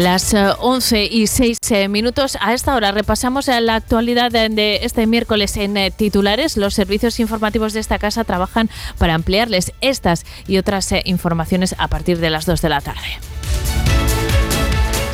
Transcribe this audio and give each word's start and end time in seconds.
Las 0.00 0.32
11 0.32 0.98
eh, 0.98 1.08
y 1.12 1.26
6 1.26 1.58
eh, 1.72 1.88
minutos. 1.88 2.38
A 2.40 2.54
esta 2.54 2.74
hora 2.74 2.90
repasamos 2.90 3.48
eh, 3.48 3.60
la 3.60 3.74
actualidad 3.74 4.30
de 4.30 4.80
este 4.82 5.06
miércoles 5.06 5.58
en 5.58 5.92
titulares. 5.92 6.56
Los 6.56 6.72
servicios 6.72 7.20
informativos 7.20 7.74
de 7.74 7.80
esta 7.80 7.98
casa 7.98 8.24
trabajan 8.24 8.70
para 8.96 9.12
ampliarles 9.12 9.74
estas 9.82 10.24
y 10.48 10.56
otras 10.56 10.94
informaciones 11.04 11.74
a 11.76 11.88
partir 11.88 12.18
de 12.18 12.30
las 12.30 12.46
2 12.46 12.62
de 12.62 12.68
la 12.70 12.80
tarde. 12.80 13.29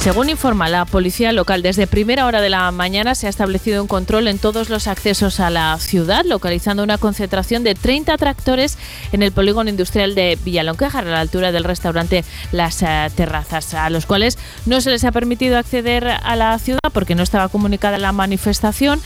Según 0.06 0.30
informa 0.30 0.68
la 0.68 0.84
policía 0.84 1.32
local, 1.32 1.62
desde 1.62 1.88
primera 1.88 2.26
hora 2.26 2.40
de 2.40 2.48
la 2.48 2.70
mañana 2.70 3.16
se 3.16 3.26
ha 3.26 3.28
establecido 3.28 3.82
un 3.82 3.88
control 3.88 4.28
en 4.28 4.38
todos 4.38 4.70
los 4.70 4.86
accesos 4.86 5.40
a 5.40 5.50
la 5.50 5.76
ciudad, 5.80 6.24
localizando 6.24 6.84
una 6.84 6.96
concentración 6.96 7.64
de 7.64 7.74
30 7.74 8.16
tractores 8.16 8.78
en 9.10 9.24
el 9.24 9.32
polígono 9.32 9.68
industrial 9.68 10.14
de 10.14 10.38
Villalonquejar, 10.44 11.08
a 11.08 11.10
la 11.10 11.18
altura 11.18 11.50
del 11.50 11.64
restaurante 11.64 12.24
Las 12.52 12.82
eh, 12.82 13.10
Terrazas, 13.16 13.74
a 13.74 13.90
los 13.90 14.06
cuales 14.06 14.38
no 14.64 14.80
se 14.80 14.90
les 14.90 15.02
ha 15.02 15.10
permitido 15.10 15.58
acceder 15.58 16.06
a 16.06 16.36
la 16.36 16.56
ciudad 16.60 16.78
porque 16.92 17.16
no 17.16 17.24
estaba 17.24 17.48
comunicada 17.48 17.98
la 17.98 18.12
manifestación 18.12 19.02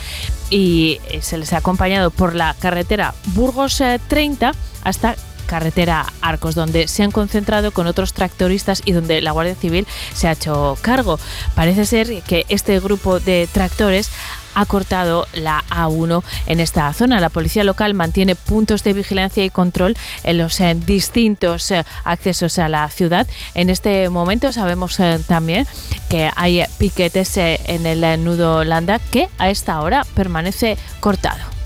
y 0.51 1.01
eh, 1.09 1.23
se 1.23 1.39
les 1.39 1.55
ha 1.55 1.57
acompañado 1.57 2.11
por 2.11 2.35
la 2.35 2.55
carretera 2.61 3.15
Burgos 3.29 3.83
30 4.09 4.51
eh, 4.51 4.53
hasta 4.85 5.17
carretera 5.51 6.07
Arcos, 6.21 6.55
donde 6.55 6.87
se 6.87 7.03
han 7.03 7.11
concentrado 7.11 7.73
con 7.73 7.89
otros 7.89 8.13
tractoristas 8.13 8.83
y 8.85 8.93
donde 8.93 9.21
la 9.21 9.33
Guardia 9.33 9.57
Civil 9.57 9.85
se 10.15 10.29
ha 10.29 10.33
hecho 10.33 10.79
cargo. 10.81 11.19
Parece 11.57 11.87
ser 11.87 12.23
que 12.23 12.47
este 12.49 12.79
grupo 12.79 13.19
de 13.19 13.49
tractores 13.53 14.11
ha 14.55 14.65
cortado 14.67 15.27
la 15.33 15.65
A1 15.69 16.23
en 16.47 16.61
esta 16.61 16.93
zona. 16.93 17.19
La 17.19 17.31
policía 17.31 17.65
local 17.65 17.95
mantiene 17.95 18.37
puntos 18.37 18.85
de 18.85 18.93
vigilancia 18.93 19.45
y 19.45 19.51
control 19.51 19.97
en 20.23 20.39
los 20.39 20.61
eh, 20.61 20.77
distintos 20.87 21.69
eh, 21.73 21.85
accesos 22.05 22.61
a 22.61 22.69
la 22.69 22.89
ciudad. 22.89 23.27
En 23.55 23.71
este 23.71 24.09
momento 24.09 24.53
sabemos 24.53 25.01
eh, 25.01 25.19
también 25.27 25.67
que 26.09 26.31
hay 26.37 26.63
piquetes 26.79 27.37
en 27.37 27.87
el 27.87 28.25
nudo 28.25 28.63
Landa 28.63 29.01
que 29.01 29.29
a 29.39 29.51
esta 29.51 29.81
hora 29.81 30.05
permanece 30.15 30.79
cortado. 31.01 31.60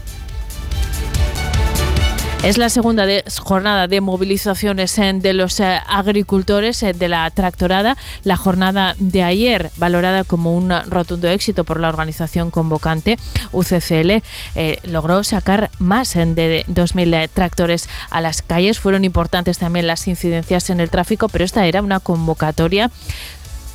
Es 2.45 2.59
la 2.59 2.69
segunda 2.69 3.06
jornada 3.42 3.89
de 3.89 4.03
movilizaciones 4.03 4.97
de 4.97 5.33
los 5.33 5.61
eh, 5.61 5.81
agricultores 5.89 6.83
eh, 6.83 6.92
de 6.92 7.09
la 7.09 7.31
tractorada. 7.31 7.97
La 8.23 8.36
jornada 8.36 8.95
de 8.98 9.23
ayer, 9.23 9.70
valorada 9.78 10.25
como 10.25 10.55
un 10.55 10.70
rotundo 10.91 11.27
éxito 11.28 11.64
por 11.64 11.81
la 11.81 11.89
organización 11.89 12.51
convocante 12.51 13.17
UCCL, 13.53 14.23
eh, 14.56 14.78
logró 14.83 15.25
sacar 15.25 15.70
más 15.78 16.12
de 16.12 16.67
2.000 16.69 17.31
tractores 17.33 17.89
a 18.11 18.20
las 18.20 18.42
calles. 18.42 18.79
Fueron 18.79 19.06
importantes 19.06 19.56
también 19.56 19.86
las 19.86 20.06
incidencias 20.06 20.69
en 20.69 20.81
el 20.81 20.91
tráfico, 20.91 21.31
pero 21.31 21.47
esta 21.47 21.67
era 21.67 21.81
una 21.81 21.98
convocatoria 21.98 22.91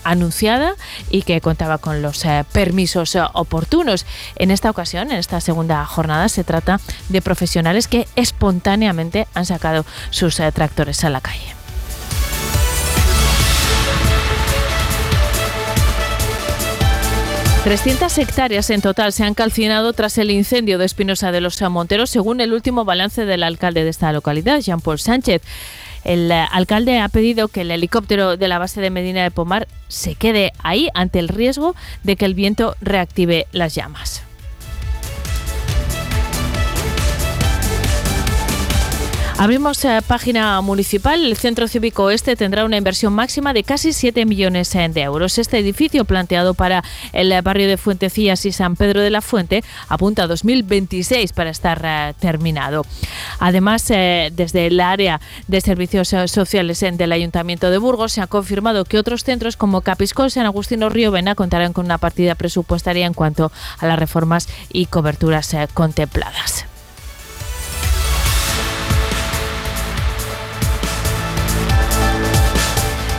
anunciada 0.03 0.75
y 1.09 1.23
que 1.23 1.42
contaba 1.42 1.78
con 1.78 2.02
los 2.02 2.23
eh, 2.25 2.45
permisos 2.52 3.16
eh, 3.16 3.22
oportunos. 3.33 4.05
En 4.36 4.52
esta 4.52 4.69
ocasión, 4.69 5.11
en 5.11 5.17
esta 5.17 5.42
segunda 5.42 5.86
jornada, 5.86 6.30
se 6.30 6.44
trata 6.44 6.80
de 7.09 7.22
profesionales 7.22 7.88
que 7.88 8.08
espontáneamente 8.16 9.27
han 9.33 9.45
sacado 9.45 9.86
sus 10.09 10.39
eh, 10.39 10.52
tractores 10.52 11.03
a 11.03 11.09
la 11.09 11.22
calle. 11.22 11.59
...300 17.66 18.17
hectáreas 18.17 18.70
en 18.70 18.81
total 18.81 19.11
se 19.11 19.25
han 19.25 19.33
calcinado 19.33 19.92
tras 19.92 20.17
el 20.17 20.31
incendio 20.31 20.77
de 20.77 20.86
Espinosa 20.86 21.33
de 21.33 21.42
los 21.42 21.61
Monteros, 21.61 22.09
según 22.09 22.39
el 22.39 22.53
último 22.53 22.86
balance 22.86 23.25
del 23.25 23.44
alcalde 23.44 23.83
de 23.83 23.89
esta 23.89 24.14
localidad, 24.14 24.61
Jean-Paul 24.61 24.97
Sánchez. 24.97 25.42
El 26.03 26.31
eh, 26.31 26.45
alcalde 26.52 27.00
ha 27.00 27.09
pedido 27.09 27.47
que 27.47 27.61
el 27.61 27.72
helicóptero 27.72 28.38
de 28.38 28.47
la 28.47 28.59
base 28.59 28.81
de 28.81 28.89
Medina 28.89 29.23
de 29.23 29.32
Pomar 29.32 29.67
se 29.87 30.15
quede 30.15 30.54
ahí 30.64 30.89
ante 30.93 31.20
el 31.20 31.27
riesgo 31.27 31.76
de 32.04 32.15
que 32.15 32.26
el 32.26 32.33
viento 32.33 32.76
reactive 32.82 33.48
las 33.52 33.76
llamas. 33.76 34.29
Abrimos 39.39 39.86
eh, 39.86 40.02
página 40.05 40.60
municipal. 40.60 41.23
El 41.23 41.38
Centro 41.38 41.70
Cívico 41.70 42.04
Oeste 42.04 42.36
tendrá 42.36 42.66
una 42.66 42.76
inversión 42.76 43.14
máxima 43.14 43.54
de 43.54 43.64
casi 43.64 43.94
7 43.94 44.26
millones 44.26 44.76
eh, 44.76 44.89
de 44.89 45.04
euros. 45.04 45.38
Este 45.38 45.58
edificio, 45.58 46.04
planteado 46.04 46.54
para 46.54 46.83
el 47.14 47.32
eh, 47.32 47.39
barrio 47.39 47.70
de 47.70 47.78
Fuentecillas 47.78 48.45
y 48.45 48.52
San 48.52 48.76
Pedro 48.76 48.99
de 48.99 49.10
la 49.10 49.22
Fuente, 49.22 49.64
apunta 49.88 50.23
a 50.23 50.28
2026 50.28 51.32
para 51.32 51.52
estar 51.52 52.16
terminado. 52.20 52.86
Además, 53.39 53.88
desde 53.88 54.67
el 54.67 54.82
área 54.82 55.22
de 55.48 55.61
servicios 55.61 56.10
sociales 56.26 56.82
del 56.82 57.11
Ayuntamiento 57.14 57.72
de 57.72 57.78
Burgos 57.78 58.11
se 58.11 58.22
ha 58.22 58.28
confirmado 58.28 58.83
que 58.83 58.98
otros 58.98 59.23
centros 59.23 59.55
como 59.55 59.80
Capiscol, 59.80 60.32
San 60.32 60.48
Agustino 60.48 60.89
Vena 60.89 61.36
contarán 61.36 61.72
con 61.72 61.86
una 61.86 61.98
partida 61.98 62.36
presupuestaria 62.36 63.05
en 63.05 63.14
cuanto 63.14 63.54
a 63.78 63.88
las 63.88 63.98
reformas 63.98 64.49
y 64.70 64.88
coberturas 64.88 65.55
contempladas. 65.73 66.66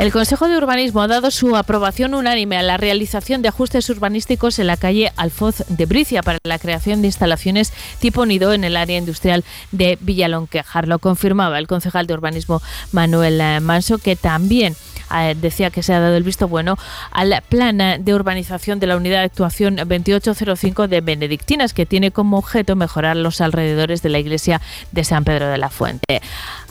El 0.00 0.12
Consejo 0.12 0.48
de 0.48 0.56
Urbanismo 0.56 1.02
ha 1.02 1.08
dado 1.08 1.30
su 1.30 1.54
aprobación 1.56 2.14
unánime 2.14 2.56
a 2.56 2.62
la 2.62 2.78
realización 2.78 3.42
de 3.42 3.48
ajustes 3.48 3.90
urbanísticos 3.90 4.58
en 4.58 4.66
la 4.66 4.78
calle 4.78 5.12
Alfoz 5.16 5.62
de 5.68 5.84
Bricia 5.84 6.22
para 6.22 6.38
la 6.42 6.58
creación 6.58 7.02
de 7.02 7.08
instalaciones 7.08 7.74
tipo 7.98 8.24
nido 8.24 8.54
en 8.54 8.64
el 8.64 8.78
área 8.78 8.96
industrial 8.96 9.44
de 9.72 9.98
Villalonquejar. 10.00 10.88
Lo 10.88 11.00
confirmaba 11.00 11.58
el 11.58 11.66
concejal 11.66 12.06
de 12.06 12.14
Urbanismo 12.14 12.62
Manuel 12.92 13.42
eh, 13.42 13.60
Manso, 13.60 13.98
que 13.98 14.16
también 14.16 14.74
eh, 15.14 15.36
decía 15.38 15.68
que 15.68 15.82
se 15.82 15.92
ha 15.92 16.00
dado 16.00 16.16
el 16.16 16.22
visto 16.22 16.48
bueno 16.48 16.78
al 17.10 17.38
plan 17.50 18.02
de 18.02 18.14
urbanización 18.14 18.80
de 18.80 18.86
la 18.86 18.96
unidad 18.96 19.18
de 19.18 19.24
actuación 19.24 19.76
2805 19.76 20.88
de 20.88 21.02
Benedictinas, 21.02 21.74
que 21.74 21.84
tiene 21.84 22.10
como 22.10 22.38
objeto 22.38 22.74
mejorar 22.74 23.16
los 23.16 23.42
alrededores 23.42 24.00
de 24.00 24.08
la 24.08 24.18
iglesia 24.18 24.62
de 24.92 25.04
San 25.04 25.24
Pedro 25.24 25.48
de 25.48 25.58
la 25.58 25.68
Fuente 25.68 26.22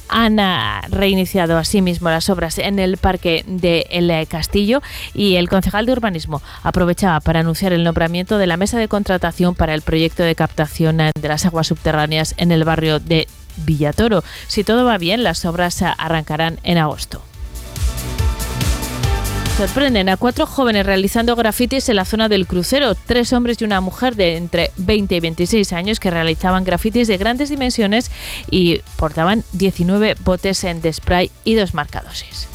han 0.10 0.40
reiniciado 0.90 1.58
asimismo 1.58 2.10
las 2.10 2.30
obras 2.30 2.58
en 2.58 2.80
el 2.80 2.98
Parque 2.98 3.44
de 3.48 3.86
El 3.90 4.28
Castillo 4.28 4.82
y 5.14 5.36
el 5.36 5.50
concejal 5.50 5.86
de 5.86 5.94
urbanismo 5.94 6.42
aprovechaba 6.64 7.20
para 7.20 7.40
anunciar 7.40 7.74
el 7.74 7.84
nombramiento 7.84 8.38
de 8.38 8.48
la 8.48 8.58
mesa 8.58 8.78
de 8.78 8.88
contratación 8.88 9.56
para 9.56 9.74
el 9.74 9.82
proyecto 9.82 10.24
de 10.24 10.36
captación 10.36 10.98
de 10.98 11.28
las 11.28 11.46
aguas 11.46 11.68
subterráneas 11.68 12.34
en 12.38 12.52
el 12.52 12.64
barrio 12.64 13.00
de 13.00 13.28
Villatoro. 13.66 14.24
Si 14.48 14.64
todo 14.64 14.86
va 14.86 14.98
bien, 14.98 15.24
las 15.24 15.46
obras 15.46 15.82
arrancarán 15.82 16.60
en 16.64 16.78
agosto. 16.78 17.22
Sorprenden 19.60 20.08
a 20.08 20.16
cuatro 20.16 20.46
jóvenes 20.46 20.86
realizando 20.86 21.36
grafitis 21.36 21.90
en 21.90 21.98
la 21.98 22.06
zona 22.06 22.30
del 22.30 22.48
crucero. 22.48 22.96
Tres 22.96 23.34
hombres 23.34 23.60
y 23.60 23.66
una 23.66 23.82
mujer 23.82 24.16
de 24.16 24.38
entre 24.38 24.72
20 24.78 25.18
y 25.18 25.20
26 25.20 25.74
años 25.74 26.00
que 26.00 26.10
realizaban 26.10 26.64
grafitis 26.64 27.10
de 27.10 27.18
grandes 27.18 27.50
dimensiones 27.50 28.10
y 28.50 28.80
portaban 28.96 29.44
19 29.52 30.16
botes 30.24 30.64
en 30.64 30.80
de 30.80 30.94
spray 30.94 31.30
y 31.44 31.56
dos 31.56 31.74
marcadosis. 31.74 32.48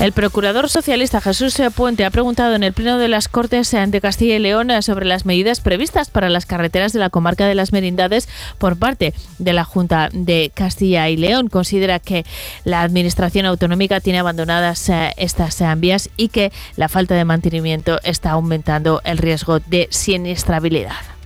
El 0.00 0.12
procurador 0.12 0.70
socialista 0.70 1.20
Jesús 1.20 1.60
Puente 1.76 2.06
ha 2.06 2.10
preguntado 2.10 2.54
en 2.54 2.62
el 2.62 2.72
Pleno 2.72 2.96
de 2.96 3.06
las 3.06 3.28
Cortes 3.28 3.70
de 3.70 4.00
Castilla 4.00 4.36
y 4.36 4.38
León 4.38 4.70
sobre 4.80 5.04
las 5.04 5.26
medidas 5.26 5.60
previstas 5.60 6.08
para 6.08 6.30
las 6.30 6.46
carreteras 6.46 6.94
de 6.94 7.00
la 7.00 7.10
comarca 7.10 7.46
de 7.46 7.54
las 7.54 7.74
Merindades 7.74 8.26
por 8.56 8.78
parte 8.78 9.12
de 9.38 9.52
la 9.52 9.64
Junta 9.64 10.08
de 10.10 10.52
Castilla 10.54 11.10
y 11.10 11.18
León. 11.18 11.48
Considera 11.48 11.98
que 11.98 12.24
la 12.64 12.80
Administración 12.80 13.44
autonómica 13.44 14.00
tiene 14.00 14.20
abandonadas 14.20 14.88
eh, 14.88 15.12
estas 15.18 15.62
vías 15.76 16.08
y 16.16 16.28
que 16.28 16.50
la 16.76 16.88
falta 16.88 17.14
de 17.14 17.26
mantenimiento 17.26 18.00
está 18.02 18.30
aumentando 18.30 19.02
el 19.04 19.18
riesgo 19.18 19.60
de 19.60 19.86
siniestrabilidad. 19.90 21.19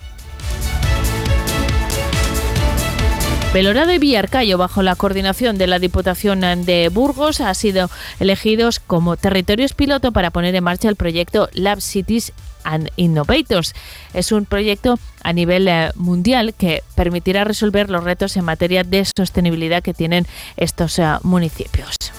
Belorado 3.54 3.92
y 3.92 3.98
Villarcayo, 3.98 4.58
bajo 4.58 4.82
la 4.82 4.96
coordinación 4.96 5.58
de 5.58 5.68
la 5.68 5.78
Diputación 5.78 6.40
de 6.40 6.88
Burgos, 6.92 7.40
han 7.40 7.54
sido 7.54 7.88
elegidos 8.18 8.80
como 8.80 9.16
territorios 9.16 9.74
piloto 9.74 10.10
para 10.10 10.32
poner 10.32 10.56
en 10.56 10.64
marcha 10.64 10.88
el 10.88 10.96
proyecto 10.96 11.48
Lab 11.52 11.80
Cities 11.80 12.32
and 12.64 12.90
Innovators. 12.96 13.72
Es 14.12 14.32
un 14.32 14.44
proyecto 14.44 14.98
a 15.22 15.32
nivel 15.32 15.68
eh, 15.68 15.92
mundial 15.94 16.54
que 16.54 16.82
permitirá 16.96 17.44
resolver 17.44 17.90
los 17.90 18.02
retos 18.02 18.36
en 18.36 18.44
materia 18.44 18.82
de 18.82 19.04
sostenibilidad 19.16 19.84
que 19.84 19.94
tienen 19.94 20.26
estos 20.56 20.98
eh, 20.98 21.04
municipios. 21.22 22.13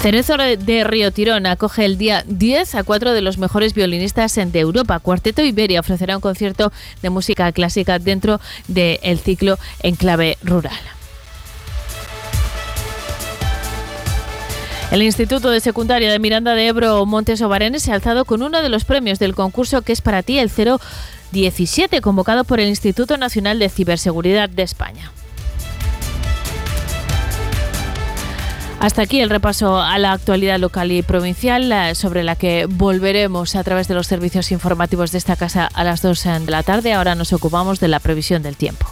Cerezo 0.00 0.38
de 0.38 0.84
Río 0.84 1.12
Tirón 1.12 1.44
acoge 1.44 1.84
el 1.84 1.98
día 1.98 2.24
10 2.26 2.74
a 2.74 2.84
cuatro 2.84 3.12
de 3.12 3.20
los 3.20 3.36
mejores 3.36 3.74
violinistas 3.74 4.34
de 4.34 4.58
Europa. 4.58 4.98
Cuarteto 4.98 5.42
Iberia 5.42 5.80
ofrecerá 5.80 6.16
un 6.16 6.22
concierto 6.22 6.72
de 7.02 7.10
música 7.10 7.52
clásica 7.52 7.98
dentro 7.98 8.40
del 8.66 9.18
ciclo 9.18 9.58
en 9.82 9.96
clave 9.96 10.38
rural. 10.42 10.72
El 14.90 15.02
Instituto 15.02 15.50
de 15.50 15.60
Secundaria 15.60 16.10
de 16.10 16.18
Miranda 16.18 16.54
de 16.54 16.68
Ebro 16.68 17.04
Montes 17.04 17.42
Obarenes 17.42 17.82
se 17.82 17.92
ha 17.92 17.94
alzado 17.94 18.24
con 18.24 18.40
uno 18.40 18.62
de 18.62 18.70
los 18.70 18.86
premios 18.86 19.18
del 19.18 19.34
concurso 19.34 19.82
que 19.82 19.92
es 19.92 20.00
para 20.00 20.22
ti 20.22 20.38
el 20.38 20.48
cero 20.48 20.80
17, 21.32 22.00
convocado 22.00 22.44
por 22.44 22.58
el 22.58 22.68
Instituto 22.68 23.18
Nacional 23.18 23.58
de 23.58 23.68
Ciberseguridad 23.68 24.48
de 24.48 24.62
España. 24.62 25.12
Hasta 28.80 29.02
aquí 29.02 29.20
el 29.20 29.28
repaso 29.28 29.78
a 29.78 29.98
la 29.98 30.12
actualidad 30.12 30.58
local 30.58 30.90
y 30.90 31.02
provincial, 31.02 31.94
sobre 31.94 32.24
la 32.24 32.34
que 32.34 32.64
volveremos 32.66 33.54
a 33.54 33.62
través 33.62 33.88
de 33.88 33.94
los 33.94 34.06
servicios 34.06 34.50
informativos 34.52 35.12
de 35.12 35.18
esta 35.18 35.36
casa 35.36 35.68
a 35.72 35.84
las 35.84 36.00
2 36.00 36.24
de 36.24 36.50
la 36.50 36.62
tarde. 36.62 36.94
Ahora 36.94 37.14
nos 37.14 37.34
ocupamos 37.34 37.78
de 37.78 37.88
la 37.88 38.00
previsión 38.00 38.42
del 38.42 38.56
tiempo. 38.56 38.86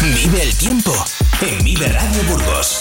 Vive 0.00 0.42
el 0.42 0.54
tiempo 0.54 0.94
en 1.42 1.62
Vive 1.62 1.88
Radio 1.88 2.22
Burgos. 2.30 2.80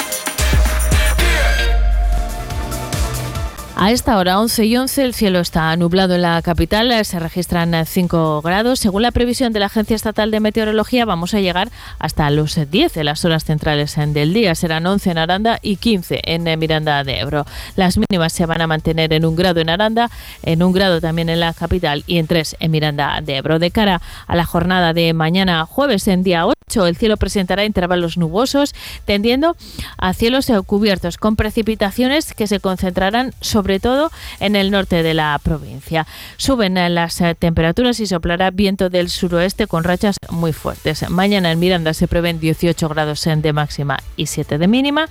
A 3.80 3.92
esta 3.92 4.18
hora, 4.18 4.40
11 4.40 4.66
y 4.66 4.76
11, 4.76 5.04
el 5.04 5.14
cielo 5.14 5.40
está 5.40 5.76
nublado 5.76 6.16
en 6.16 6.24
la 6.24 6.42
capital, 6.42 7.06
se 7.06 7.20
registran 7.20 7.86
5 7.86 8.42
grados. 8.42 8.80
Según 8.80 9.04
la 9.04 9.12
previsión 9.12 9.54
de 9.54 9.60
la 9.60 9.68
Agencia 9.68 9.96
Estatal 9.96 10.32
de 10.32 10.40
Meteorología, 10.40 11.06
vamos 11.06 11.36
a 11.36 11.42
llegar 11.42 11.70
hasta 12.00 12.28
los 12.32 12.60
10 12.72 12.98
en 12.98 13.06
las 13.06 13.24
horas 13.24 13.46
centrales 13.46 13.96
del 13.96 14.34
día. 14.34 14.56
Serán 14.56 14.88
11 14.88 15.12
en 15.12 15.18
Aranda 15.20 15.60
y 15.62 15.76
15 15.76 16.22
en 16.24 16.58
Miranda 16.58 17.04
de 17.04 17.20
Ebro. 17.20 17.46
Las 17.76 18.00
mínimas 18.00 18.34
se 18.34 18.48
van 18.48 18.62
a 18.62 18.68
mantener 18.68 19.14
en 19.14 19.26
un 19.26 19.36
grado 19.36 19.60
en 19.60 19.70
Aranda, 19.70 20.10
en 20.42 20.64
un 20.64 20.72
grado 20.72 21.00
también 21.00 21.30
en 21.30 21.40
la 21.40 21.54
capital 21.54 22.04
y 22.08 22.18
en 22.18 22.26
3 22.26 22.56
en 22.60 22.72
Miranda 22.72 23.22
de 23.22 23.38
Ebro. 23.38 23.60
De 23.60 23.70
cara 23.70 24.02
a 24.26 24.36
la 24.36 24.46
jornada 24.46 24.94
de 24.94 25.14
mañana 25.14 25.64
jueves, 25.68 26.08
en 26.08 26.24
día 26.24 26.48
8, 26.48 26.88
el 26.88 26.98
cielo 26.98 27.16
presentará 27.18 27.64
intervalos 27.64 28.18
nubosos, 28.18 28.74
tendiendo 29.06 29.56
a 30.00 30.14
cielos 30.16 30.52
cubiertos 30.66 31.18
con 31.18 31.36
precipitaciones 31.36 32.34
que 32.34 32.48
se 32.48 32.60
concentrarán 32.60 33.34
sobre 33.40 33.67
sobre 33.68 33.82
todo 33.82 34.12
en 34.40 34.56
el 34.56 34.72
norte 34.72 35.04
de 35.04 35.14
la 35.14 35.38
provincia. 35.44 36.08
Suben 36.38 36.76
las 36.96 37.20
eh, 37.20 37.36
temperaturas 37.38 38.00
y 38.00 38.08
soplará 38.08 38.50
viento 38.50 38.90
del 38.90 39.10
suroeste 39.10 39.68
con 39.68 39.84
rachas 39.84 40.16
muy 40.30 40.54
fuertes. 40.54 41.10
Mañana 41.10 41.52
en 41.52 41.60
Miranda 41.60 41.94
se 41.94 42.08
prevén 42.08 42.40
18 42.40 42.88
grados 42.88 43.26
de 43.26 43.52
máxima 43.52 44.00
y 44.16 44.28
7 44.28 44.58
de 44.58 44.70
mínima. 44.70 45.10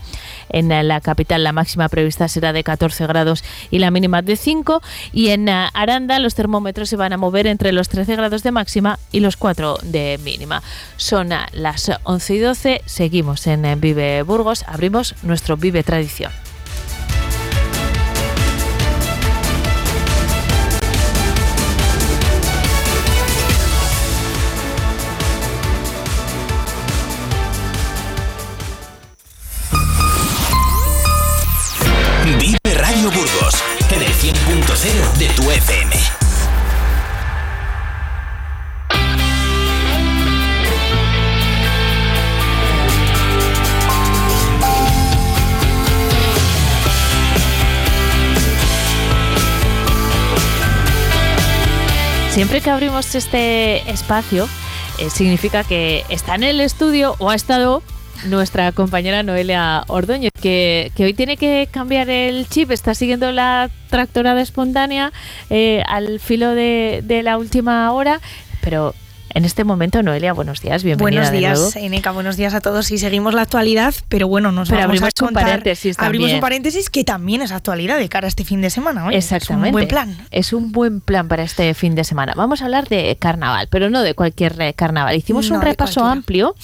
En 0.48 0.72
eh, 0.72 0.82
la 0.84 1.02
capital 1.02 1.44
la 1.44 1.52
máxima 1.52 1.90
prevista 1.90 2.28
será 2.28 2.54
de 2.54 2.64
14 2.64 3.06
grados 3.06 3.44
y 3.70 3.78
la 3.78 3.90
mínima 3.90 4.22
de 4.22 4.36
5. 4.36 4.80
Y 5.12 5.28
en 5.28 5.50
eh, 5.50 5.68
Aranda 5.74 6.18
los 6.18 6.34
termómetros 6.34 6.88
se 6.88 6.96
van 6.96 7.12
a 7.12 7.18
mover 7.18 7.46
entre 7.46 7.72
los 7.72 7.90
13 7.90 8.16
grados 8.16 8.42
de 8.42 8.52
máxima 8.52 8.98
y 9.12 9.20
los 9.20 9.36
4 9.36 9.80
de 9.82 10.18
mínima. 10.24 10.62
Son 10.96 11.28
las 11.52 11.92
11 12.04 12.34
y 12.34 12.38
12. 12.38 12.82
Seguimos 12.86 13.46
en 13.48 13.78
Vive 13.82 14.22
Burgos. 14.22 14.64
Abrimos 14.66 15.14
nuestro 15.22 15.58
Vive 15.58 15.82
Tradición. 15.82 16.45
100.0 34.56 35.12
de 35.18 35.28
tu 35.34 35.50
FM. 35.50 35.92
Siempre 52.30 52.62
que 52.62 52.70
abrimos 52.70 53.14
este 53.14 53.90
espacio, 53.90 54.48
eh, 54.98 55.10
significa 55.10 55.64
que 55.64 56.06
está 56.08 56.34
en 56.34 56.44
el 56.44 56.62
estudio 56.62 57.14
o 57.18 57.28
ha 57.28 57.34
estado 57.34 57.82
nuestra 58.24 58.72
compañera 58.72 59.22
Noelia 59.22 59.84
Ordóñez, 59.88 60.32
que, 60.40 60.90
hoy 60.98 61.14
tiene 61.14 61.36
que 61.36 61.68
cambiar 61.70 62.08
el 62.08 62.48
chip, 62.48 62.70
está 62.70 62.94
siguiendo 62.94 63.32
la 63.32 63.70
tractorada 63.90 64.40
espontánea 64.40 65.12
eh, 65.50 65.82
al 65.86 66.20
filo 66.20 66.50
de, 66.50 67.02
de 67.04 67.22
la 67.22 67.38
última 67.38 67.92
hora, 67.92 68.20
pero 68.62 68.94
en 69.36 69.44
este 69.44 69.64
momento, 69.64 70.02
Noelia, 70.02 70.32
buenos 70.32 70.62
días, 70.62 70.82
bienvenida. 70.82 71.20
Buenos 71.20 71.30
días, 71.30 71.76
Eneca, 71.76 72.10
buenos 72.10 72.38
días 72.38 72.54
a 72.54 72.62
todos. 72.62 72.90
Y 72.90 72.96
seguimos 72.96 73.34
la 73.34 73.42
actualidad, 73.42 73.94
pero 74.08 74.28
bueno, 74.28 74.50
nos 74.50 74.70
vamos 74.70 74.84
abrimos 74.86 75.08
a 75.10 75.12
contar, 75.12 75.44
un 75.44 75.50
paréntesis 75.50 75.94
también. 75.94 76.22
Abrimos 76.22 76.32
un 76.36 76.40
paréntesis 76.40 76.88
que 76.88 77.04
también 77.04 77.42
es 77.42 77.52
actualidad 77.52 77.98
de 77.98 78.08
cara 78.08 78.26
a 78.26 78.28
este 78.28 78.44
fin 78.44 78.62
de 78.62 78.70
semana. 78.70 79.06
Exactamente. 79.10 79.68
Es 79.68 79.72
un 79.72 79.72
buen 79.72 79.88
plan. 79.88 80.26
Es 80.30 80.52
un 80.54 80.72
buen 80.72 81.00
plan 81.02 81.28
para 81.28 81.42
este 81.42 81.74
fin 81.74 81.94
de 81.94 82.04
semana. 82.04 82.32
Vamos 82.34 82.62
a 82.62 82.64
hablar 82.64 82.88
de 82.88 83.14
carnaval, 83.20 83.68
pero 83.70 83.90
no 83.90 84.00
de 84.00 84.14
cualquier 84.14 84.58
eh, 84.58 84.72
carnaval. 84.72 85.14
Hicimos 85.14 85.50
un 85.50 85.60
repaso 85.60 86.02
amplio 86.02 86.54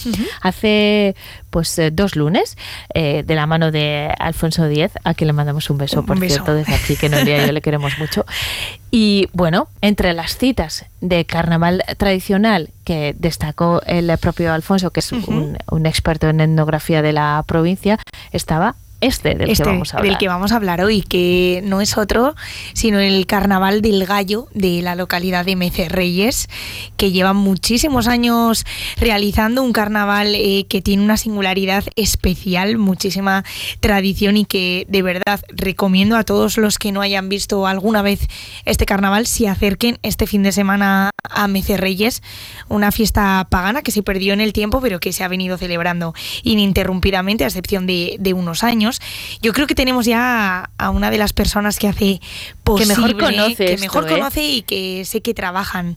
hace 0.41 1.15
pues 1.51 1.79
eh, 1.79 1.91
dos 1.91 2.17
lunes 2.17 2.57
eh, 2.95 3.23
de 3.27 3.35
la 3.35 3.47
mano 3.47 3.71
de 3.71 4.15
Alfonso 4.19 4.67
Díez, 4.67 4.93
a 5.05 5.13
quien 5.13 5.27
le 5.27 5.35
mandamos 5.35 5.69
un 5.69 5.77
beso, 5.77 6.07
por 6.07 6.19
cierto, 6.19 6.55
desde 6.55 6.75
aquí, 6.75 6.97
que 6.97 7.11
Noelia 7.11 7.45
y 7.45 7.47
yo 7.49 7.53
le 7.53 7.61
queremos 7.61 7.99
mucho. 7.99 8.25
Y 8.95 9.31
bueno, 9.33 9.69
entre 9.81 10.13
las 10.13 10.37
citas 10.37 10.85
de 11.01 11.25
carnaval 11.25 11.83
tradicional 11.97 12.69
que 12.85 13.17
destacó 13.19 13.81
el 13.87 14.17
propio 14.19 14.53
Alfonso, 14.53 14.91
que 14.91 15.01
es 15.01 15.13
un, 15.13 15.57
un, 15.71 15.87
experto 15.87 16.29
en 16.29 16.43
etnografía 16.43 17.01
de 17.01 17.15
la 17.15 17.43
provincia, 17.47 17.99
estaba 18.33 18.77
este 19.03 19.35
del 19.35 19.47
que 19.47 19.53
este, 19.53 19.65
vamos 19.65 19.93
a 19.93 19.99
hablar. 19.99 20.11
Del 20.11 20.19
que 20.19 20.29
vamos 20.29 20.53
a 20.53 20.57
hablar 20.57 20.81
hoy, 20.81 21.03
que 21.03 21.61
no 21.65 21.81
es 21.81 21.99
otro, 21.99 22.35
sino 22.73 23.01
el 23.01 23.27
Carnaval 23.27 23.83
del 23.83 24.07
Gallo 24.07 24.49
de 24.55 24.81
la 24.81 24.95
localidad 24.95 25.45
de 25.45 25.57
Mecerreyes, 25.57 26.49
que 26.97 27.11
lleva 27.11 27.33
muchísimos 27.33 28.07
años 28.07 28.65
realizando 28.99 29.63
un 29.63 29.73
carnaval 29.73 30.35
eh, 30.35 30.67
que 30.69 30.81
tiene 30.81 31.03
una 31.03 31.17
singularidad 31.17 31.85
especial, 31.97 32.79
muchísima 32.79 33.45
tradición 33.81 34.37
y 34.37 34.45
que 34.45 34.87
de 34.89 35.03
verdad 35.03 35.41
recomiendo 35.49 36.17
a 36.17 36.25
todos 36.25 36.57
los 36.57 36.79
que 36.79 36.93
no 36.93 37.01
hayan 37.01 37.29
visto 37.29 37.67
alguna 37.67 38.03
vez 38.03 38.29
este 38.65 38.87
carnaval, 38.87 39.27
si 39.27 39.47
acerquen 39.47 39.99
este 40.03 40.27
fin 40.27 40.45
de 40.45 40.53
semana 40.53 41.11
a 41.29 41.49
Mecerreyes, 41.49 42.23
una 42.69 42.93
fiesta 42.93 43.47
pagana 43.51 43.83
que 43.83 43.91
se 43.91 44.03
perdió 44.03 44.33
en 44.33 44.41
el 44.41 44.53
tiempo, 44.53 44.81
pero 44.81 45.01
que 45.01 45.13
se 45.13 45.25
ha 45.25 45.29
venido 45.29 45.59
celebrando 45.59 46.15
ininterrumpidamente, 46.45 47.45
a 47.45 47.49
excepción 47.49 47.87
de, 47.87 48.17
de 48.21 48.33
unos 48.33 48.63
años 48.63 48.92
yo 49.41 49.53
creo 49.53 49.67
que 49.67 49.75
tenemos 49.75 50.07
ya 50.07 50.71
a 50.79 50.91
una 50.91 51.11
de 51.11 51.19
las 51.19 51.33
personas 51.33 51.79
que 51.79 51.89
hace 51.89 52.21
posible, 52.65 52.95
que 52.95 53.01
mejor 53.01 53.21
conoce, 53.21 53.67
que 53.67 53.77
mejor 53.79 54.05
¿eh? 54.05 54.15
conoce 54.15 54.45
y 54.45 54.63
que 54.63 55.05
sé 55.05 55.21
que 55.21 55.35
trabajan. 55.35 55.97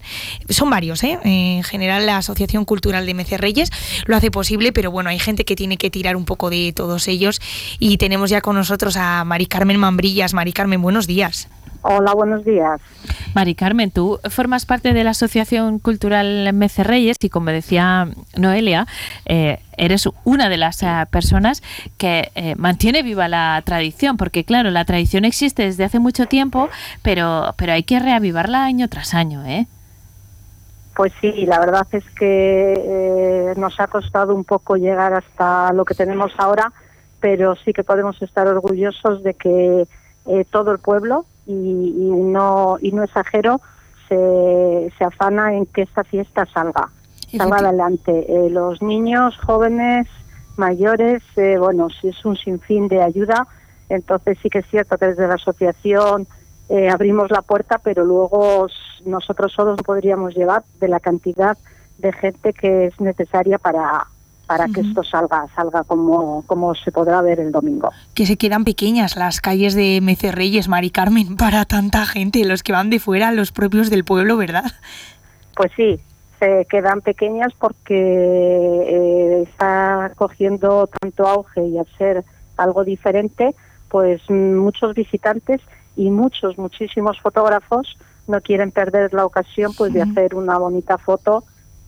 Son 0.49 0.69
varios, 0.69 1.03
¿eh? 1.03 1.19
En 1.23 1.63
general 1.63 2.05
la 2.05 2.17
Asociación 2.17 2.65
Cultural 2.65 3.05
de 3.05 3.13
Mecerreyes 3.13 3.69
lo 4.05 4.15
hace 4.15 4.31
posible, 4.31 4.71
pero 4.73 4.91
bueno, 4.91 5.09
hay 5.09 5.19
gente 5.19 5.45
que 5.45 5.55
tiene 5.55 5.77
que 5.77 5.89
tirar 5.89 6.15
un 6.15 6.25
poco 6.25 6.49
de 6.49 6.73
todos 6.75 7.07
ellos 7.07 7.41
y 7.79 7.97
tenemos 7.97 8.29
ya 8.29 8.41
con 8.41 8.55
nosotros 8.55 8.97
a 8.97 9.23
Mari 9.25 9.45
Carmen 9.45 9.77
Mambrillas. 9.77 10.33
Mari 10.33 10.53
Carmen, 10.53 10.81
buenos 10.81 11.07
días. 11.07 11.47
Hola, 11.87 12.15
buenos 12.15 12.43
días. 12.43 12.81
Mari 13.35 13.53
Carmen, 13.53 13.91
tú 13.91 14.19
formas 14.31 14.65
parte 14.65 14.91
de 14.91 15.03
la 15.03 15.11
Asociación 15.11 15.77
Cultural 15.77 16.51
Mecerreyes 16.51 17.17
y 17.21 17.29
como 17.29 17.51
decía 17.51 18.07
Noelia, 18.35 18.87
eh, 19.27 19.59
eres 19.77 20.09
una 20.23 20.49
de 20.49 20.57
las 20.57 20.81
eh, 20.81 20.87
personas 21.11 21.61
que 21.99 22.31
eh, 22.33 22.55
mantiene 22.57 23.03
viva 23.03 23.27
la 23.27 23.61
tradición, 23.63 24.17
porque 24.17 24.43
claro, 24.43 24.71
la 24.71 24.83
tradición 24.83 25.25
existe 25.25 25.61
desde 25.61 25.83
hace 25.83 25.99
mucho 25.99 26.25
tiempo, 26.25 26.69
pero, 27.03 27.53
pero 27.55 27.73
hay 27.73 27.83
que 27.83 27.99
reavivarla 27.99 28.65
año 28.65 28.89
tras 28.89 29.13
año, 29.13 29.45
¿eh? 29.45 29.67
Pues 30.95 31.13
sí, 31.21 31.45
la 31.45 31.59
verdad 31.59 31.85
es 31.91 32.09
que 32.17 33.53
nos 33.57 33.79
ha 33.79 33.85
costado 33.85 34.33
un 34.33 34.43
poco 34.43 34.75
llegar 34.75 35.13
hasta 35.13 35.71
lo 35.71 35.85
que 35.85 35.93
tenemos 35.93 36.31
ahora, 36.39 36.73
pero 37.19 37.55
sí 37.57 37.73
que 37.73 37.83
podemos 37.83 38.19
estar 38.23 38.47
orgullosos 38.47 39.21
de 39.21 39.35
que 39.35 39.85
todo 40.51 40.71
el 40.71 40.79
pueblo, 40.79 41.25
y, 41.45 41.53
no 41.53 42.77
y 42.81 42.91
no 42.91 43.03
exagero, 43.03 43.61
se, 44.07 44.91
se 44.97 45.03
afana 45.03 45.53
en 45.55 45.65
que 45.65 45.83
esta 45.83 46.03
fiesta 46.03 46.45
salga, 46.45 46.89
salga 47.35 47.57
adelante. 47.57 48.25
Eh, 48.27 48.49
los 48.49 48.81
niños, 48.81 49.37
jóvenes, 49.37 50.07
mayores, 50.57 51.23
eh, 51.35 51.57
bueno, 51.57 51.89
si 51.89 52.09
es 52.09 52.25
un 52.25 52.35
sinfín 52.35 52.87
de 52.87 53.01
ayuda, 53.01 53.47
entonces 53.89 54.37
sí 54.41 54.49
que 54.49 54.59
es 54.59 54.67
cierto 54.67 54.97
que 54.97 55.07
desde 55.07 55.27
la 55.27 55.35
asociación 55.35 56.27
eh, 56.69 56.89
abrimos 56.89 57.29
la 57.29 57.41
puerta, 57.41 57.79
pero 57.83 58.03
luego 58.03 58.67
nosotros 59.05 59.53
solos 59.53 59.79
podríamos 59.83 60.35
llevar 60.35 60.63
de 60.79 60.87
la 60.87 60.99
cantidad 60.99 61.57
de 61.99 62.11
gente 62.11 62.53
que 62.53 62.87
es 62.87 62.99
necesaria 62.99 63.57
para, 63.57 64.07
para 64.47 64.67
que 64.67 64.81
esto 64.81 65.03
salga, 65.03 65.47
salga 65.55 65.83
como, 65.83 66.43
como 66.45 66.75
se 66.75 66.91
podrá 66.91 67.21
ver 67.21 67.39
el 67.39 67.51
domingo. 67.51 67.89
Que 68.13 68.25
se 68.25 68.37
quedan 68.37 68.63
pequeñas 68.63 69.15
las 69.15 69.41
calles 69.41 69.73
de 69.73 69.99
Mecerreyes, 70.01 70.67
Mari 70.67 70.91
Carmen, 70.91 71.35
para 71.37 71.65
tanta 71.65 72.05
gente, 72.05 72.45
los 72.45 72.63
que 72.63 72.71
van 72.71 72.89
de 72.89 72.99
fuera, 72.99 73.31
los 73.31 73.51
propios 73.51 73.89
del 73.89 74.03
pueblo, 74.03 74.37
¿verdad? 74.37 74.65
Pues 75.55 75.71
sí, 75.75 75.99
se 76.39 76.65
quedan 76.69 77.01
pequeñas 77.01 77.53
porque 77.57 77.95
eh, 77.95 79.41
está 79.43 80.11
cogiendo 80.15 80.87
tanto 80.87 81.27
auge 81.27 81.65
y 81.65 81.77
al 81.77 81.87
ser 81.97 82.23
algo 82.57 82.83
diferente, 82.83 83.55
pues 83.89 84.29
muchos 84.29 84.93
visitantes 84.93 85.61
y 85.95 86.09
muchos, 86.09 86.57
muchísimos 86.57 87.19
fotógrafos 87.19 87.97
no 88.27 88.41
quieren 88.41 88.71
perder 88.71 89.13
la 89.13 89.25
ocasión 89.25 89.73
pues 89.77 89.93
de 89.93 90.01
hacer 90.01 90.35
una 90.35 90.57
bonita 90.57 90.97
foto 90.97 91.43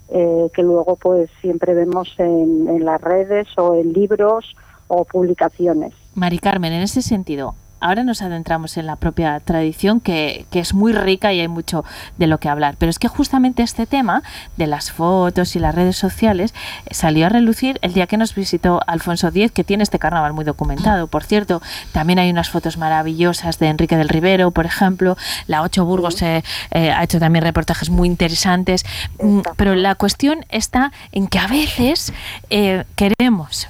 eh, 0.10 0.50
que 0.54 0.64
luego 0.64 0.96
pues 0.96 1.30
siempre 1.42 1.74
vemos 1.74 2.14
en, 2.18 2.68
en 2.68 2.86
las 2.86 3.02
redes 3.02 3.48
o 3.58 3.76
en 3.76 3.94
libros 3.94 4.56
o 4.88 5.06
publicaciones. 5.06 5.94
Mari 6.16 6.40
Carmen, 6.40 6.74
en 6.74 6.82
ese 6.82 7.02
sentido, 7.02 7.56
ahora 7.80 8.04
nos 8.04 8.22
adentramos 8.22 8.78
en 8.78 8.86
la 8.86 8.96
propia 8.96 9.40
tradición 9.40 10.00
que, 10.00 10.46
que, 10.52 10.60
es 10.60 10.74
muy 10.74 10.94
rica 10.94 11.34
y 11.34 11.40
hay 11.40 11.48
mucho 11.48 11.84
de 12.18 12.28
lo 12.28 12.40
que 12.40 12.50
hablar. 12.50 12.76
Pero 12.78 12.90
es 12.90 13.00
que 13.00 13.08
justamente 13.08 13.64
este 13.64 13.86
tema 13.86 14.24
de 14.58 14.68
las 14.68 14.92
fotos 14.92 15.56
y 15.56 15.60
las 15.60 15.76
redes 15.76 15.98
sociales 15.98 16.54
salió 16.92 17.26
a 17.26 17.30
relucir 17.30 17.80
el 17.82 17.94
día 17.94 18.08
que 18.08 18.18
nos 18.18 18.36
visitó 18.36 18.82
Alfonso 18.88 19.28
X, 19.30 19.52
que 19.52 19.64
tiene 19.64 19.84
este 19.84 20.00
carnaval 20.00 20.34
muy 20.34 20.46
documentado. 20.46 21.08
Por 21.08 21.24
cierto, 21.24 21.62
también 21.92 22.20
hay 22.20 22.30
unas 22.30 22.50
fotos 22.50 22.78
maravillosas 22.78 23.60
de 23.60 23.68
Enrique 23.68 23.98
del 23.98 24.10
Rivero, 24.10 24.52
por 24.52 24.66
ejemplo. 24.66 25.18
La 25.48 25.62
Ocho 25.62 25.86
Burgos 25.86 26.22
eh, 26.22 26.44
eh, 26.72 26.92
ha 26.92 27.04
hecho 27.04 27.20
también 27.20 27.44
reportajes 27.44 27.90
muy 27.90 28.08
interesantes. 28.08 28.86
Mm, 29.22 29.42
pero 29.56 29.76
la 29.76 29.96
cuestión 29.96 30.46
está 30.50 30.92
en 31.12 31.28
que 31.28 31.40
a 31.40 31.48
veces 31.48 32.14
eh, 32.50 32.86
queremos 32.96 33.68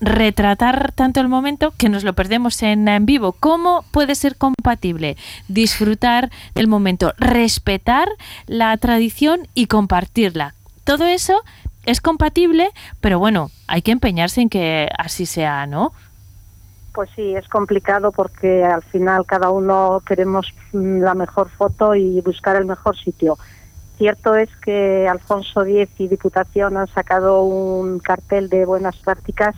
retratar 0.00 0.92
tanto 0.92 1.20
el 1.20 1.28
momento 1.28 1.72
que 1.76 1.88
nos 1.88 2.04
lo 2.04 2.12
perdemos 2.12 2.62
en, 2.62 2.88
en, 2.88 3.06
vivo. 3.06 3.32
¿Cómo 3.32 3.84
puede 3.90 4.14
ser 4.14 4.36
compatible 4.36 5.16
disfrutar 5.48 6.30
del 6.54 6.68
momento, 6.68 7.12
respetar 7.18 8.08
la 8.46 8.76
tradición 8.76 9.48
y 9.54 9.66
compartirla? 9.66 10.54
Todo 10.84 11.06
eso 11.06 11.42
es 11.84 12.00
compatible, 12.00 12.70
pero 13.00 13.18
bueno, 13.18 13.50
hay 13.66 13.82
que 13.82 13.92
empeñarse 13.92 14.40
en 14.40 14.48
que 14.48 14.88
así 14.98 15.26
sea, 15.26 15.66
¿no? 15.66 15.92
Pues 16.92 17.10
sí, 17.14 17.34
es 17.34 17.48
complicado 17.48 18.12
porque 18.12 18.64
al 18.64 18.82
final 18.82 19.24
cada 19.24 19.50
uno 19.50 20.02
queremos 20.06 20.52
la 20.72 21.14
mejor 21.14 21.48
foto 21.48 21.94
y 21.94 22.20
buscar 22.20 22.56
el 22.56 22.64
mejor 22.64 22.96
sitio. 22.96 23.38
Cierto 23.98 24.36
es 24.36 24.48
que 24.56 25.08
Alfonso 25.08 25.64
X 25.64 25.88
y 25.98 26.08
Diputación 26.08 26.76
han 26.76 26.88
sacado 26.88 27.42
un 27.42 27.98
cartel 28.00 28.48
de 28.48 28.64
buenas 28.64 28.96
prácticas 28.96 29.54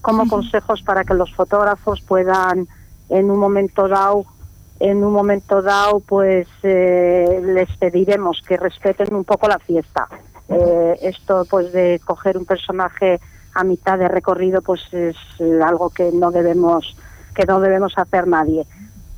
como 0.00 0.28
consejos 0.28 0.82
para 0.82 1.04
que 1.04 1.14
los 1.14 1.32
fotógrafos 1.34 2.00
puedan 2.00 2.66
en 3.08 3.30
un 3.30 3.38
momento 3.38 3.88
dado 3.88 4.24
en 4.78 5.04
un 5.04 5.12
momento 5.12 5.60
dado 5.60 6.00
pues 6.00 6.48
eh, 6.62 7.40
les 7.44 7.68
pediremos 7.76 8.40
que 8.46 8.56
respeten 8.56 9.14
un 9.14 9.24
poco 9.24 9.46
la 9.46 9.58
fiesta. 9.58 10.08
Eh, 10.48 10.98
esto 11.02 11.46
pues 11.48 11.70
de 11.72 12.00
coger 12.04 12.38
un 12.38 12.46
personaje 12.46 13.20
a 13.54 13.62
mitad 13.62 13.98
de 13.98 14.08
recorrido 14.08 14.62
pues 14.62 14.80
es 14.92 15.16
algo 15.62 15.90
que 15.90 16.10
no 16.12 16.30
debemos 16.30 16.96
que 17.34 17.44
no 17.44 17.60
debemos 17.60 17.92
hacer 17.96 18.26
nadie. 18.26 18.66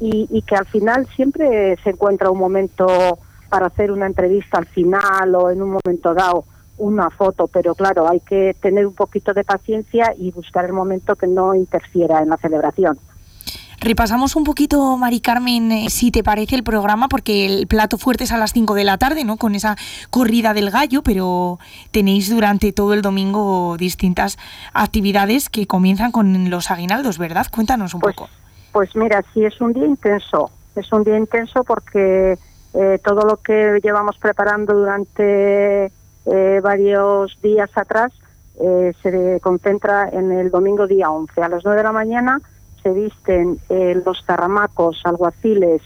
Y, 0.01 0.27
y 0.31 0.43
que 0.43 0.57
al 0.57 0.67
final 0.67 1.07
siempre 1.15 1.79
se 1.85 1.91
encuentra 1.91 2.29
un 2.29 2.39
momento 2.39 3.19
para 3.49 3.67
hacer 3.67 3.93
una 3.93 4.07
entrevista 4.07 4.59
al 4.59 4.67
final 4.67 5.33
o 5.37 5.51
en 5.51 5.63
un 5.63 5.79
momento 5.79 6.13
dado 6.13 6.45
una 6.83 7.11
foto, 7.11 7.47
pero 7.47 7.75
claro, 7.77 8.09
hay 8.09 8.21
que 8.21 8.57
tener 8.61 8.87
un 8.87 8.95
poquito 8.95 9.33
de 9.33 9.45
paciencia 9.45 10.13
y 10.19 10.33
buscar 10.33 10.65
el 10.65 10.73
momento 10.73 11.15
que 11.15 11.29
no 11.29 11.55
interfiera 11.55 12.21
en 12.21 12.29
la 12.29 12.37
celebración. 12.37 12.99
Repasamos 13.79 14.37
un 14.37 14.45
poquito, 14.45 14.97
Mari 14.97 15.21
Carmen, 15.21 15.73
eh, 15.73 15.91
si 15.91 16.11
te 16.11 16.23
parece 16.23 16.55
el 16.57 16.63
programa, 16.63 17.09
porque 17.09 17.47
el 17.47 17.67
plato 17.67 17.99
fuerte 17.99 18.25
es 18.25 18.33
a 18.33 18.39
las 18.39 18.53
5 18.53 18.75
de 18.75 18.85
la 18.85 18.99
tarde, 18.99 19.25
¿no? 19.25 19.37
Con 19.37 19.55
esa 19.55 19.77
corrida 20.11 20.55
del 20.55 20.71
gallo, 20.71 21.03
pero 21.03 21.59
tenéis 21.91 22.31
durante 22.31 22.73
todo 22.73 22.95
el 22.95 23.03
domingo 23.03 23.77
distintas 23.77 24.37
actividades 24.73 25.49
que 25.49 25.67
comienzan 25.67 26.13
con 26.13 26.51
los 26.51 26.71
aguinaldos, 26.71 27.19
¿verdad? 27.19 27.47
Cuéntanos 27.51 27.95
un 27.95 28.01
pues, 28.01 28.15
poco. 28.17 28.31
Pues 28.73 28.95
mira, 28.97 29.23
sí 29.35 29.45
es 29.45 29.61
un 29.61 29.73
día 29.73 29.87
intenso, 29.87 30.51
es 30.77 30.93
un 30.93 31.03
día 31.05 31.19
intenso 31.19 31.65
porque 31.65 32.39
eh, 32.75 33.01
todo 33.05 33.27
lo 33.27 33.37
que 33.37 33.81
llevamos 33.83 34.17
preparando 34.19 34.75
durante 34.75 35.93
eh, 36.27 36.61
varios 36.63 37.37
días 37.43 37.71
atrás 37.75 38.13
eh, 38.61 38.93
se 39.03 39.41
concentra 39.41 40.09
en 40.09 40.31
el 40.31 40.51
domingo 40.51 40.87
día 40.87 41.11
11. 41.11 41.43
A 41.43 41.49
las 41.49 41.65
9 41.65 41.79
de 41.79 41.85
la 41.85 41.93
mañana 41.93 42.41
se 42.83 42.91
visten 42.91 43.59
eh, 43.69 44.01
los 44.05 44.25
tarramacos, 44.27 45.01
alguaciles 45.05 45.81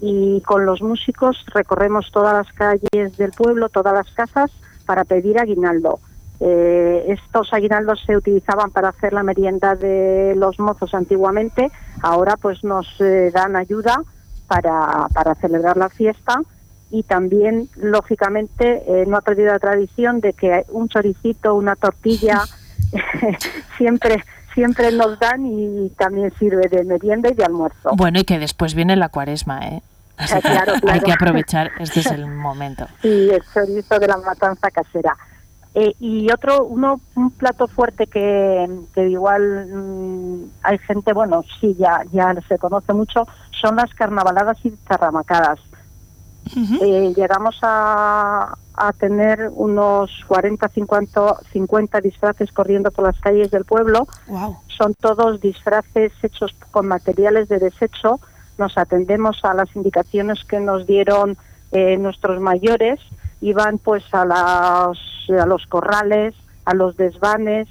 y 0.00 0.40
con 0.42 0.66
los 0.66 0.82
músicos 0.82 1.44
recorremos 1.52 2.10
todas 2.12 2.34
las 2.34 2.52
calles 2.52 3.16
del 3.16 3.32
pueblo, 3.32 3.68
todas 3.68 3.92
las 3.92 4.10
casas 4.12 4.50
para 4.84 5.04
pedir 5.04 5.38
aguinaldo. 5.38 5.98
Eh, 6.38 7.06
estos 7.08 7.52
aguinaldos 7.52 8.02
se 8.06 8.16
utilizaban 8.16 8.70
para 8.70 8.90
hacer 8.90 9.12
la 9.12 9.22
merienda 9.22 9.74
de 9.74 10.34
los 10.36 10.60
mozos 10.60 10.94
antiguamente, 10.94 11.70
ahora 12.02 12.36
pues 12.36 12.62
nos 12.62 12.86
dan 13.32 13.56
ayuda 13.56 14.02
para, 14.46 15.08
para 15.14 15.34
celebrar 15.34 15.76
la 15.76 15.88
fiesta 15.88 16.40
y 16.90 17.02
también, 17.02 17.68
lógicamente, 17.76 18.82
eh, 18.86 19.04
no 19.06 19.16
ha 19.16 19.20
perdido 19.20 19.52
la 19.52 19.58
tradición 19.58 20.20
de 20.20 20.32
que 20.32 20.64
un 20.68 20.88
choricito, 20.88 21.54
una 21.54 21.76
tortilla, 21.76 22.42
siempre 23.78 24.22
siempre 24.56 24.90
nos 24.90 25.18
dan 25.20 25.46
y 25.46 25.90
también 25.90 26.32
sirve 26.38 26.66
de 26.68 26.82
merienda 26.82 27.28
y 27.28 27.34
de 27.34 27.44
almuerzo. 27.44 27.90
Bueno, 27.94 28.18
y 28.18 28.24
que 28.24 28.38
después 28.38 28.74
viene 28.74 28.96
la 28.96 29.10
cuaresma, 29.10 29.60
¿eh? 29.68 29.82
Así 30.16 30.34
que 30.34 30.40
claro, 30.40 30.72
claro. 30.80 30.94
hay 30.94 31.00
que 31.00 31.12
aprovechar, 31.12 31.70
este 31.78 32.00
es 32.00 32.06
el 32.06 32.26
momento. 32.26 32.86
Sí, 33.02 33.28
el 33.30 33.42
chorizo 33.52 33.98
de 33.98 34.08
la 34.08 34.16
matanza 34.16 34.70
casera. 34.70 35.14
Eh, 35.74 35.94
y 36.00 36.32
otro, 36.32 36.64
uno, 36.64 37.02
un 37.16 37.30
plato 37.32 37.68
fuerte 37.68 38.06
que, 38.06 38.66
que 38.94 39.10
igual 39.10 39.66
mmm, 39.70 40.44
hay 40.62 40.78
gente, 40.78 41.12
bueno, 41.12 41.44
sí, 41.60 41.76
ya, 41.78 42.02
ya 42.12 42.34
se 42.48 42.56
conoce 42.56 42.94
mucho, 42.94 43.28
son 43.60 43.76
las 43.76 43.92
carnavaladas 43.92 44.56
y 44.64 44.70
zarramacadas. 44.88 45.60
Uh 46.54 46.58
-huh. 46.60 46.78
eh, 46.82 47.14
llegamos 47.16 47.58
a, 47.62 48.56
a, 48.74 48.92
tener 48.92 49.50
unos 49.54 50.10
40, 50.28 50.68
50, 50.68 51.36
50 51.52 52.00
disfraces 52.00 52.52
corriendo 52.52 52.90
por 52.90 53.04
las 53.04 53.18
calles 53.20 53.50
del 53.50 53.64
pueblo. 53.64 54.06
Wow. 54.28 54.56
Son 54.68 54.94
todos 54.94 55.40
disfraces 55.40 56.12
hechos 56.22 56.54
con 56.70 56.86
materiales 56.86 57.48
de 57.48 57.58
desecho. 57.58 58.20
Nos 58.58 58.78
atendemos 58.78 59.44
a 59.44 59.54
las 59.54 59.74
indicaciones 59.74 60.44
que 60.44 60.60
nos 60.60 60.86
dieron 60.86 61.36
eh, 61.72 61.96
nuestros 61.96 62.40
mayores. 62.40 63.00
Iban 63.40 63.78
pues 63.78 64.04
a, 64.12 64.24
las, 64.24 64.98
a 65.28 65.46
los 65.46 65.66
corrales, 65.66 66.34
a 66.64 66.74
los 66.74 66.96
desvanes, 66.96 67.68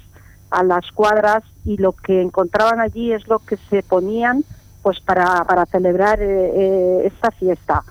a 0.50 0.62
las 0.62 0.90
cuadras 0.92 1.42
y 1.64 1.76
lo 1.78 1.92
que 1.92 2.20
encontraban 2.20 2.80
allí 2.80 3.12
es 3.12 3.26
lo 3.26 3.38
que 3.40 3.56
se 3.56 3.82
ponían 3.82 4.44
pues 4.82 5.00
para, 5.00 5.44
para 5.44 5.66
celebrar 5.66 6.20
eh, 6.22 6.52
eh, 6.54 7.02
esta 7.06 7.30
fiesta 7.32 7.82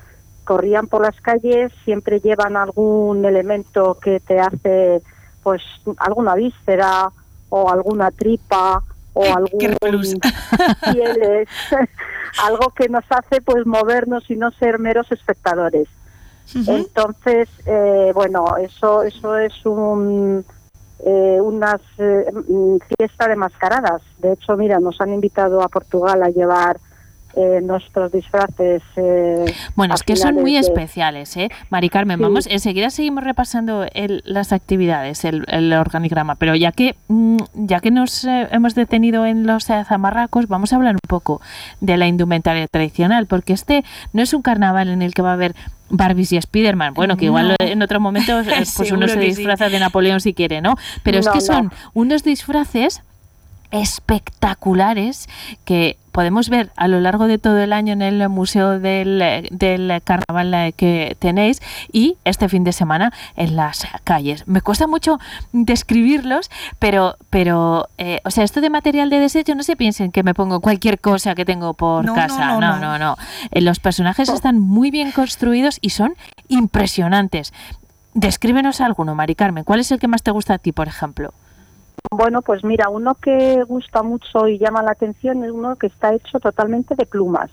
corrían 0.45 0.87
por 0.87 1.01
las 1.01 1.19
calles, 1.19 1.71
siempre 1.83 2.21
llevan 2.21 2.55
algún 2.55 3.25
elemento 3.25 3.97
que 4.01 4.19
te 4.21 4.39
hace, 4.39 5.01
pues, 5.43 5.61
alguna 5.97 6.35
víscera 6.35 7.09
o 7.49 7.69
alguna 7.69 8.11
tripa 8.11 8.81
o 9.13 9.23
algún 9.23 9.59
pieles, 10.93 11.49
algo 12.45 12.69
que 12.69 12.87
nos 12.87 13.03
hace, 13.09 13.41
pues, 13.41 13.65
movernos 13.65 14.29
y 14.29 14.35
no 14.35 14.51
ser 14.51 14.79
meros 14.79 15.11
espectadores. 15.11 15.87
Uh 16.53 16.59
-huh. 16.59 16.77
Entonces, 16.77 17.49
eh, 17.65 18.11
bueno, 18.13 18.55
eso, 18.57 19.03
eso 19.03 19.37
es 19.37 19.65
un 19.65 20.45
eh, 20.99 21.39
unas 21.41 21.81
eh, 21.97 22.25
fiesta 22.97 23.27
de 23.27 23.35
mascaradas. 23.35 24.01
De 24.19 24.33
hecho, 24.33 24.55
mira, 24.55 24.79
nos 24.79 24.99
han 25.01 25.13
invitado 25.13 25.61
a 25.61 25.67
Portugal 25.67 26.23
a 26.23 26.29
llevar 26.29 26.77
eh, 27.35 27.59
nuestros 27.61 28.11
disfraces. 28.11 28.81
Eh, 28.95 29.45
bueno, 29.75 29.95
es 29.95 30.03
que 30.03 30.15
son 30.15 30.35
muy 30.35 30.53
de... 30.53 30.59
especiales, 30.59 31.35
¿eh? 31.37 31.49
Mari 31.69 31.89
Carmen, 31.89 32.17
sí. 32.17 32.23
vamos, 32.23 32.47
enseguida 32.47 32.89
seguimos 32.89 33.23
repasando 33.23 33.85
el, 33.93 34.21
las 34.25 34.53
actividades, 34.53 35.25
el, 35.25 35.45
el, 35.47 35.73
organigrama, 35.73 36.35
pero 36.35 36.55
ya 36.55 36.71
que, 36.71 36.95
mm, 37.07 37.37
ya 37.53 37.79
que 37.79 37.91
nos 37.91 38.23
eh, 38.25 38.47
hemos 38.51 38.75
detenido 38.75 39.25
en 39.25 39.45
los 39.45 39.65
zamarracos, 39.65 40.47
vamos 40.47 40.73
a 40.73 40.77
hablar 40.77 40.95
un 40.95 41.07
poco 41.07 41.41
de 41.81 41.97
la 41.97 42.07
indumentaria 42.07 42.67
tradicional, 42.67 43.27
porque 43.27 43.53
este 43.53 43.83
no 44.13 44.21
es 44.21 44.33
un 44.33 44.41
carnaval 44.41 44.89
en 44.89 45.01
el 45.01 45.13
que 45.13 45.21
va 45.21 45.31
a 45.31 45.33
haber 45.33 45.55
Barbies 45.89 46.31
y 46.31 46.41
Spiderman. 46.41 46.93
Bueno, 46.93 47.17
que 47.17 47.25
igual 47.25 47.49
no. 47.49 47.55
en 47.59 47.81
otro 47.81 47.99
momento 47.99 48.41
pues 48.77 48.91
uno 48.91 49.07
se 49.07 49.19
disfraza 49.19 49.67
sí. 49.67 49.73
de 49.73 49.79
Napoleón 49.79 50.19
si 50.19 50.33
quiere, 50.33 50.61
¿no? 50.61 50.75
Pero 51.03 51.19
es 51.19 51.25
no, 51.25 51.33
que 51.33 51.41
son 51.41 51.71
unos 51.93 52.23
disfraces 52.23 53.03
espectaculares 53.71 55.27
que 55.63 55.97
podemos 56.15 56.47
ver 56.47 56.71
a 56.77 56.87
lo 56.87 57.01
largo 57.01 57.27
de 57.27 57.37
todo 57.37 57.59
el 57.59 57.73
año 57.73 57.91
en 57.91 58.01
el 58.01 58.29
Museo 58.29 58.79
del, 58.79 59.49
del, 59.51 60.01
Carnaval 60.01 60.73
que 60.77 61.17
tenéis 61.19 61.61
y 61.91 62.15
este 62.23 62.47
fin 62.47 62.63
de 62.63 62.71
semana 62.71 63.11
en 63.35 63.57
las 63.57 63.85
calles. 64.05 64.47
Me 64.47 64.61
cuesta 64.61 64.87
mucho 64.87 65.19
describirlos, 65.51 66.49
pero, 66.79 67.17
pero 67.29 67.89
eh, 67.97 68.21
o 68.23 68.31
sea, 68.31 68.45
esto 68.45 68.61
de 68.61 68.69
material 68.69 69.09
de 69.09 69.19
desecho, 69.19 69.55
no 69.55 69.63
se 69.63 69.75
piensen 69.75 70.13
que 70.13 70.23
me 70.23 70.33
pongo 70.33 70.61
cualquier 70.61 71.01
cosa 71.01 71.35
que 71.35 71.43
tengo 71.43 71.73
por 71.73 72.05
no, 72.05 72.15
casa. 72.15 72.45
No, 72.45 72.61
no, 72.61 72.79
no. 72.79 72.97
no. 72.97 73.17
Eh, 73.51 73.59
los 73.59 73.79
personajes 73.79 74.29
están 74.29 74.57
muy 74.57 74.91
bien 74.91 75.11
construidos 75.11 75.79
y 75.81 75.89
son 75.89 76.15
impresionantes. 76.47 77.51
Descríbenos 78.13 78.79
alguno, 78.79 79.15
Mari 79.15 79.35
Carmen. 79.35 79.65
¿Cuál 79.65 79.81
es 79.81 79.91
el 79.91 79.99
que 79.99 80.07
más 80.07 80.23
te 80.23 80.31
gusta 80.31 80.53
a 80.53 80.57
ti, 80.59 80.71
por 80.71 80.87
ejemplo? 80.87 81.33
Bueno, 82.11 82.41
pues 82.41 82.63
mira, 82.63 82.89
uno 82.89 83.15
que 83.15 83.63
gusta 83.63 84.03
mucho 84.03 84.47
y 84.47 84.57
llama 84.57 84.83
la 84.83 84.91
atención 84.91 85.43
es 85.43 85.51
uno 85.51 85.75
que 85.75 85.87
está 85.87 86.13
hecho 86.13 86.39
totalmente 86.39 86.95
de 86.95 87.05
plumas, 87.05 87.51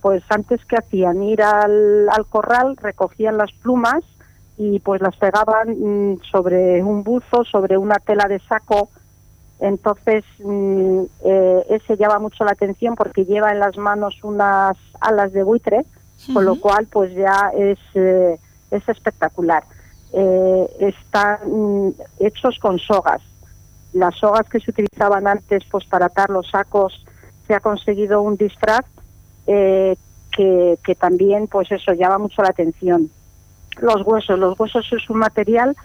pues 0.00 0.22
antes 0.28 0.64
que 0.64 0.76
hacían 0.76 1.22
ir 1.22 1.42
al, 1.42 2.08
al 2.08 2.26
corral, 2.26 2.76
recogían 2.76 3.36
las 3.36 3.52
plumas 3.52 4.04
y 4.58 4.78
pues 4.80 5.00
las 5.00 5.16
pegaban 5.16 5.68
mm, 5.68 6.20
sobre 6.30 6.82
un 6.82 7.02
buzo, 7.02 7.44
sobre 7.44 7.76
una 7.76 7.96
tela 7.96 8.26
de 8.28 8.38
saco. 8.40 8.88
Entonces, 9.58 10.24
mm, 10.38 11.02
eh, 11.24 11.66
ese 11.70 11.96
llama 11.96 12.18
mucho 12.18 12.44
la 12.44 12.52
atención 12.52 12.94
porque 12.94 13.24
lleva 13.24 13.52
en 13.52 13.58
las 13.58 13.76
manos 13.76 14.22
unas 14.22 14.76
alas 15.00 15.32
de 15.32 15.42
buitre, 15.42 15.84
con 16.32 16.44
lo 16.44 16.58
cual 16.60 16.86
pues 16.90 17.14
ya 17.14 17.50
es, 17.54 17.78
eh, 17.94 18.38
es 18.70 18.88
espectacular. 18.88 19.64
Eh, 20.12 20.66
están 20.80 21.38
mm, 21.46 21.90
hechos 22.20 22.58
con 22.58 22.78
sogas. 22.78 23.22
Las 23.98 24.16
sogas 24.16 24.48
que 24.48 24.60
se 24.60 24.70
utilizaban 24.70 25.26
antes 25.26 25.64
pues 25.70 25.84
para 25.86 26.06
atar 26.06 26.30
los 26.30 26.50
sacos, 26.50 27.04
se 27.46 27.54
ha 27.54 27.60
conseguido 27.60 28.22
un 28.22 28.36
disfraz 28.36 28.84
que, 29.46 29.96
que 30.82 30.94
también 30.96 31.46
pues 31.46 31.70
eso 31.70 31.92
llama 31.92 32.18
mucho 32.18 32.42
la 32.42 32.48
atención 32.48 33.10
los 33.80 34.06
huesos. 34.06 34.38
Los 34.38 34.58
huesos 34.58 34.86
es 34.92 35.08
un 35.10 35.18
material 35.18 35.76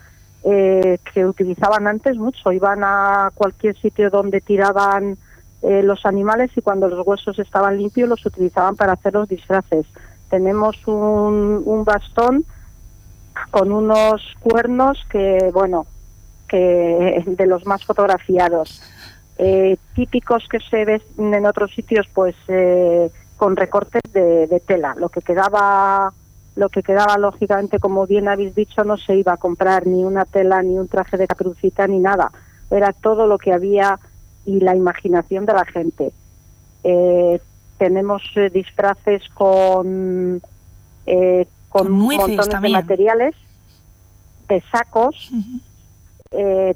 eh, 0.44 0.98
que 1.12 1.26
utilizaban 1.26 1.86
antes 1.86 2.16
mucho. 2.16 2.52
Iban 2.52 2.82
a 2.84 3.30
cualquier 3.34 3.76
sitio 3.76 4.10
donde 4.10 4.40
tiraban 4.40 5.16
eh, 5.62 5.82
los 5.82 6.04
animales 6.06 6.50
y 6.56 6.62
cuando 6.62 6.88
los 6.88 7.06
huesos 7.06 7.38
estaban 7.38 7.78
limpios 7.78 8.08
los 8.08 8.24
utilizaban 8.26 8.76
para 8.76 8.92
hacer 8.92 9.14
los 9.14 9.28
disfraces. 9.28 9.86
Tenemos 10.30 10.86
un, 10.86 11.62
un 11.64 11.84
bastón 11.84 12.44
con 13.50 13.72
unos 13.72 14.22
cuernos 14.40 14.98
que, 15.10 15.50
bueno, 15.52 15.86
que 16.52 17.24
de 17.26 17.46
los 17.46 17.66
más 17.66 17.84
fotografiados. 17.84 18.82
Eh, 19.38 19.76
típicos 19.94 20.46
que 20.48 20.60
se 20.60 20.84
ven 20.84 21.02
en 21.18 21.46
otros 21.46 21.72
sitios, 21.74 22.06
pues 22.12 22.36
con 23.36 23.56
recortes 23.56 24.02
de, 24.12 24.46
de 24.46 24.60
tela. 24.60 24.94
Lo 24.96 25.08
que 25.08 25.20
quedaba 25.20 26.12
lo 26.54 26.68
que 26.68 26.82
quedaba 26.82 27.16
lógicamente, 27.16 27.78
como 27.78 28.06
bien 28.06 28.28
habéis 28.28 28.54
dicho, 28.54 28.84
no 28.84 28.96
se 28.96 29.16
iba 29.16 29.32
a 29.32 29.36
comprar 29.38 29.86
ni 29.86 30.04
una 30.04 30.24
tela, 30.24 30.62
ni 30.62 30.76
un 30.78 30.86
traje 30.86 31.16
de 31.16 31.26
caprucita, 31.26 31.86
ni 31.86 31.98
nada. 31.98 32.30
Era 32.70 32.92
todo 32.92 33.26
lo 33.26 33.38
que 33.38 33.52
había 33.52 33.98
y 34.44 34.60
la 34.60 34.76
imaginación 34.76 35.46
de 35.46 35.52
la 35.52 35.64
gente. 35.64 36.12
Eh, 36.84 37.40
tenemos 37.78 38.22
eh, 38.36 38.50
disfraces 38.50 39.22
con, 39.30 40.42
eh, 41.06 41.46
con, 41.68 41.90
montones 41.90 42.48
de 42.48 42.68
materiales, 42.68 43.34
de 44.48 44.62
sacos, 44.70 45.30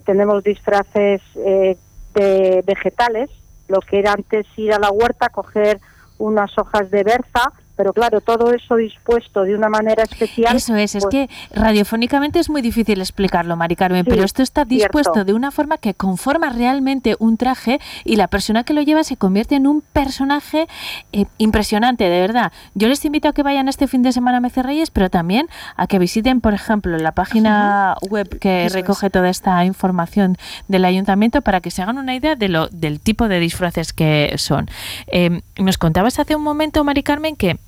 tenemos 0.04 0.42
disfraces 0.44 1.20
de 1.34 2.62
vegetales, 2.66 3.30
lo 3.68 3.80
que 3.80 3.98
era 3.98 4.12
antes 4.12 4.46
ir 4.56 4.72
a 4.72 4.78
la 4.78 4.90
huerta, 4.90 5.28
coger 5.28 5.80
unas 6.18 6.56
hojas 6.58 6.90
de 6.90 7.02
berza, 7.02 7.52
pero 7.76 7.92
claro, 7.92 8.21
todo 8.21 8.52
eso 8.52 8.76
dispuesto 8.76 9.42
de 9.42 9.54
una 9.54 9.68
manera 9.68 10.02
especial. 10.02 10.56
Eso 10.56 10.75
es, 10.76 10.95
es 10.95 11.04
pues 11.04 11.28
que 11.28 11.30
radiofónicamente 11.54 12.38
es 12.38 12.49
muy 12.49 12.62
difícil 12.62 13.00
explicarlo, 13.00 13.54
Mari 13.56 13.76
Carmen, 13.76 14.04
pero 14.04 14.25
esto 14.25 14.42
está 14.42 14.64
dispuesto 14.64 15.25
de 15.25 15.35
una 15.35 15.50
forma 15.50 15.76
que 15.76 15.95
conforma 15.95 16.49
realmente 16.49 17.16
un 17.18 17.37
traje 17.37 17.78
y 18.04 18.16
la 18.16 18.28
persona 18.28 18.64
que 18.64 18.73
lo 18.73 18.83
lleva 18.83 19.04
se 19.04 19.16
convierte 19.16 19.56
en 19.56 19.66
un 19.66 19.83
personaje 19.83 20.66
eh, 21.12 21.26
impresionante, 21.38 22.04
de 22.04 22.21
verdad. 22.21 22.52
Yo 22.75 22.88
les 22.88 23.04
invito 23.04 23.28
a 23.28 23.33
que 23.33 23.42
vayan 23.42 23.68
este 23.68 23.87
fin 23.87 24.02
de 24.02 24.12
semana 24.12 24.38
a 24.38 24.40
Mecerreyes, 24.40 24.90
pero 24.90 25.11
también 25.11 25.49
a 25.76 25.87
que 25.87 25.99
visiten, 25.99 26.40
por 26.40 26.54
ejemplo, 26.54 26.97
la 26.97 27.12
página 27.12 27.97
web 28.09 28.38
que 28.38 28.68
recoge 28.71 29.11
toda 29.11 29.28
esta 29.28 29.64
información 29.64 30.37
del 30.68 30.85
ayuntamiento 30.85 31.42
para 31.42 31.61
que 31.61 31.71
se 31.71 31.83
hagan 31.83 31.99
una 31.99 32.14
idea 32.14 32.37
de 32.37 32.49
lo, 32.49 32.68
del 32.68 33.00
tipo 33.00 33.28
de 33.28 33.38
disfraces 33.38 33.92
que 33.92 34.35
son. 34.38 34.68
Eh, 35.09 35.42
nos 35.59 35.76
contabas 35.78 36.18
hace 36.18 36.35
un 36.35 36.42
momento, 36.42 36.83
Mari 36.85 37.02
Carmen, 37.02 37.37
que 37.37 37.59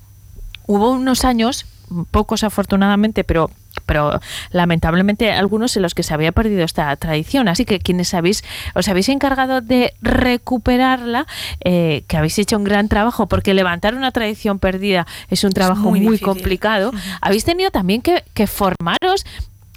hubo 0.69 0.91
unos 0.91 1.25
años, 1.25 1.65
pocos 2.11 2.43
afortunadamente, 2.43 3.23
pero 3.23 3.49
pero 3.85 4.19
lamentablemente 4.51 5.31
algunos 5.31 5.75
en 5.75 5.81
los 5.81 5.95
que 5.95 6.03
se 6.03 6.13
había 6.13 6.31
perdido 6.31 6.63
esta 6.63 6.95
tradición. 6.97 7.47
Así 7.47 7.65
que 7.65 7.79
quienes 7.79 8.13
habéis, 8.13 8.43
os 8.75 8.87
habéis 8.87 9.09
encargado 9.09 9.61
de 9.61 9.93
recuperarla, 10.01 11.25
eh, 11.63 12.03
que 12.07 12.17
habéis 12.17 12.37
hecho 12.37 12.57
un 12.57 12.65
gran 12.65 12.87
trabajo, 12.87 13.25
porque 13.25 13.53
levantar 13.55 13.95
una 13.95 14.11
tradición 14.11 14.59
perdida 14.59 15.07
es 15.29 15.43
un 15.43 15.51
trabajo 15.51 15.89
muy, 15.89 16.19
complicado, 16.19 16.91
habéis 17.21 17.45
tenido 17.45 17.71
también 17.71 18.03
que, 18.03 18.47
formaros 18.47 19.25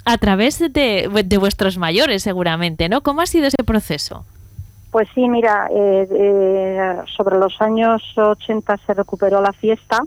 a 0.04 0.18
través 0.18 0.58
de, 0.58 0.68
de, 1.24 1.38
vuestros 1.38 1.78
mayores 1.78 2.22
seguramente, 2.22 2.88
¿no? 2.88 3.00
¿Cómo 3.02 3.22
ha 3.22 3.26
sido 3.26 3.46
ese 3.46 3.62
proceso? 3.64 4.26
Pues 4.90 5.08
sí, 5.14 5.26
mira, 5.28 5.68
eh, 5.74 6.08
eh, 6.10 6.96
sobre 7.16 7.38
los 7.38 7.60
años 7.62 8.02
80 8.16 8.76
se 8.86 8.94
recuperó 8.94 9.40
la 9.40 9.52
fiesta 9.52 10.02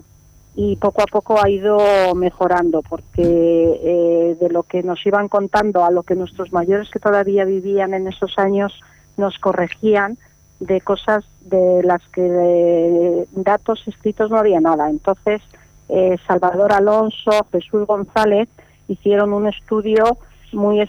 y 0.58 0.76
poco 0.76 1.02
a 1.02 1.06
poco 1.06 1.38
ha 1.40 1.50
ido 1.50 1.78
mejorando 2.14 2.80
porque 2.80 3.22
eh, 3.22 4.36
de 4.40 4.48
lo 4.48 4.62
que 4.62 4.82
nos 4.82 5.04
iban 5.04 5.28
contando 5.28 5.84
a 5.84 5.90
lo 5.90 6.02
que 6.02 6.14
nuestros 6.14 6.50
mayores 6.50 6.88
que 6.90 6.98
todavía 6.98 7.44
vivían 7.44 7.92
en 7.92 8.08
esos 8.08 8.38
años 8.38 8.80
nos 9.18 9.38
corregían 9.38 10.16
de 10.58 10.80
cosas 10.80 11.26
de 11.42 11.82
las 11.82 12.02
que 12.08 12.22
de 12.22 13.28
datos 13.32 13.86
escritos 13.86 14.30
no 14.30 14.38
había 14.38 14.58
nada. 14.58 14.88
Entonces, 14.88 15.42
eh, 15.90 16.16
Salvador 16.26 16.72
Alonso, 16.72 17.46
Jesús 17.52 17.86
González 17.86 18.48
hicieron 18.88 19.34
un 19.34 19.48
estudio 19.48 20.16
muy 20.52 20.80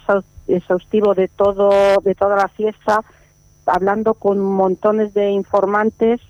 exhaustivo 0.48 1.14
de 1.14 1.28
todo 1.28 1.98
de 2.02 2.16
toda 2.16 2.38
la 2.38 2.48
fiesta, 2.48 3.02
hablando 3.66 4.14
con 4.14 4.40
montones 4.40 5.14
de 5.14 5.30
informantes 5.32 6.22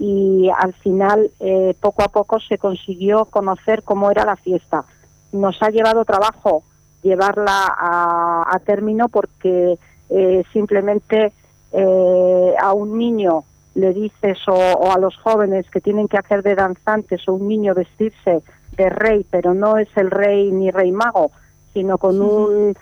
y 0.00 0.48
al 0.56 0.72
final 0.72 1.30
eh, 1.40 1.74
poco 1.78 2.02
a 2.02 2.08
poco 2.08 2.40
se 2.40 2.56
consiguió 2.56 3.26
conocer 3.26 3.82
cómo 3.82 4.10
era 4.10 4.24
la 4.24 4.36
fiesta. 4.36 4.82
Nos 5.30 5.62
ha 5.62 5.68
llevado 5.68 6.06
trabajo 6.06 6.64
llevarla 7.02 7.74
a, 7.76 8.58
término 8.64 9.08
porque 9.08 9.78
eh, 10.08 10.42
simplemente 10.54 11.32
eh, 11.72 12.54
a 12.58 12.72
un 12.72 12.96
niño 12.96 13.44
le 13.74 13.92
dices 13.92 14.38
o, 14.48 14.90
a 14.90 14.98
los 14.98 15.16
jóvenes 15.18 15.68
que 15.70 15.82
tienen 15.82 16.08
que 16.08 16.16
hacer 16.16 16.42
de 16.42 16.54
danzantes 16.54 17.28
o 17.28 17.34
un 17.34 17.48
niño 17.48 17.74
vestirse 17.74 18.42
de 18.76 18.88
rey, 18.88 19.26
pero 19.30 19.52
no 19.52 19.76
es 19.76 19.88
el 19.96 20.10
rey 20.10 20.50
ni 20.50 20.70
rey 20.70 20.92
mago, 20.92 21.30
sino 21.74 21.98
con 21.98 22.22
un 22.22 22.74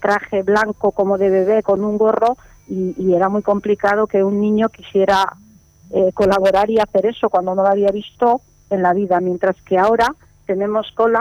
traje 0.00 0.42
blanco 0.42 0.92
como 0.92 1.16
de 1.16 1.30
bebé, 1.30 1.62
con 1.62 1.82
un 1.82 1.96
gorro, 1.96 2.36
y 2.68 3.14
era 3.14 3.30
muy 3.30 3.40
complicado 3.40 4.06
que 4.06 4.22
un 4.22 4.38
niño 4.38 4.68
quisiera 4.68 5.34
eh, 5.92 6.10
colaborar 6.14 6.70
y 6.70 6.78
hacer 6.78 7.06
eso 7.06 7.28
cuando 7.28 7.54
no 7.54 7.62
lo 7.62 7.68
había 7.68 7.90
visto 7.90 8.40
en 8.70 8.82
la 8.82 8.94
vida, 8.94 9.20
mientras 9.20 9.60
que 9.62 9.78
ahora 9.78 10.14
tenemos 10.46 10.90
cola 10.92 11.20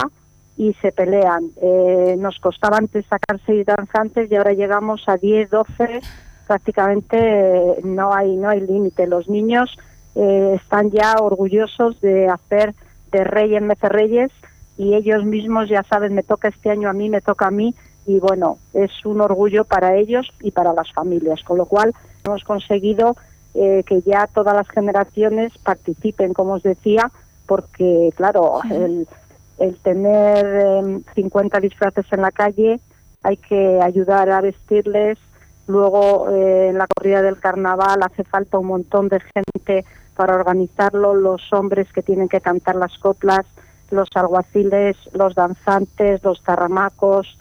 y 0.58 0.74
se 0.76 0.92
pelean. 0.92 1.52
Eh, 1.62 2.16
nos 2.18 2.40
costaba 2.40 2.78
antes 2.78 3.06
sacar 3.06 3.40
seis 3.46 3.66
danzantes 3.66 4.32
y 4.32 4.36
ahora 4.36 4.54
llegamos 4.54 5.04
a 5.08 5.18
10, 5.18 5.50
12, 5.50 6.00
prácticamente 6.48 7.18
eh, 7.18 7.82
no 7.84 8.14
hay, 8.14 8.36
no 8.38 8.50
hay 8.50 8.62
límite. 8.62 9.08
Los 9.08 9.28
niños 9.28 9.78
están 10.14 10.92
ya 10.92 11.16
orgullosos 11.22 12.02
de 12.02 12.28
hacer 12.28 12.74
de 13.14 13.24
rey 13.24 13.56
en 13.56 13.66
Mecerreyes 13.66 14.30
y 14.78 14.96
ellos 14.96 15.24
mismos 15.24 15.70
ya 15.70 15.84
saben, 15.84 16.14
me 16.14 16.24
toca 16.24 16.50
este 16.50 16.70
año 16.70 16.90
a 16.90 16.94
mí, 16.94 17.10
me 17.10 17.22
toca 17.22 17.48
a 17.48 17.52
mí 17.52 17.76
y 18.06 18.20
bueno, 18.20 18.58
es 18.74 18.92
un 19.06 19.22
orgullo 19.22 19.64
para 19.64 19.96
ellos 19.96 20.28
y 20.42 20.52
para 20.52 20.74
las 20.74 20.92
familias, 20.92 21.44
con 21.44 21.58
lo 21.58 21.66
cual 21.66 21.94
hemos 22.26 22.44
conseguido 22.44 23.16
eh, 23.54 23.84
que 23.86 24.02
ya 24.02 24.28
todas 24.28 24.56
las 24.56 24.70
generaciones 24.70 25.58
participen, 25.58 26.34
como 26.34 26.54
os 26.54 26.64
decía, 26.64 27.12
porque, 27.46 28.12
claro, 28.16 28.62
el, 28.70 29.08
el 29.60 29.78
tener 29.80 31.02
50 31.16 31.58
em, 31.58 31.62
disfraces 31.62 32.06
en 32.12 32.22
la 32.22 32.32
calle, 32.32 32.80
hay 33.24 33.38
que 33.38 33.80
ayudar 33.82 34.30
a 34.30 34.42
vestirles. 34.42 35.18
Luego, 35.68 36.30
eh, 36.30 36.70
en 36.70 36.78
la 36.78 36.88
corrida 36.88 37.22
del 37.22 37.40
carnaval 37.40 38.02
hace 38.04 38.24
falta 38.24 38.58
un 38.58 38.68
montón 38.68 39.10
de 39.10 39.20
gente 39.20 39.86
para 40.16 40.36
organizarlo, 40.36 41.14
los 41.14 41.52
hombres 41.54 41.92
que 41.94 42.02
tienen 42.02 42.30
que 42.30 42.42
cantar 42.42 42.76
las 42.76 42.98
coplas, 42.98 43.46
los 43.92 44.08
alguaciles, 44.16 44.98
los 45.14 45.36
danzantes, 45.36 46.24
los 46.24 46.42
tarramacos, 46.44 47.38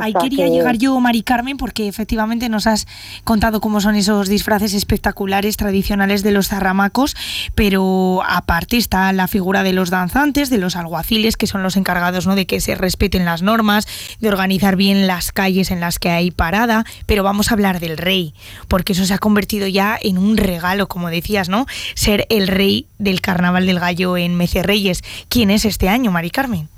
Ahí 0.00 0.12
quería 0.14 0.48
llegar 0.48 0.76
yo, 0.76 0.98
Mari 1.00 1.22
Carmen, 1.22 1.56
porque 1.56 1.88
efectivamente 1.88 2.48
nos 2.48 2.66
has 2.66 2.86
contado 3.24 3.60
cómo 3.60 3.80
son 3.80 3.94
esos 3.94 4.28
disfraces 4.28 4.74
espectaculares 4.74 5.56
tradicionales 5.56 6.22
de 6.22 6.30
los 6.32 6.48
zarramacos, 6.48 7.16
pero 7.54 8.22
aparte 8.26 8.76
está 8.76 9.12
la 9.12 9.28
figura 9.28 9.62
de 9.62 9.72
los 9.72 9.90
danzantes, 9.90 10.50
de 10.50 10.58
los 10.58 10.76
alguaciles, 10.76 11.36
que 11.36 11.46
son 11.46 11.62
los 11.62 11.76
encargados 11.76 12.26
¿no? 12.26 12.36
de 12.36 12.46
que 12.46 12.60
se 12.60 12.74
respeten 12.74 13.24
las 13.24 13.42
normas, 13.42 13.86
de 14.20 14.28
organizar 14.28 14.76
bien 14.76 15.06
las 15.06 15.32
calles 15.32 15.70
en 15.70 15.80
las 15.80 15.98
que 15.98 16.10
hay 16.10 16.30
parada, 16.30 16.84
pero 17.06 17.22
vamos 17.22 17.50
a 17.50 17.54
hablar 17.54 17.80
del 17.80 17.96
rey, 17.96 18.34
porque 18.68 18.92
eso 18.92 19.04
se 19.04 19.14
ha 19.14 19.18
convertido 19.18 19.66
ya 19.66 19.98
en 20.00 20.18
un 20.18 20.36
regalo, 20.36 20.88
como 20.88 21.10
decías, 21.10 21.48
¿no? 21.48 21.66
Ser 21.94 22.26
el 22.30 22.48
rey 22.48 22.86
del 22.98 23.20
Carnaval 23.20 23.66
del 23.66 23.80
Gallo 23.80 24.16
en 24.16 24.34
Mecerreyes. 24.36 25.02
¿Quién 25.28 25.50
es 25.50 25.64
este 25.64 25.88
año, 25.88 26.10
Mari 26.10 26.30
Carmen? 26.30 26.68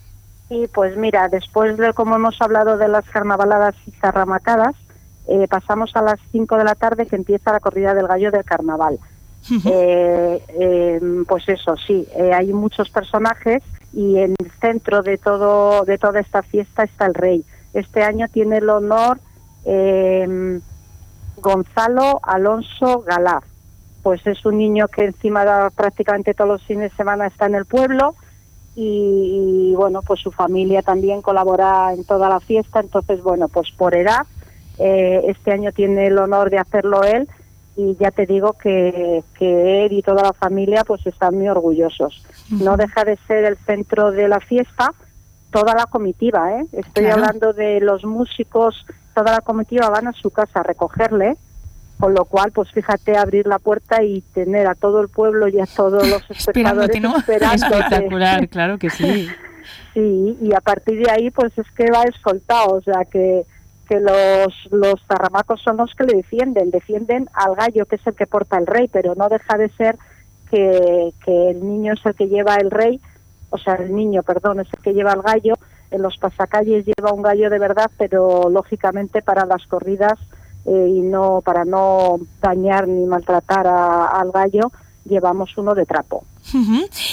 Sí, 0.53 0.69
pues 0.75 0.99
mira, 0.99 1.31
después 1.31 1.79
de 1.79 1.95
como 1.95 2.15
hemos 2.15 2.37
hablado 2.43 2.77
de 2.77 2.87
las 2.87 3.09
carnavaladas 3.09 3.75
y 3.87 3.91
zarramacadas, 3.93 4.75
eh, 5.27 5.49
pasamos 5.49 5.97
a 5.97 6.03
las 6.03 6.21
5 6.31 6.59
de 6.59 6.65
la 6.65 6.75
tarde 6.75 7.07
que 7.07 7.17
empieza 7.17 7.53
la 7.53 7.61
corrida 7.61 7.95
del 7.95 8.07
gallo 8.07 8.31
del 8.31 8.45
carnaval. 8.45 8.99
Eh, 9.65 10.45
em, 10.51 11.25
pues 11.25 11.49
eso, 11.49 11.75
sí, 11.79 12.07
eh, 12.15 12.35
hay 12.35 12.53
muchos 12.53 12.91
personajes 12.91 13.63
y 13.95 14.19
en 14.19 14.35
el 14.39 14.51
centro 14.61 15.03
de 15.03 15.17
todo 15.17 15.87
de 15.87 15.97
toda 15.97 16.21
esta 16.21 16.43
fiesta 16.43 16.83
está 16.83 17.07
el 17.07 17.15
rey. 17.15 17.45
Este 17.73 18.03
año 18.03 18.29
tiene 18.29 18.59
el 18.59 18.69
honor 18.69 19.21
em, 19.65 20.61
Gonzalo 21.39 22.21
Alonso 22.23 23.01
Galaz. 23.01 23.45
Pues 24.03 24.27
es 24.27 24.45
un 24.45 24.59
niño 24.59 24.87
que 24.89 25.07
encima 25.07 25.71
prácticamente 25.75 26.35
todos 26.35 26.51
los 26.51 26.63
fines 26.63 26.91
de 26.91 26.97
semana 26.99 27.27
está 27.27 27.47
en 27.47 27.55
el 27.55 27.65
pueblo 27.65 28.15
y, 28.75 29.75
bueno, 29.77 30.01
pues 30.03 30.21
su 30.21 30.31
familia 30.31 30.83
también 30.83 31.23
colabora 31.23 31.93
en 31.93 32.05
toda 32.05 32.29
la 32.29 32.41
fiesta. 32.41 32.81
Entonces, 32.81 33.23
bueno, 33.23 33.49
pues 33.49 33.71
por 33.71 33.95
edad, 33.95 34.27
eh, 34.79 35.23
este 35.27 35.53
año 35.53 35.73
tiene 35.73 36.07
el 36.07 36.19
honor 36.19 36.51
de 36.51 36.59
hacerlo 36.59 37.03
él 37.05 37.29
y 37.77 37.97
ya 37.97 38.11
te 38.11 38.27
digo 38.27 38.53
que, 38.55 39.23
que 39.39 39.87
él 39.87 39.93
y 39.93 40.03
toda 40.03 40.23
la 40.23 40.33
familia 40.33 40.85
pues 40.85 41.07
están 41.07 41.37
muy 41.37 41.49
orgullosos. 41.49 42.25
No 42.51 42.77
deja 42.77 43.05
de 43.05 43.17
ser 43.27 43.45
el 43.45 43.57
centro 43.59 44.11
de 44.11 44.29
la 44.29 44.41
fiesta 44.41 44.93
toda 45.53 45.75
la 45.75 45.87
comitiva, 45.87 46.51
¿eh? 46.59 46.67
Estoy 46.73 47.07
hablando 47.07 47.53
de 47.53 47.81
los 47.81 48.05
músicos, 48.05 48.87
toda 49.15 49.33
la 49.33 49.41
comitiva 49.43 49.91
van 49.91 50.09
a 50.09 50.13
su 50.13 50.31
casa 50.31 50.61
a 50.61 50.63
recogerle, 50.65 51.37
con 51.99 52.15
lo 52.15 52.25
cual, 52.25 52.53
pues 52.53 52.71
fíjate, 52.73 53.17
abrir 53.17 53.47
la 53.47 53.59
puerta 53.59 54.03
y 54.03 54.23
tener 54.35 54.67
a 54.67 54.75
todo 54.75 55.01
el 55.01 55.09
pueblo 55.09 55.49
y 55.49 55.61
a 55.61 55.67
todos 55.67 56.09
los 56.09 56.23
espectadores 56.31 57.01
¿no? 57.01 57.17
Espectacular, 57.29 58.49
claro 58.49 58.79
que 58.79 58.91
sí. 58.91 59.29
sí, 59.95 60.39
y 60.41 60.55
a 60.55 60.61
partir 60.61 61.05
de 61.05 61.11
ahí, 61.11 61.31
pues 61.31 61.57
es 61.57 61.71
que 61.77 61.91
va 61.91 62.03
escoltado, 62.05 62.77
o 62.77 62.83
sea 62.83 63.05
que 63.05 63.45
que 63.89 64.01
los, 64.01 64.55
los 64.71 64.95
zarramacos 65.07 65.61
son 65.61 65.77
los 65.77 65.93
que 65.95 66.05
le 66.05 66.17
defienden, 66.17 66.71
defienden 66.71 67.29
al 67.35 67.55
gallo 67.55 67.85
que 67.85 67.97
es 67.97 68.07
el 68.07 68.15
que 68.15 68.27
porta 68.27 68.57
el 68.57 68.67
rey, 68.67 68.89
pero 68.89 69.15
no 69.15 69.29
deja 69.29 69.59
de 69.59 69.69
ser 69.71 69.97
que, 70.51 71.13
que 71.25 71.51
el 71.51 71.67
niño 71.67 71.95
es 71.95 72.07
el 72.07 72.15
que 72.15 72.29
lleva 72.29 72.57
el 72.57 72.71
rey, 72.71 73.01
o 73.51 73.59
sea, 73.59 73.75
el 73.75 73.95
niño, 73.95 74.23
perdón, 74.23 74.61
es 74.61 74.69
el 74.73 74.83
que 74.83 74.95
lleva 74.95 75.13
el 75.13 75.23
gallo, 75.23 75.55
en 75.91 76.01
los 76.01 76.17
pasacalles 76.17 76.87
lleva 76.87 77.13
un 77.13 77.23
gallo 77.23 77.51
de 77.51 77.59
verdad, 77.59 77.91
pero 77.99 78.49
lógicamente 78.49 79.21
para 79.21 79.45
las 79.45 79.67
corridas 79.67 80.19
eh, 80.65 80.87
y 80.89 81.01
no 81.01 81.41
para 81.45 81.65
no 81.65 82.19
dañar 82.41 82.87
ni 82.89 83.05
maltratar 83.07 83.67
al 83.67 84.31
gallo, 84.31 84.71
llevamos 85.05 85.57
uno 85.57 85.75
de 85.75 85.87
trapo. 85.87 86.25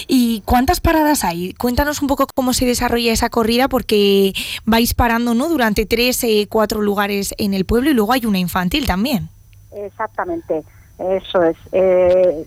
¿Y 0.08 0.42
cuántas 0.42 0.80
paradas 0.80 1.24
hay? 1.24 1.54
Cuéntanos 1.54 2.02
un 2.02 2.08
poco 2.08 2.28
cómo 2.34 2.54
se 2.54 2.66
desarrolla 2.66 3.12
esa 3.12 3.30
corrida, 3.30 3.68
porque 3.68 4.34
vais 4.66 4.94
parando 4.94 5.34
¿no? 5.34 5.50
durante 5.50 5.86
tres, 5.86 6.24
eh, 6.24 6.48
cuatro 6.50 6.82
lugares 6.82 7.34
en 7.38 7.54
el 7.54 7.66
pueblo 7.66 7.90
y 7.90 7.94
luego 7.94 8.14
hay 8.14 8.26
una 8.26 8.40
infantil 8.40 8.86
también. 8.86 9.30
Exactamente, 9.72 10.64
eso 10.98 11.44
es. 11.44 11.58
Eh, 11.72 12.46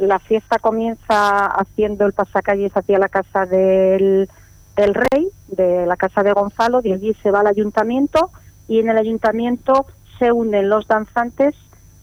la 0.00 0.18
fiesta 0.18 0.58
comienza 0.58 1.46
haciendo 1.46 2.06
el 2.06 2.12
pasacalles 2.12 2.76
hacia 2.76 2.98
la 2.98 3.08
casa 3.08 3.46
del, 3.46 4.28
del 4.76 4.94
rey, 4.94 5.28
de 5.48 5.86
la 5.86 5.96
casa 5.96 6.22
de 6.22 6.32
Gonzalo, 6.32 6.82
de 6.82 6.92
allí 6.92 7.14
se 7.22 7.30
va 7.30 7.40
al 7.40 7.46
ayuntamiento 7.46 8.30
y 8.68 8.80
en 8.80 8.90
el 8.90 8.98
ayuntamiento 8.98 9.86
se 10.18 10.32
unen 10.32 10.68
los 10.68 10.86
danzantes 10.86 11.54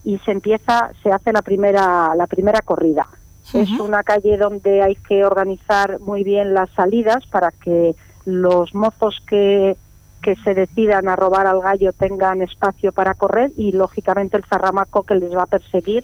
y 0.04 0.19
se 0.19 0.32
empieza, 0.32 0.91
se 1.01 1.12
hace 1.12 1.34
la 1.34 1.41
primera, 1.41 2.13
la 2.15 2.28
primera 2.28 2.62
corrida. 2.62 3.08
Es 3.54 3.69
una 3.80 4.01
calle 4.01 4.38
donde 4.38 4.82
hay 4.82 4.95
que 4.95 5.23
organizar 5.23 5.99
muy 5.99 6.23
bien 6.23 6.56
las 6.56 6.69
salidas 6.71 7.28
para 7.28 7.51
que 7.51 7.95
los 8.25 8.73
mozos 8.73 9.21
que, 9.28 9.78
que 10.23 10.36
se 10.38 10.56
decidan 10.56 11.08
a 11.08 11.15
robar 11.15 11.45
al 11.45 11.62
gallo 11.62 11.93
tengan 11.93 12.41
espacio 12.41 12.91
para 12.91 13.13
correr 13.13 13.51
y 13.56 13.71
lógicamente 13.71 14.36
el 14.36 14.45
zarramaco 14.45 15.04
que 15.04 15.15
les 15.15 15.36
va 15.36 15.43
a 15.43 15.47
perseguir, 15.47 16.04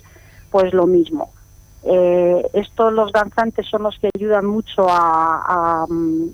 pues 0.52 0.72
lo 0.72 0.86
mismo. 0.86 1.32
Eh, 1.84 2.48
estos 2.54 2.94
los 2.94 3.12
danzantes 3.12 3.66
son 3.68 3.84
los 3.84 3.98
que 3.98 4.10
ayudan 4.16 4.46
mucho 4.46 4.86
a, 4.88 5.88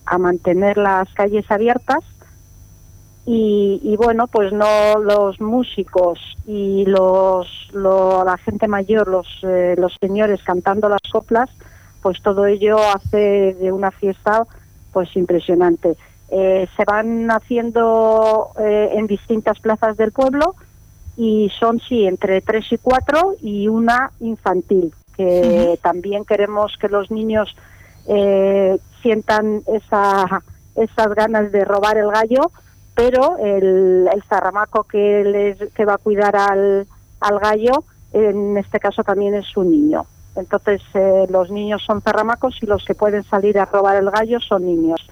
a 0.06 0.18
mantener 0.18 0.78
las 0.78 1.12
calles 1.14 1.50
abiertas 1.50 2.04
y, 3.30 3.94
bueno, 3.98 4.28
pues 4.28 4.54
no 4.54 5.00
los 5.00 5.42
músicos 5.42 6.18
y 6.46 6.86
los, 6.86 7.46
la 7.74 8.38
gente 8.38 8.70
mayor, 8.70 9.10
los, 9.10 9.28
eh, 9.44 9.76
los 9.78 9.98
señores 10.00 10.42
cantando 10.44 10.88
las 10.88 11.02
coplas, 11.12 11.50
pues 12.02 12.22
todo 12.22 12.46
ello 12.46 12.78
hace 12.80 13.54
de 13.56 13.74
una 13.74 13.92
fiesta 13.92 14.46
pues 14.94 15.14
impresionante. 15.18 15.98
Eh, 16.30 16.70
se 16.78 16.86
van 16.86 17.30
haciendo 17.30 18.52
eh, 18.62 18.92
en 18.94 19.08
distintas 19.08 19.60
plazas 19.60 19.98
del 19.98 20.14
pueblo 20.14 20.56
y 21.18 21.52
son 21.60 21.82
sí 21.82 22.08
entre 22.08 22.40
tres 22.40 22.72
y 22.72 22.78
cuatro 22.78 23.36
y 23.42 23.68
una 23.68 24.12
infantil 24.22 24.94
que 25.18 25.78
también 25.82 26.24
queremos 26.24 26.78
que 26.80 26.88
los 26.88 27.12
niños 27.12 27.54
sientan 29.02 29.64
esa, 29.68 30.42
esas 30.76 31.14
ganas 31.14 31.52
de 31.52 31.66
robar 31.66 31.98
el 31.98 32.10
gallo 32.10 32.52
pero 32.98 33.38
el, 33.38 34.10
el 34.12 34.24
zarramaco 34.24 34.84
que, 34.86 35.24
les, 35.24 35.72
que 35.74 35.86
va 35.86 35.94
a 35.94 35.98
cuidar 36.00 36.36
al, 36.36 36.88
al 37.20 37.40
gallo, 37.40 37.84
en 38.12 38.58
este 38.58 38.80
caso 38.80 39.04
también 39.04 39.36
es 39.36 39.56
un 39.56 39.70
niño. 39.70 40.08
Entonces 40.36 40.82
eh, 40.96 41.28
los 41.30 41.52
niños 41.52 41.84
son 41.86 42.02
zarramacos 42.02 42.58
y 42.60 42.66
los 42.66 42.84
que 42.86 42.96
pueden 42.96 43.24
salir 43.24 43.60
a 43.60 43.66
robar 43.66 43.98
el 43.98 44.10
gallo 44.10 44.40
son 44.40 44.66
niños. 44.66 45.08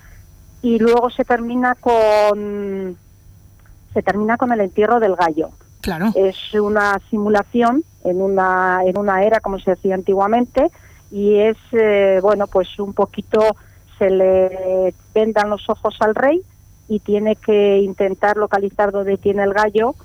Y 0.63 0.79
luego 0.79 1.11
se 1.11 1.25
termina 1.25 1.75
con 1.75 2.97
se 3.93 4.01
termina 4.01 4.35
con 4.37 4.51
el 4.51 4.61
entierro 4.61 4.99
del 4.99 5.15
gallo. 5.15 5.51
Claro. 5.81 6.07
Es 6.15 6.55
una 6.55 6.99
simulación 7.11 7.83
en 8.03 8.19
una 8.19 8.79
en 8.83 8.97
una 8.97 9.23
era 9.23 9.41
como 9.41 9.59
se 9.59 9.71
decía 9.71 9.93
antiguamente 9.93 10.71
y 11.11 11.35
es 11.35 11.57
eh, 11.71 12.17
bueno 12.23 12.47
pues 12.47 12.79
un 12.79 12.93
poquito 12.93 13.55
se 13.99 14.09
le 14.09 14.95
vendan 15.13 15.51
los 15.51 15.69
ojos 15.69 15.95
al 15.99 16.15
rey 16.15 16.41
y 16.87 16.99
tiene 16.99 17.35
que 17.35 17.79
intentar 17.79 18.37
localizar 18.37 18.91
dónde 18.91 19.17
tiene 19.17 19.43
el 19.43 19.53
gallo 19.53 19.95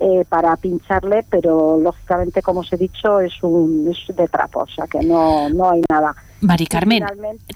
eh, 0.00 0.24
para 0.28 0.56
pincharle, 0.56 1.24
pero 1.28 1.76
lógicamente, 1.76 2.40
como 2.40 2.60
os 2.60 2.72
he 2.72 2.76
dicho, 2.76 3.18
es 3.18 3.32
un 3.42 3.90
es 3.90 4.16
de 4.16 4.28
trapo, 4.28 4.60
o 4.60 4.68
sea 4.68 4.86
que 4.86 5.00
no, 5.00 5.48
no 5.48 5.70
hay 5.70 5.82
nada. 5.90 6.14
Mari 6.40 6.68
Carmen, 6.68 7.04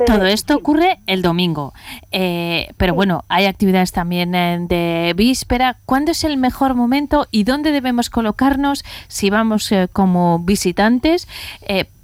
todo 0.05 0.25
esto 0.25 0.57
ocurre 0.57 0.99
el 1.07 1.23
domingo, 1.23 1.73
eh, 2.11 2.69
pero 2.79 2.95
bueno, 2.95 3.23
hay 3.29 3.47
actividades 3.47 3.93
también 3.93 4.35
eh, 4.35 4.59
de 4.69 5.15
víspera. 5.17 5.77
¿Cuándo 5.87 6.11
es 6.11 6.25
el 6.25 6.37
mejor 6.37 6.75
momento 6.75 7.29
y 7.31 7.45
dónde 7.45 7.71
debemos 7.71 8.11
colocarnos 8.11 8.85
si 9.07 9.31
vamos 9.31 9.71
como 9.93 10.41
visitantes? 10.41 11.29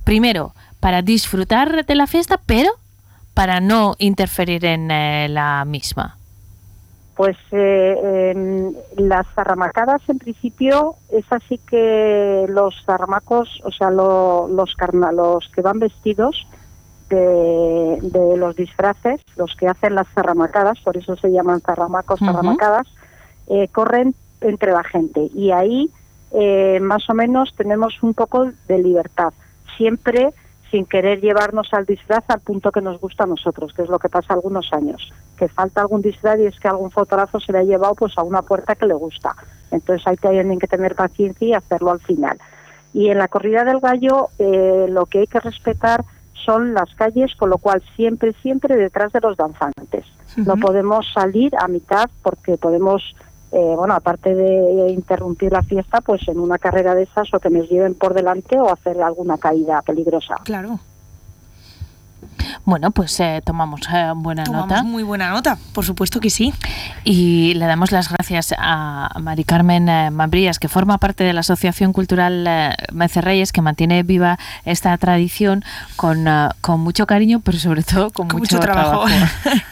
primero, 0.04 0.54
para 0.78 1.02
disfrutar 1.02 1.84
de 1.84 1.94
la 1.96 2.06
fiesta, 2.06 2.40
pero 2.46 2.70
para 3.34 3.58
no 3.58 3.96
interferir 3.98 4.64
en 4.64 4.86
la 4.86 5.64
misma. 5.66 6.17
Pues 7.18 7.36
eh, 7.50 8.72
las 8.96 9.26
zarramacadas 9.34 10.00
en 10.08 10.20
principio 10.20 10.94
es 11.10 11.24
así 11.30 11.58
que 11.58 12.46
los 12.48 12.76
zarramacos, 12.86 13.60
o 13.64 13.72
sea, 13.72 13.90
los, 13.90 14.48
los 14.48 14.76
que 15.52 15.60
van 15.60 15.80
vestidos 15.80 16.46
de, 17.10 18.36
los 18.36 18.54
disfraces, 18.54 19.20
los 19.36 19.56
que 19.56 19.66
hacen 19.66 19.96
las 19.96 20.06
zarramacadas, 20.14 20.78
por 20.78 20.96
eso 20.96 21.16
se 21.16 21.32
llaman 21.32 21.60
zarramacos, 21.60 22.20
zarramacadas, 22.20 22.86
eh, 23.48 23.66
corren 23.66 24.14
entre 24.40 24.70
la 24.70 24.84
gente 24.84 25.28
y 25.34 25.50
ahí 25.50 25.90
eh, 26.30 26.78
más 26.80 27.10
o 27.10 27.14
menos 27.14 27.52
tenemos 27.56 28.00
un 28.00 28.14
poco 28.14 28.52
de 28.68 28.78
libertad. 28.78 29.32
Siempre 29.76 30.30
sin 30.70 30.84
querer 30.84 31.20
llevarnos 31.20 31.72
al 31.72 31.86
disfraz 31.86 32.24
al 32.28 32.40
punto 32.40 32.70
que 32.70 32.80
nos 32.80 33.00
gusta 33.00 33.24
a 33.24 33.26
nosotros, 33.26 33.72
que 33.72 33.82
es 33.82 33.88
lo 33.88 33.98
que 33.98 34.08
pasa 34.08 34.34
algunos 34.34 34.72
años, 34.72 35.12
que 35.36 35.48
falta 35.48 35.80
algún 35.80 36.02
disfraz 36.02 36.38
y 36.38 36.46
es 36.46 36.58
que 36.58 36.68
algún 36.68 36.90
fotógrafo 36.90 37.40
se 37.40 37.52
le 37.52 37.58
ha 37.58 37.62
llevado 37.62 37.94
pues 37.94 38.16
a 38.18 38.22
una 38.22 38.42
puerta 38.42 38.74
que 38.74 38.86
le 38.86 38.94
gusta. 38.94 39.34
Entonces 39.70 40.06
hay 40.06 40.16
que, 40.16 40.28
tienen 40.28 40.58
que 40.58 40.66
tener 40.66 40.94
paciencia 40.94 41.48
y 41.48 41.54
hacerlo 41.54 41.90
al 41.90 42.00
final. 42.00 42.38
Y 42.92 43.08
en 43.08 43.18
la 43.18 43.28
corrida 43.28 43.64
del 43.64 43.80
gallo 43.80 44.28
eh, 44.38 44.86
lo 44.88 45.06
que 45.06 45.20
hay 45.20 45.26
que 45.26 45.40
respetar 45.40 46.04
son 46.44 46.72
las 46.72 46.94
calles, 46.94 47.34
con 47.36 47.50
lo 47.50 47.58
cual 47.58 47.82
siempre, 47.96 48.32
siempre 48.42 48.76
detrás 48.76 49.12
de 49.12 49.20
los 49.20 49.36
danzantes. 49.36 50.04
No 50.36 50.56
podemos 50.56 51.10
salir 51.12 51.52
a 51.58 51.68
mitad 51.68 52.08
porque 52.22 52.56
podemos 52.56 53.02
eh, 53.50 53.74
bueno, 53.76 53.94
aparte 53.94 54.34
de 54.34 54.90
interrumpir 54.90 55.52
la 55.52 55.62
fiesta, 55.62 56.00
pues 56.00 56.26
en 56.28 56.38
una 56.38 56.58
carrera 56.58 56.94
de 56.94 57.04
esas 57.04 57.32
o 57.32 57.40
que 57.40 57.50
nos 57.50 57.68
lleven 57.68 57.94
por 57.94 58.14
delante 58.14 58.58
o 58.58 58.70
hacer 58.70 59.00
alguna 59.02 59.38
caída 59.38 59.82
peligrosa. 59.82 60.36
Claro. 60.44 60.80
Bueno, 62.64 62.90
pues 62.90 63.18
eh, 63.20 63.40
tomamos 63.44 63.80
eh, 63.92 64.12
buena 64.14 64.44
nota. 64.44 64.82
Muy 64.82 65.02
buena 65.02 65.30
nota, 65.30 65.58
por 65.74 65.84
supuesto 65.84 66.20
que 66.20 66.30
sí. 66.30 66.52
Y 67.04 67.54
le 67.54 67.66
damos 67.66 67.92
las 67.92 68.10
gracias 68.10 68.54
a 68.58 69.10
Mari 69.20 69.44
Carmen 69.44 69.88
eh, 69.88 70.10
Mambrías, 70.10 70.58
que 70.58 70.68
forma 70.68 70.98
parte 70.98 71.24
de 71.24 71.32
la 71.32 71.40
Asociación 71.40 71.92
Cultural 71.92 72.46
eh, 72.46 72.74
Reyes, 73.20 73.52
que 73.52 73.62
mantiene 73.62 74.02
viva 74.02 74.38
esta 74.64 74.96
tradición 74.98 75.64
con, 75.96 76.26
con 76.60 76.80
mucho 76.80 77.06
cariño, 77.06 77.40
pero 77.44 77.58
sobre 77.58 77.82
todo 77.82 78.10
con, 78.10 78.28
mucho, 78.28 78.60
trabajo, 78.60 79.06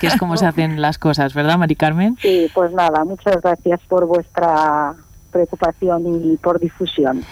que 0.01 0.07
es 0.07 0.17
como 0.17 0.37
se 0.37 0.47
hacen 0.47 0.81
las 0.81 0.99
cosas, 0.99 1.35
¿verdad, 1.35 1.59
Mari 1.59 1.77
Carmen? 1.77 2.17
Sí, 2.21 2.51
pues 2.55 2.73
nada, 2.73 3.05
muchas 3.05 3.41
gracias 3.43 3.81
por 3.89 4.07
vuestra 4.07 4.95
preocupación 5.37 6.33
y 6.33 6.37
por 6.39 6.59
difusión. 6.59 7.23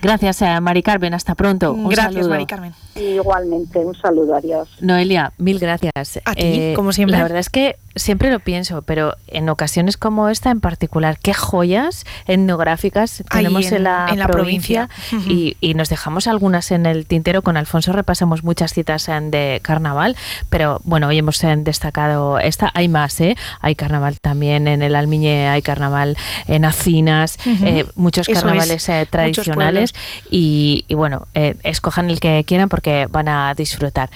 Gracias, 0.00 0.42
a 0.42 0.60
Mari 0.60 0.82
Carmen. 0.82 1.14
Hasta 1.14 1.34
pronto. 1.34 1.72
Un 1.72 1.88
Gracias, 1.88 2.14
saludo. 2.14 2.30
Mari 2.30 2.46
Carmen. 2.46 2.72
Igualmente, 2.96 3.78
un 3.78 3.94
saludo, 3.94 4.34
adiós. 4.34 4.68
Noelia, 4.80 5.32
mil 5.38 5.58
gracias. 5.58 6.20
A 6.24 6.34
ti, 6.34 6.72
como 6.74 6.92
siempre. 6.92 7.16
La 7.16 7.22
verdad 7.22 7.38
es 7.38 7.50
que 7.50 7.76
siempre 7.94 8.30
lo 8.30 8.40
pienso, 8.40 8.82
pero 8.82 9.16
en 9.26 9.48
ocasiones 9.48 9.96
como 9.96 10.28
esta 10.28 10.50
en 10.50 10.60
particular, 10.60 11.18
qué 11.18 11.34
joyas 11.34 12.04
etnográficas 12.26 13.22
tenemos 13.30 13.66
en, 13.68 13.76
en- 13.78 13.82
la, 13.84 14.06
en 14.10 14.18
la 14.18 14.28
provincia, 14.28 14.88
provincia. 15.10 15.32
y, 15.32 15.56
y 15.60 15.74
nos 15.74 15.88
dejamos 15.88 16.26
algunas 16.26 16.70
en 16.70 16.86
el 16.86 17.06
tintero. 17.06 17.42
Con 17.42 17.56
Alfonso 17.56 17.92
repasamos 17.92 18.44
muchas 18.44 18.72
citas 18.72 19.08
en 19.08 19.30
de 19.30 19.60
carnaval, 19.62 20.16
pero 20.50 20.80
bueno, 20.84 21.08
hoy 21.08 21.18
hemos 21.18 21.42
eh, 21.44 21.54
destacado 21.58 22.38
esta. 22.38 22.70
Hay 22.74 22.88
más, 22.88 23.20
¿eh? 23.20 23.36
Hay 23.60 23.74
carnaval 23.74 24.18
también 24.20 24.68
en 24.68 24.82
el 24.82 24.94
Almiñe, 24.96 25.48
hay 25.48 25.62
carnaval 25.62 26.16
en 26.46 26.64
Acinas, 26.64 27.38
eh, 27.46 27.86
muchos 27.94 28.28
Eso 28.28 28.40
carnavales 28.40 28.88
eh, 28.88 29.06
tradicionales 29.08 29.94
y, 30.30 30.84
y 30.88 30.94
bueno, 30.94 31.26
eh, 31.34 31.56
escojan 31.62 32.10
el 32.10 32.20
que 32.20 32.44
quieran 32.46 32.68
porque 32.68 33.06
van 33.10 33.28
a 33.28 33.54
disfrutar. 33.54 34.10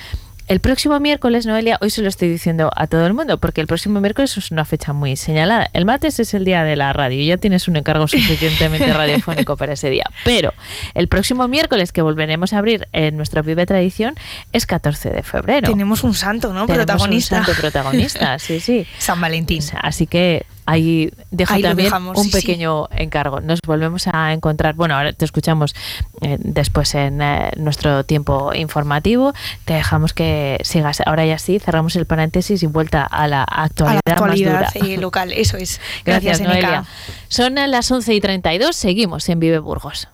El 0.48 0.60
próximo 0.60 1.00
miércoles, 1.00 1.44
Noelia, 1.44 1.76
hoy 1.80 1.90
se 1.90 2.02
lo 2.02 2.08
estoy 2.08 2.28
diciendo 2.28 2.70
a 2.76 2.86
todo 2.86 3.04
el 3.04 3.14
mundo, 3.14 3.38
porque 3.38 3.60
el 3.60 3.66
próximo 3.66 4.00
miércoles 4.00 4.36
es 4.36 4.52
una 4.52 4.64
fecha 4.64 4.92
muy 4.92 5.16
señalada. 5.16 5.68
El 5.72 5.84
martes 5.86 6.20
es 6.20 6.34
el 6.34 6.44
día 6.44 6.62
de 6.62 6.76
la 6.76 6.92
radio 6.92 7.20
y 7.20 7.26
ya 7.26 7.36
tienes 7.36 7.66
un 7.66 7.74
encargo 7.74 8.06
suficientemente 8.08 8.92
radiofónico 8.92 9.56
para 9.56 9.72
ese 9.72 9.90
día. 9.90 10.04
Pero 10.24 10.54
el 10.94 11.08
próximo 11.08 11.48
miércoles 11.48 11.90
que 11.90 12.00
volveremos 12.00 12.52
a 12.52 12.58
abrir 12.58 12.86
en 12.92 13.16
nuestro 13.16 13.42
Vive 13.42 13.66
Tradición 13.66 14.14
es 14.52 14.66
14 14.66 15.10
de 15.10 15.24
febrero. 15.24 15.68
Tenemos 15.68 16.04
un 16.04 16.14
santo, 16.14 16.52
¿no? 16.52 16.66
Tenemos 16.66 16.86
protagonista. 16.86 17.38
Un 17.38 17.44
santo 17.44 17.60
protagonista, 17.60 18.38
sí, 18.38 18.60
sí. 18.60 18.86
San 18.98 19.20
Valentín. 19.20 19.64
Así 19.82 20.06
que 20.06 20.46
ahí 20.66 21.10
dejo 21.30 21.54
Ahí 21.54 21.62
también 21.62 21.86
dejamos, 21.86 22.18
un 22.18 22.24
sí, 22.24 22.30
sí. 22.30 22.36
pequeño 22.36 22.88
encargo. 22.90 23.40
Nos 23.40 23.60
volvemos 23.62 24.06
a 24.12 24.32
encontrar, 24.32 24.74
bueno, 24.74 24.96
ahora 24.96 25.12
te 25.12 25.24
escuchamos 25.24 25.74
eh, 26.20 26.36
después 26.40 26.94
en 26.94 27.22
eh, 27.22 27.52
nuestro 27.56 28.04
tiempo 28.04 28.52
informativo. 28.54 29.32
Te 29.64 29.74
dejamos 29.74 30.12
que 30.12 30.58
sigas. 30.62 31.00
Ahora 31.06 31.24
ya 31.24 31.38
sí, 31.38 31.58
cerramos 31.58 31.96
el 31.96 32.06
paréntesis 32.06 32.62
y 32.62 32.66
vuelta 32.66 33.02
a 33.04 33.26
la 33.28 33.42
a 33.42 33.64
actualidad, 33.64 34.00
la 34.06 34.12
actualidad 34.12 34.60
más 34.60 34.74
dura. 34.74 34.86
eh, 34.92 34.98
local, 34.98 35.32
eso 35.32 35.56
es. 35.56 35.80
Gracias, 36.04 36.40
Gracias. 36.40 36.48
Noelia. 36.48 36.84
Son 37.28 37.54
las 37.54 37.90
11 37.90 38.14
y 38.14 38.20
32, 38.20 38.74
seguimos 38.76 39.28
en 39.28 39.40
Vive 39.40 39.58
Burgos. 39.58 40.08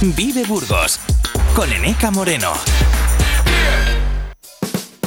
Vive 0.00 0.44
Burgos 0.44 1.00
con 1.54 1.72
Eneca 1.72 2.10
Moreno. 2.10 2.52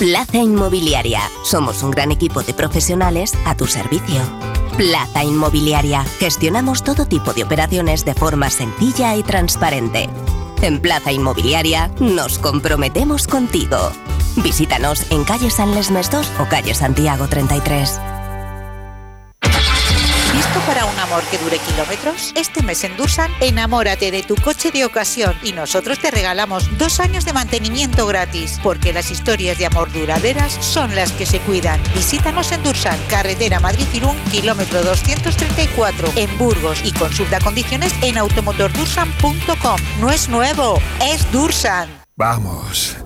Plaza 0.02 0.40
Inmobiliaria. 0.40 1.22
Somos 1.44 1.84
un 1.84 1.92
gran 1.92 2.12
equipo 2.12 2.42
de 2.42 2.56
profesionales 2.56 3.36
a 3.46 3.54
tu 3.54 3.68
servicio. 3.68 4.20
Plaza 4.76 5.24
Inmobiliaria. 5.24 6.04
Gestionamos 6.18 6.84
todo 6.84 7.06
tipo 7.06 7.36
de 7.36 7.44
operaciones 7.44 8.04
de 8.04 8.16
forma 8.16 8.50
sencilla 8.50 9.16
y 9.16 9.22
transparente. 9.22 10.10
En 10.64 10.80
Plaza 10.80 11.12
Inmobiliaria 11.12 11.92
nos 12.00 12.40
comprometemos 12.40 13.28
contigo. 13.28 13.78
Visítanos 14.38 15.06
en 15.12 15.24
calle 15.24 15.52
San 15.52 15.76
Lesmes 15.76 16.10
2 16.10 16.32
o 16.40 16.46
calle 16.46 16.74
Santiago 16.74 17.28
33. 17.28 18.02
¿Listo 21.12 21.20
para 21.20 21.20
un 21.20 21.24
amor 21.24 21.24
que 21.30 21.38
dure 21.38 21.60
kilómetros? 21.60 22.32
Este 22.36 22.64
mes 22.64 22.84
en 22.84 22.96
Dursan, 22.96 23.32
enamórate 23.42 24.12
de 24.12 24.24
tu 24.24 24.36
coche 24.36 24.72
de 24.72 24.86
ocasión 24.86 25.36
y 25.44 25.52
nosotros 25.52 26.00
te 26.00 26.12
regalamos 26.12 26.78
dos 26.78 27.00
años 27.00 27.26
de 27.26 27.34
mantenimiento 27.34 28.08
gratis, 28.08 28.60
porque 28.64 28.94
las 28.94 29.12
historias 29.12 29.58
de 29.58 29.66
amor 29.66 29.92
duraderas 29.92 30.54
son 30.54 30.96
las 30.96 31.12
que 31.12 31.26
se 31.26 31.40
cuidan. 31.40 31.82
Visítanos 31.94 32.52
en 32.52 32.64
Dursan, 32.64 32.98
carretera 33.10 33.60
Madrid-Irún, 33.60 34.18
kilómetro 34.32 34.84
234, 34.84 36.14
en 36.16 36.38
Burgos 36.38 36.82
y 36.84 36.92
consulta 36.92 37.40
condiciones 37.40 37.94
en 38.02 38.18
automotordursan.com. 38.18 39.80
No 40.00 40.12
es 40.12 40.30
nuevo, 40.30 40.80
es 41.02 41.30
Dursan. 41.32 41.90
Vamos, 42.16 42.98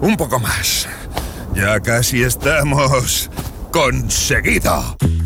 un 0.00 0.16
poco 0.16 0.38
más. 0.38 0.88
Ya 1.54 1.80
casi 1.80 2.22
estamos. 2.22 3.28
¡Conseguido! 3.70 4.96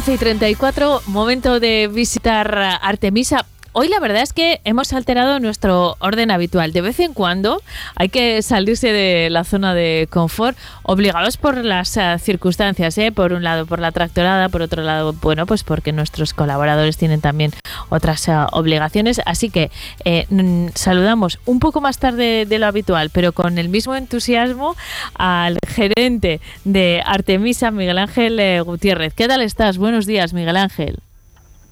Once 0.00 0.14
y 0.14 0.16
34, 0.16 1.02
momento 1.08 1.60
de 1.60 1.86
visitar 1.86 2.56
Artemisa. 2.80 3.44
Hoy 3.72 3.86
la 3.86 4.00
verdad 4.00 4.22
es 4.22 4.32
que 4.32 4.60
hemos 4.64 4.92
alterado 4.92 5.38
nuestro 5.38 5.96
orden 6.00 6.32
habitual. 6.32 6.72
De 6.72 6.80
vez 6.80 6.98
en 6.98 7.14
cuando 7.14 7.62
hay 7.94 8.08
que 8.08 8.42
salirse 8.42 8.92
de 8.92 9.30
la 9.30 9.44
zona 9.44 9.74
de 9.74 10.08
confort, 10.10 10.58
obligados 10.82 11.36
por 11.36 11.64
las 11.64 11.96
eh, 11.96 12.16
circunstancias, 12.18 12.98
¿eh? 12.98 13.12
por 13.12 13.32
un 13.32 13.44
lado 13.44 13.66
por 13.66 13.78
la 13.78 13.92
tractorada, 13.92 14.48
por 14.48 14.62
otro 14.62 14.82
lado, 14.82 15.12
bueno, 15.12 15.46
pues 15.46 15.62
porque 15.62 15.92
nuestros 15.92 16.34
colaboradores 16.34 16.96
tienen 16.96 17.20
también 17.20 17.52
otras 17.90 18.26
eh, 18.26 18.32
obligaciones. 18.50 19.20
Así 19.24 19.50
que 19.50 19.70
saludamos 20.74 21.38
un 21.46 21.60
poco 21.60 21.80
más 21.80 21.98
tarde 21.98 22.46
de 22.46 22.58
lo 22.58 22.66
habitual, 22.66 23.10
pero 23.10 23.30
con 23.30 23.56
el 23.56 23.68
mismo 23.68 23.94
entusiasmo 23.94 24.74
al 25.14 25.58
gerente 25.68 26.40
de 26.64 27.02
Artemisa, 27.06 27.70
Miguel 27.70 27.98
Ángel 27.98 28.64
Gutiérrez. 28.64 29.14
¿Qué 29.14 29.28
tal 29.28 29.42
estás? 29.42 29.78
Buenos 29.78 30.06
días, 30.06 30.32
Miguel 30.32 30.56
Ángel. 30.56 30.98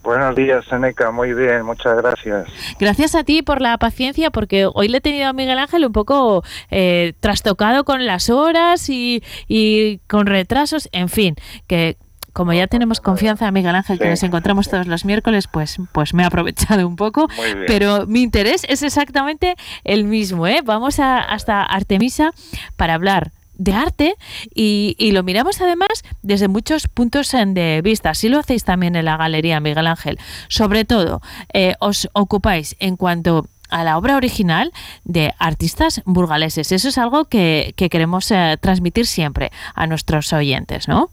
Buenos 0.09 0.35
días, 0.37 0.65
Seneca. 0.65 1.11
Muy 1.11 1.35
bien, 1.35 1.67
muchas 1.67 1.95
gracias. 1.99 2.49
Gracias 2.81 3.15
a 3.15 3.25
ti 3.25 3.43
por 3.43 3.61
la 3.61 3.77
paciencia, 3.77 4.31
porque 4.31 4.67
hoy 4.73 4.89
le 4.89 4.97
he 4.97 5.01
tenido 5.03 5.29
a 5.29 5.35
Miguel 5.35 5.59
Ángel 5.59 5.85
un 5.85 5.93
poco 5.93 6.43
eh, 6.71 7.13
trastocado 7.21 7.85
con 7.85 8.07
las 8.07 8.31
horas 8.31 8.89
y, 8.89 9.23
y 9.49 9.99
con 10.07 10.25
retrasos, 10.25 10.89
en 10.93 11.11
fin, 11.11 11.35
que 11.67 11.99
como 12.33 12.55
ya 12.55 12.69
tenemos 12.69 13.01
confianza 13.01 13.49
en 13.49 13.53
Miguel 13.53 13.75
Ángel, 13.75 13.99
que 13.99 14.09
nos 14.09 14.23
encontramos 14.23 14.71
todos 14.71 14.87
los 14.87 15.05
miércoles, 15.05 15.47
pues, 15.47 15.77
pues 15.93 16.15
me 16.15 16.23
he 16.23 16.27
aprovechado 16.27 16.89
un 16.89 16.97
poco. 16.97 17.29
Pero 17.67 18.07
mi 18.07 18.23
interés 18.23 18.65
es 18.67 18.83
exactamente 18.83 19.57
el 19.85 20.05
mismo. 20.05 20.47
¿eh? 20.47 20.63
Vamos 20.65 21.01
a, 21.01 21.19
hasta 21.19 21.63
Artemisa 21.65 22.31
para 22.77 22.95
hablar 22.95 23.33
de 23.59 23.73
arte 23.75 24.15
y, 24.55 24.97
y 24.99 25.13
lo 25.13 25.23
miramos 25.23 25.61
además 25.61 26.05
desde 26.23 26.49
muchos 26.49 26.89
puntos 26.89 27.35
en- 27.35 27.55
de 27.55 27.81
vista. 27.83 28.11
Así 28.11 28.29
lo 28.29 28.39
hacéis 28.39 28.65
también 28.65 28.97
en 28.97 29.05
la 29.05 29.17
galería, 29.17 29.61
Miguel 29.61 29.87
Ángel. 29.87 30.19
Sobre 30.49 30.85
todo, 30.85 31.21
eh, 31.53 31.75
os 31.81 32.09
ocupáis 32.13 32.77
en 32.79 32.97
cuanto 32.97 33.47
a 33.71 33.85
la 33.85 33.99
obra 33.99 34.17
original 34.17 34.73
de 35.05 35.35
artistas 35.39 36.01
burgaleses. 36.07 36.73
Eso 36.73 36.89
es 36.89 36.97
algo 36.97 37.27
que, 37.27 37.75
que 37.77 37.91
queremos 37.91 38.31
eh, 38.31 38.57
transmitir 38.61 39.07
siempre 39.07 39.51
a 39.75 39.87
nuestros 39.87 40.33
oyentes, 40.33 40.89
¿no? 40.89 41.11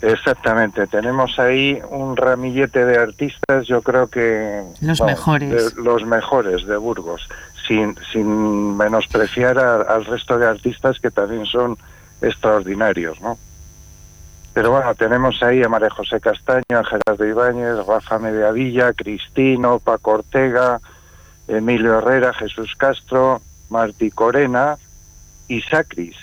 Exactamente, 0.00 0.86
tenemos 0.86 1.38
ahí 1.40 1.76
un 1.90 2.16
ramillete 2.16 2.84
de 2.84 2.98
artistas, 2.98 3.66
yo 3.66 3.82
creo 3.82 4.06
que... 4.08 4.62
Los 4.80 5.00
mejores. 5.00 5.74
de- 5.74 5.82
los 5.82 6.04
mejores 6.04 6.64
de 6.66 6.76
Burgos, 6.76 7.28
sin, 7.68 7.94
sin 8.12 8.76
menospreciar 8.76 9.58
a- 9.58 9.82
al 9.82 10.04
resto 10.06 10.38
de 10.38 10.46
artistas 10.48 10.98
que 10.98 11.10
también 11.10 11.46
son 11.46 11.76
extraordinarios, 12.20 13.20
¿no? 13.20 13.38
Pero 14.54 14.72
bueno, 14.72 14.92
tenemos 14.96 15.40
ahí 15.42 15.62
a 15.62 15.68
María 15.68 15.90
José 15.90 16.18
Castaño, 16.20 16.64
a 16.80 16.84
Gerardo 16.84 17.24
Ibáñez, 17.24 17.86
Rafa 17.86 18.18
Mediavilla, 18.18 18.92
Cristino, 18.92 19.78
Paco 19.78 20.12
Ortega, 20.12 20.80
Emilio 21.46 21.98
Herrera, 21.98 22.32
Jesús 22.34 22.74
Castro, 22.76 23.40
Martí 23.70 24.10
Corena 24.10 24.76
y 25.46 25.60
Sacris, 25.62 26.16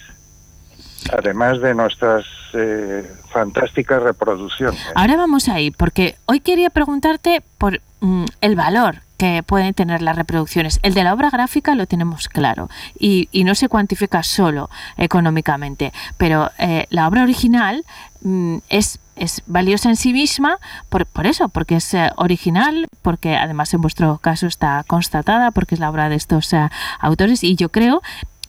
además 1.13 1.61
de 1.61 1.73
nuestras 1.75 2.25
eh, 2.53 3.09
fantásticas 3.31 4.01
reproducciones. 4.03 4.81
Ahora 4.95 5.15
vamos 5.15 5.47
ahí, 5.47 5.71
porque 5.71 6.15
hoy 6.25 6.41
quería 6.41 6.69
preguntarte 6.69 7.41
por 7.57 7.79
mm, 8.01 8.25
el 8.41 8.55
valor 8.55 8.95
que 9.17 9.43
pueden 9.43 9.73
tener 9.73 10.01
las 10.01 10.15
reproducciones. 10.15 10.79
El 10.83 10.93
de 10.93 11.03
la 11.03 11.13
obra 11.13 11.29
gráfica 11.29 11.75
lo 11.75 11.87
tenemos 11.87 12.27
claro 12.27 12.69
y, 12.99 13.29
no 13.45 13.53
se 13.53 13.69
cuantifica 13.69 14.23
solo 14.23 14.71
económicamente, 14.97 15.93
pero 16.17 16.49
eh, 16.57 16.87
la 16.89 17.07
obra 17.07 17.21
original 17.21 17.85
mm, 18.21 18.57
es, 18.69 18.99
es 19.15 19.43
valiosa 19.45 19.89
en 19.89 19.95
sí 19.95 20.13
misma 20.13 20.57
por, 20.89 21.05
por 21.05 21.27
eso, 21.27 21.49
porque 21.49 21.75
es 21.75 21.93
eh, 21.93 22.11
original, 22.15 22.87
porque 23.03 23.35
además 23.35 23.71
en 23.75 23.81
vuestro 23.81 24.17
caso 24.17 24.47
está 24.47 24.83
constatada, 24.87 25.51
porque 25.51 25.75
es 25.75 25.79
la 25.79 25.91
obra 25.91 26.09
de 26.09 26.15
estos 26.15 26.51
eh, 26.53 26.69
autores 26.99 27.43
y 27.43 27.55
yo 27.55 27.69
creo 27.69 28.01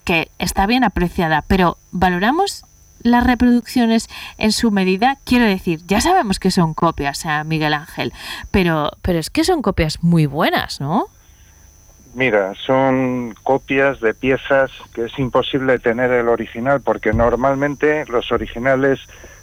que 0.05 0.31
está 0.39 0.67
bien 0.67 0.85
apreciada, 0.85 1.43
pero 1.47 1.77
valoramos 1.91 2.65
las 3.07 3.25
reproducciones 3.25 4.09
en 4.39 4.53
su 4.53 4.71
medida, 4.71 5.17
quiero 5.25 5.45
decir, 5.45 5.81
ya 5.87 6.01
sabemos 6.01 6.39
que 6.39 6.51
son 6.51 6.75
copias, 6.75 7.27
a 7.27 7.45
Miguel 7.45 7.75
Ángel, 7.75 8.13
pero, 8.51 8.91
pero 9.03 9.19
es 9.19 9.31
que 9.31 9.45
son 9.45 9.63
copias 9.63 10.03
muy 10.03 10.27
buenas, 10.27 10.81
¿no? 10.81 11.07
Mira, 12.15 12.55
son 12.65 13.35
copias 13.43 14.01
de 14.01 14.15
piezas 14.15 14.71
que 14.95 15.05
es 15.05 15.19
imposible 15.19 15.79
tener 15.79 16.11
el 16.11 16.29
original 16.29 16.81
porque 16.81 17.13
normalmente 17.13 18.07
los 18.07 18.33
originales 18.33 19.01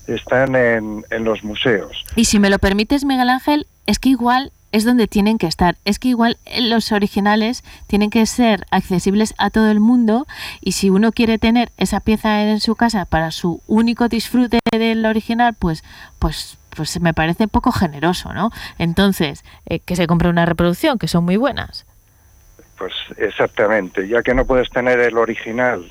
están 0.08 0.56
en, 0.56 1.06
en 1.12 1.24
los 1.24 1.44
museos. 1.44 2.04
Y 2.16 2.26
si 2.26 2.40
me 2.40 2.50
lo 2.50 2.58
permites, 2.58 3.06
Miguel 3.06 3.30
Ángel, 3.30 3.68
es 3.86 4.00
que 4.00 4.10
igual 4.10 4.52
es 4.74 4.84
donde 4.84 5.08
tienen 5.08 5.38
que 5.38 5.48
estar. 5.48 5.78
Es 5.86 6.00
que 6.00 6.10
igual 6.10 6.38
los 6.60 6.92
originales 6.92 7.64
tienen 7.88 8.10
que 8.10 8.26
ser 8.26 8.66
accesibles 8.72 9.36
a 9.38 9.52
todo 9.52 9.72
el 9.72 9.80
mundo 9.80 10.26
y 10.62 10.74
si 10.74 10.90
uno 10.90 11.12
quiere 11.14 11.38
tener 11.38 11.72
esa 11.78 12.02
pieza 12.02 12.42
en 12.42 12.60
su 12.60 12.76
casa 12.76 13.06
para 13.06 13.32
su 13.32 13.62
único 13.68 14.10
disfrute 14.10 14.60
del 14.72 15.06
original, 15.06 15.56
pues, 15.58 15.84
pues, 16.18 16.58
pues 16.76 17.00
me 17.00 17.14
parece 17.14 17.48
poco 17.48 17.72
generoso, 17.72 18.34
¿no? 18.34 18.50
Entonces, 18.80 19.46
eh, 19.68 19.80
que 19.80 19.96
se 19.96 20.08
compre 20.08 20.30
una 20.30 20.46
reproducción, 20.46 20.98
que 20.98 21.08
son 21.08 21.24
muy 21.24 21.38
buenas. 21.38 21.86
Pues 22.76 22.94
exactamente, 23.18 24.08
ya 24.08 24.24
que 24.24 24.34
no 24.34 24.46
puedes 24.46 24.72
tener 24.72 25.00
el 25.00 25.20
original, 25.20 25.86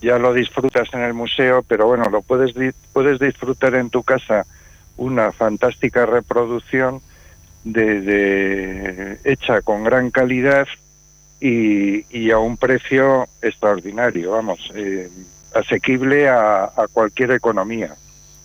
ya 0.00 0.18
lo 0.18 0.32
disfrutas 0.32 0.88
en 0.94 1.00
el 1.00 1.12
museo, 1.12 1.64
pero 1.64 1.88
bueno, 1.88 2.04
lo 2.08 2.22
puedes, 2.22 2.54
puedes 2.92 3.18
disfrutar 3.18 3.74
en 3.74 3.90
tu 3.90 4.04
casa 4.04 4.46
una 4.96 5.32
fantástica 5.32 6.06
reproducción 6.06 7.00
de, 7.64 9.18
hecha 9.24 9.62
con 9.62 9.84
gran 9.84 10.10
calidad 10.10 10.66
y, 11.40 12.30
a 12.30 12.38
un 12.38 12.56
precio 12.56 13.26
extraordinario, 13.42 14.30
vamos, 14.30 14.72
eh, 14.74 15.08
asequible 15.54 16.28
a, 16.28 16.70
cualquier 16.92 17.32
economía. 17.32 17.94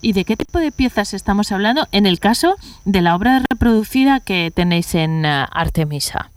¿Y 0.01 0.13
de 0.13 0.25
qué 0.25 0.36
tipo 0.36 0.60
de 0.60 0.71
piezas 0.71 1.13
estamos 1.13 1.51
hablando 1.51 1.88
en 1.91 2.06
el 2.06 2.19
caso 2.19 2.56
de 2.86 3.01
la 3.01 3.15
obra 3.15 3.41
reproducida 3.49 4.19
que 4.19 4.51
tenéis 4.53 4.95
en 4.95 5.25
eh, 5.25 5.45
Artemisa? 5.51 6.32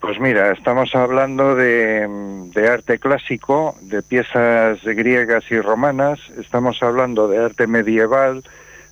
Pues 0.00 0.18
mira, 0.18 0.52
estamos 0.52 0.94
hablando 0.94 1.54
de, 1.54 2.08
de, 2.54 2.68
arte 2.68 2.98
clásico, 2.98 3.76
de 3.82 4.02
piezas 4.02 4.82
griegas 4.82 5.44
y 5.50 5.60
romanas, 5.60 6.18
estamos 6.38 6.82
hablando 6.82 7.28
de 7.28 7.38
arte 7.38 7.66
medieval, 7.66 8.42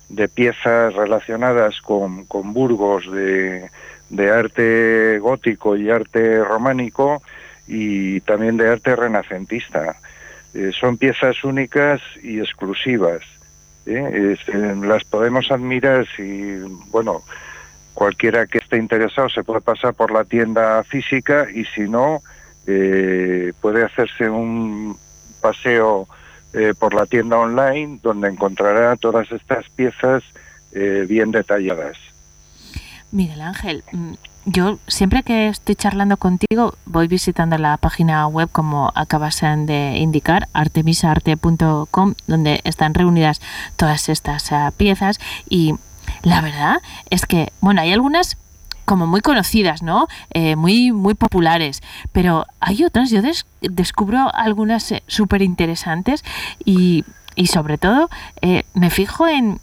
de 0.09 0.27
piezas 0.27 0.93
relacionadas 0.93 1.81
con, 1.81 2.25
con 2.25 2.53
Burgos 2.53 3.09
de, 3.11 3.69
de 4.09 4.31
arte 4.31 5.19
gótico 5.19 5.77
y 5.77 5.89
arte 5.89 6.43
románico 6.43 7.21
y 7.67 8.19
también 8.21 8.57
de 8.57 8.69
arte 8.69 8.95
renacentista. 8.95 9.95
Eh, 10.53 10.71
son 10.77 10.97
piezas 10.97 11.43
únicas 11.43 12.01
y 12.23 12.39
exclusivas. 12.39 13.21
¿eh? 13.85 14.35
Eh, 14.47 14.75
las 14.81 15.03
podemos 15.03 15.51
admirar 15.51 16.07
si, 16.15 16.57
bueno, 16.89 17.21
cualquiera 17.93 18.47
que 18.47 18.57
esté 18.57 18.77
interesado 18.77 19.29
se 19.29 19.43
puede 19.43 19.61
pasar 19.61 19.93
por 19.93 20.11
la 20.11 20.25
tienda 20.25 20.83
física 20.83 21.47
y 21.53 21.65
si 21.65 21.81
no, 21.81 22.21
puede 23.61 23.83
hacerse 23.83 24.29
un 24.29 24.95
paseo 25.41 26.07
eh, 26.53 26.73
por 26.77 26.93
la 26.93 27.05
tienda 27.05 27.37
online, 27.37 27.99
donde 28.01 28.29
encontrará 28.29 28.95
todas 28.95 29.31
estas 29.31 29.69
piezas 29.69 30.23
eh, 30.71 31.05
bien 31.07 31.31
detalladas. 31.31 31.97
Miguel 33.11 33.41
Ángel, 33.41 33.83
mm, 33.91 34.13
yo 34.45 34.79
siempre 34.87 35.23
que 35.23 35.47
estoy 35.47 35.75
charlando 35.75 36.17
contigo 36.17 36.75
voy 36.85 37.07
visitando 37.07 37.57
la 37.57 37.77
página 37.77 38.27
web 38.27 38.49
como 38.51 38.91
acabas 38.95 39.41
de 39.41 39.97
indicar, 39.97 40.47
artemisaarte.com, 40.53 42.15
donde 42.27 42.61
están 42.63 42.93
reunidas 42.93 43.41
todas 43.75 44.09
estas 44.09 44.51
eh, 44.51 44.71
piezas 44.75 45.19
y 45.49 45.75
la 46.23 46.41
verdad 46.41 46.77
es 47.09 47.25
que, 47.25 47.51
bueno, 47.61 47.81
hay 47.81 47.93
algunas 47.93 48.37
como 48.89 49.05
muy 49.05 49.21
conocidas, 49.21 49.83
¿no? 49.83 50.07
Eh, 50.31 50.55
muy, 50.55 50.91
muy 50.91 51.13
populares. 51.13 51.83
Pero 52.11 52.47
hay 52.59 52.83
otras, 52.83 53.11
yo 53.11 53.21
descubro 53.61 54.33
algunas 54.33 54.91
eh, 54.91 55.03
súper 55.05 55.43
interesantes 55.43 56.25
y, 56.65 57.05
y, 57.35 57.45
sobre 57.45 57.77
todo 57.77 58.09
eh, 58.41 58.63
me 58.73 58.89
fijo 58.89 59.27
en, 59.27 59.59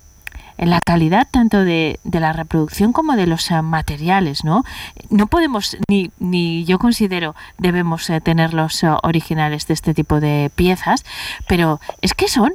en 0.59 0.71
la 0.71 0.81
calidad 0.81 1.27
tanto 1.29 1.65
de, 1.65 1.99
de, 2.05 2.21
la 2.21 2.35
reproducción 2.35 2.93
como 2.93 3.17
de 3.17 3.27
los 3.27 3.51
materiales, 3.65 4.45
¿no? 4.45 4.63
No 5.11 5.27
podemos, 5.27 5.77
ni, 5.89 6.13
ni 6.21 6.65
yo 6.65 6.79
considero, 6.79 7.35
debemos 7.59 8.09
tener 8.23 8.55
los 8.55 8.85
originales 9.03 9.67
de 9.67 9.75
este 9.75 9.93
tipo 9.93 10.21
de 10.21 10.53
piezas, 10.55 11.05
pero 11.49 11.81
es 12.01 12.15
que 12.15 12.29
son 12.29 12.53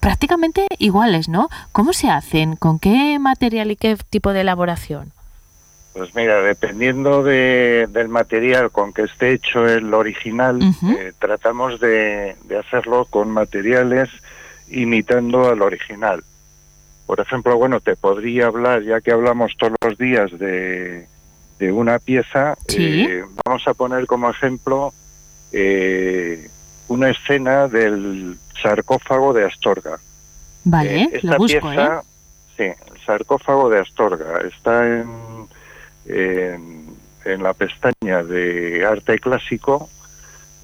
prácticamente 0.00 0.66
iguales, 0.78 1.28
¿no? 1.28 1.50
¿Cómo 1.72 1.92
se 1.92 2.08
hacen? 2.08 2.56
¿Con 2.56 2.78
qué 2.78 3.18
material 3.18 3.70
y 3.70 3.76
qué 3.76 3.98
tipo 4.08 4.32
de 4.32 4.40
elaboración? 4.40 5.12
Pues 5.92 6.14
mira, 6.14 6.40
dependiendo 6.40 7.24
del 7.24 8.08
material 8.08 8.70
con 8.70 8.92
que 8.92 9.02
esté 9.02 9.32
hecho 9.32 9.66
el 9.66 9.92
original, 9.92 10.60
eh, 10.62 11.12
tratamos 11.18 11.80
de, 11.80 12.36
hacerlo 12.58 13.06
con 13.06 13.30
materiales 13.30 14.08
imitando 14.68 15.48
al 15.48 15.62
original. 15.62 16.22
Por 17.06 17.18
ejemplo, 17.18 17.56
bueno, 17.56 17.80
te 17.80 17.96
podría 17.96 18.46
hablar, 18.46 18.84
ya 18.84 19.00
que 19.00 19.10
hablamos 19.10 19.56
todos 19.58 19.74
los 19.84 19.98
días 19.98 20.30
de, 20.38 21.08
una 21.72 21.98
pieza, 21.98 22.56
eh, 22.68 23.24
vamos 23.44 23.66
a 23.66 23.74
poner 23.74 24.06
como 24.06 24.30
ejemplo 24.30 24.94
eh, 25.52 26.48
una 26.86 27.10
escena 27.10 27.66
del 27.66 28.38
sarcófago 28.62 29.32
de 29.32 29.44
Astorga. 29.44 29.98
Vale, 30.62 31.08
esta 31.12 31.36
pieza, 31.36 32.02
sí, 32.56 32.62
el 32.62 33.00
sarcófago 33.04 33.68
de 33.68 33.80
Astorga 33.80 34.40
está 34.46 34.86
en 34.86 35.30
en, 36.10 37.42
la 37.42 37.54
pestaña 37.54 38.22
de 38.24 38.84
arte 38.84 39.18
clásico 39.18 39.88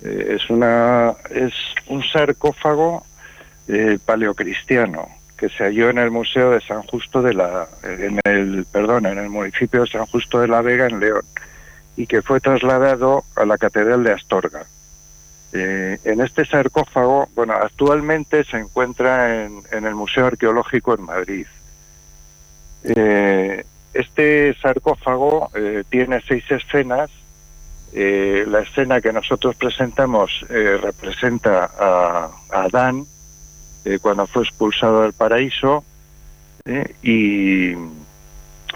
eh, 0.03 0.37
es 0.37 0.51
una 0.51 1.15
es 1.31 1.53
un 1.87 2.03
sarcófago 2.03 3.05
eh, 3.69 3.99
paleocristiano 4.05 5.09
que 5.37 5.49
se 5.49 5.65
halló 5.65 5.91
en 5.91 5.99
el 5.99 6.11
museo 6.11 6.51
de 6.51 6.61
San 6.61 6.83
Justo 6.83 7.23
de 7.23 7.35
la 7.35 7.69
en 7.85 8.19
el 8.25 8.67
perdón 8.71 9.07
en 9.07 9.19
el 9.19 9.29
municipio 9.29 9.83
de 9.83 9.87
San 9.87 10.07
Justo 10.07 10.41
de 10.41 10.49
la 10.49 10.63
Vega 10.63 10.87
en 10.87 10.99
León 10.99 11.23
y 11.97 12.07
que 12.07 12.23
fue 12.23 12.41
trasladado 12.41 13.25
a 13.37 13.47
la 13.47 13.57
catedral 13.57 14.05
de 14.05 14.13
Astorga. 14.13 14.67
Eh, 15.53 15.99
en 16.05 16.21
este 16.21 16.45
sarcófago 16.45 17.29
bueno 17.35 17.55
actualmente 17.55 18.43
se 18.45 18.59
encuentra 18.59 19.45
en, 19.45 19.63
el 19.71 19.95
museo 19.95 20.27
arqueológico 20.27 20.95
en 20.95 21.03
Madrid 21.03 21.47
este 23.99 24.55
sarcófago 24.61 25.51
eh, 25.55 25.85
tiene 25.89 26.21
seis 26.27 26.45
escenas. 26.51 27.11
Eh, 27.93 28.45
la 28.47 28.61
escena 28.61 29.01
que 29.01 29.13
nosotros 29.13 29.57
presentamos 29.57 30.45
eh, 30.51 30.79
representa 30.83 31.71
a, 31.79 32.31
Adán 32.51 33.07
cuando 34.03 34.27
fue 34.27 34.43
expulsado 34.43 35.03
del 35.03 35.13
paraíso 35.13 35.85
y, 37.05 37.71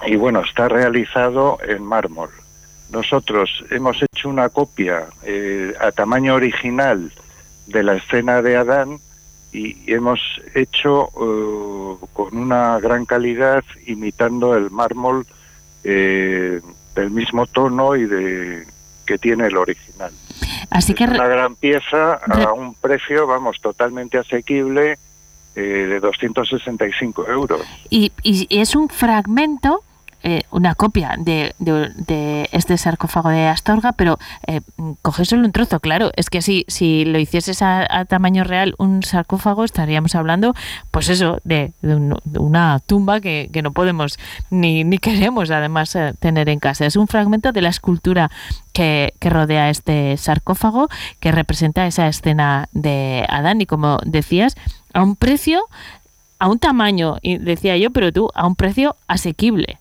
y 0.07 0.17
bueno, 0.17 0.41
está 0.43 0.69
realizado 0.69 1.59
en 1.67 1.83
mármol. 1.83 2.31
Nosotros 2.91 3.65
hemos 3.71 4.01
hecho 4.01 4.29
una 4.29 4.51
copia 4.51 5.09
a 5.81 5.91
tamaño 5.91 6.37
original 6.37 7.13
de 7.67 7.83
la 7.83 7.95
escena 7.95 8.41
de 8.41 8.57
Adán 8.57 9.01
y 9.53 9.77
hemos 9.93 10.21
hecho 10.55 11.09
eh, 11.09 12.07
con 12.13 12.37
una 12.37 12.79
gran 12.79 13.05
calidad 13.05 13.65
imitando 13.87 14.55
el 14.55 14.71
mármol 14.71 15.27
eh, 15.83 16.61
del 16.95 17.11
mismo 17.11 17.47
tono 17.47 17.97
y 17.97 18.07
de 18.07 18.67
que 19.07 19.19
tiene 19.19 19.47
el 19.47 19.57
original. 19.57 20.13
Así 20.71 20.95
que 20.95 21.05
una 21.05 21.27
gran 21.27 21.57
pieza 21.57 22.15
a 22.15 22.53
un 22.53 22.75
precio, 22.75 23.27
vamos, 23.27 23.61
totalmente 23.61 24.19
asequible 24.19 24.99
eh, 25.57 25.61
de 25.61 25.99
265 25.99 27.27
euros. 27.29 27.63
Y, 27.89 28.13
y 28.23 28.47
es 28.51 28.77
un 28.77 28.89
fragmento 28.89 29.83
eh, 30.23 30.43
una 30.51 30.75
copia 30.75 31.15
de, 31.19 31.55
de, 31.59 32.49
este 32.53 32.77
sarcófago 32.77 33.31
de 33.31 33.47
Astorga, 33.47 33.93
pero 33.93 34.19
eh, 34.47 34.61
solo 35.25 35.45
un 35.45 35.53
trozo, 35.53 35.81
claro. 35.81 36.11
Es 36.15 36.29
que 36.29 36.43
si, 36.43 36.65
si 36.69 37.05
lo 37.05 37.19
hicieses 37.19 37.63
a, 37.63 38.05
tamaño 38.05 38.45
real 38.45 38.75
un 38.79 39.03
sarcófago, 39.03 39.65
estaríamos 39.65 40.15
hablando, 40.15 40.55
pues 40.91 41.09
eso, 41.09 41.41
de, 41.45 41.73
una 42.35 42.81
tumba 42.81 43.21
que, 43.21 43.49
que, 43.53 43.63
no 43.63 43.73
podemos 43.73 44.19
ni, 44.51 44.85
ni 44.85 44.99
queremos 44.99 45.51
además 45.51 45.97
eh, 45.97 46.13
tener 46.19 46.49
en 46.49 46.59
casa. 46.59 46.85
Es 46.85 46.97
un 46.97 47.09
fragmento 47.09 47.53
de 47.53 47.63
la 47.63 47.71
escultura 47.71 48.31
que, 48.73 49.15
que 49.21 49.31
rodea 49.31 49.71
este 49.71 50.17
sarcófago, 50.17 50.89
que 51.21 51.33
representa 51.33 51.87
esa 51.87 52.09
escena 52.09 52.69
de 52.73 53.25
Adán 53.29 53.61
y 53.61 53.67
como 53.67 53.99
decías, 54.05 54.57
a 54.93 55.03
un 55.03 55.17
precio 55.17 55.67
a 56.41 56.49
un 56.49 56.59
tamaño, 56.59 57.19
decía 57.23 57.77
yo, 57.77 57.91
pero 57.91 58.13
tú, 58.13 58.31
a 58.35 58.47
un 58.47 58.57
precio 58.57 58.97
asequible. 59.07 59.79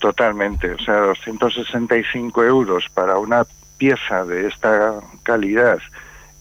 Totalmente, 0.00 0.72
o 0.72 0.78
sea, 0.78 0.96
265 0.96 2.42
euros 2.42 2.86
para 2.94 3.18
una 3.18 3.44
pieza 3.76 4.24
de 4.24 4.48
esta 4.48 4.94
calidad 5.22 5.78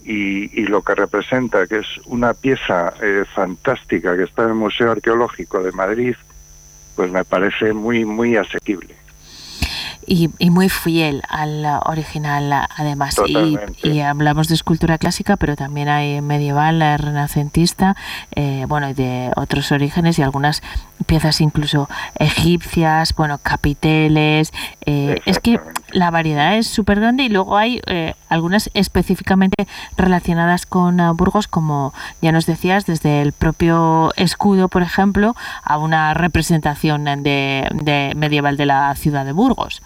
y, 0.02 0.64
lo 0.64 0.82
que 0.82 0.96
representa, 0.96 1.68
que 1.68 1.80
es 1.80 1.88
una 2.06 2.34
pieza 2.34 2.94
eh, 3.02 3.26
fantástica 3.36 4.16
que 4.16 4.24
está 4.24 4.44
en 4.44 4.50
el 4.50 4.56
Museo 4.56 4.92
Arqueológico 4.92 5.62
de 5.62 5.74
Madrid, 5.74 6.16
pues 6.96 7.12
me 7.12 7.26
parece 7.26 7.74
muy, 7.74 8.06
muy 8.06 8.38
asequible 8.38 8.96
y, 10.10 10.50
muy 10.50 10.70
fiel 10.70 11.22
al 11.30 11.66
original 11.86 12.68
además. 12.76 13.16
Y, 13.84 14.00
hablamos 14.00 14.48
de 14.48 14.56
escultura 14.56 14.98
clásica, 14.98 15.38
pero 15.38 15.56
también 15.56 15.88
hay 15.88 16.22
medieval, 16.22 16.80
renacentista, 16.98 17.96
eh, 18.36 18.66
bueno, 18.68 18.90
y 18.90 18.94
de 18.94 19.32
otros 19.36 19.72
orígenes 19.72 20.18
y 20.18 20.24
algunas 20.24 20.64
piezas 21.06 21.42
incluso 21.42 21.90
egipcias, 22.16 23.16
bueno, 23.16 23.40
capiteles. 23.42 24.52
Eh, 24.86 25.20
es 25.26 25.40
que 25.40 25.60
la 25.92 26.12
variedad 26.12 26.58
es 26.58 26.68
súper 26.68 27.00
grande 27.00 27.24
y 27.24 27.30
luego 27.30 27.58
hay 27.58 27.82
eh, 27.88 28.14
algunas 28.30 28.70
específicamente 28.74 29.68
relacionadas 29.98 30.66
con 30.66 30.98
Burgos, 31.16 31.48
como 31.48 31.94
ya 32.22 32.32
nos 32.32 32.46
decías, 32.46 32.86
desde 32.86 33.22
el 33.22 33.34
propio 33.34 34.12
escudo, 34.16 34.68
por 34.68 34.82
ejemplo, 34.82 35.36
a 35.64 35.78
una 35.78 36.14
representación 36.14 37.06
de 37.24 38.14
medieval 38.16 38.58
de 38.58 38.66
la 38.66 38.96
ciudad 38.96 39.26
de 39.26 39.32
Burgos. 39.32 39.82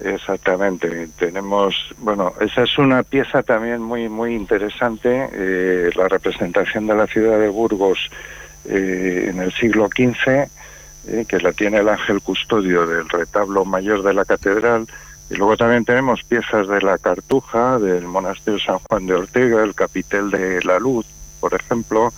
Exactamente, 0.00 1.08
tenemos, 1.18 1.74
bueno, 1.98 2.32
esa 2.40 2.62
es 2.62 2.78
una 2.78 3.02
pieza 3.02 3.42
también 3.42 3.82
muy 3.82 4.08
muy 4.08 4.32
interesante, 4.34 5.28
eh, 5.32 5.90
la 5.96 6.06
representación 6.06 6.86
de 6.86 6.94
la 6.94 7.08
ciudad 7.08 7.40
de 7.40 7.48
Burgos 7.48 8.08
eh, 8.68 9.26
en 9.30 9.40
el 9.40 9.52
siglo 9.52 9.88
XV, 9.88 10.48
eh, 11.06 11.24
que 11.26 11.40
la 11.40 11.52
tiene 11.52 11.78
el 11.78 11.88
ángel 11.88 12.20
custodio 12.20 12.86
del 12.86 13.08
retablo 13.08 13.64
mayor 13.64 14.02
de 14.02 14.14
la 14.14 14.24
catedral, 14.24 14.86
y 15.30 15.34
luego 15.34 15.56
también 15.56 15.84
tenemos 15.84 16.22
piezas 16.24 16.68
de 16.68 16.80
la 16.80 16.98
Cartuja, 16.98 17.78
del 17.78 18.04
monasterio 18.04 18.58
San 18.58 18.78
Juan 18.78 19.06
de 19.06 19.14
Ortega, 19.14 19.62
el 19.62 19.74
capitel 19.74 20.30
de 20.30 20.62
la 20.64 20.78
Luz, 20.78 21.06
por 21.40 21.54
ejemplo, 21.54 22.12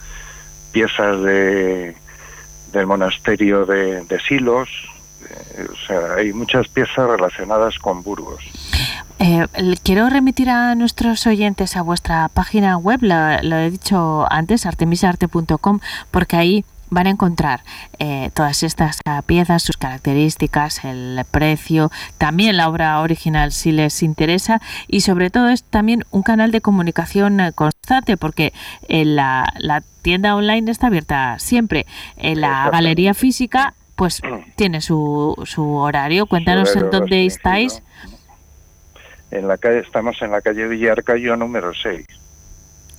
piezas 0.73 1.21
de 1.23 1.97
del 2.73 2.87
monasterio 2.87 3.67
de 3.67 4.21
Silos, 4.29 4.69
o 5.59 5.87
sea, 5.87 6.15
hay 6.15 6.33
muchas 6.33 6.69
piezas 6.69 7.09
relacionadas 7.09 7.79
con 7.79 8.03
Burgos. 8.03 8.70
Eh, 9.23 9.47
quiero 9.83 10.09
remitir 10.09 10.49
a 10.49 10.75
nuestros 10.75 11.27
oyentes 11.27 11.77
a 11.77 11.83
vuestra 11.83 12.31
página 12.31 12.79
web, 12.79 13.01
lo, 13.03 13.57
he 13.59 13.71
dicho 13.71 14.27
antes, 14.31 14.65
artemisarte.com, 14.65 15.81
porque 16.11 16.37
ahí 16.37 16.65
van 16.89 17.07
a 17.07 17.11
encontrar 17.11 17.63
eh, 17.99 18.31
todas 18.33 18.63
estas 18.63 18.99
piezas, 19.27 19.63
sus 19.63 19.77
características, 19.77 20.87
el 20.87 21.23
precio, 21.31 21.91
también 22.17 22.57
la 22.57 22.71
obra 22.71 22.99
original 23.01 23.53
si 23.53 23.73
les 23.73 24.03
interesa 24.03 24.63
y 24.89 25.03
sobre 25.03 25.29
todo 25.29 25.51
es 25.51 25.65
también 25.65 26.07
un 26.11 26.23
canal 26.23 26.51
de 26.51 26.63
comunicación 26.63 27.41
eh, 27.41 27.53
constante 27.53 28.17
porque 28.17 28.55
la, 28.89 29.53
la 29.59 29.83
tienda 30.01 30.35
online 30.35 30.71
está 30.71 30.87
abierta 30.87 31.39
siempre. 31.39 31.85
En 32.17 32.41
la 32.41 32.71
galería 32.71 33.13
física 33.13 33.75
pues 33.97 34.23
tiene 34.57 34.81
su, 34.81 35.37
su 35.45 35.75
horario. 35.75 36.25
Cuéntanos 36.25 36.75
en 36.75 36.91
dónde 36.91 37.27
estáis. 37.27 37.83
En 39.31 39.47
la 39.47 39.59
calle, 39.59 39.81
estamos 39.81 40.21
en 40.23 40.33
la 40.33 40.41
calle 40.41 40.67
Villarcayo 40.67 41.37
número 41.37 41.73
6. 41.73 42.05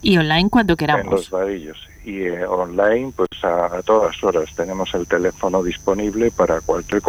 Y 0.01 0.17
online 0.17 0.49
cuando 0.49 0.75
queramos. 0.75 1.05
En 1.05 1.11
los 1.11 1.29
varillos. 1.29 1.77
Y 2.05 2.21
eh, 2.21 2.45
online, 2.45 3.11
pues 3.15 3.29
a, 3.43 3.81
todas 3.83 4.23
horas. 4.23 4.49
Tenemos 4.55 4.93
el 4.93 5.07
teléfono 5.07 5.61
disponible 5.61 6.31
para 6.31 6.61
cualquier 6.61 7.01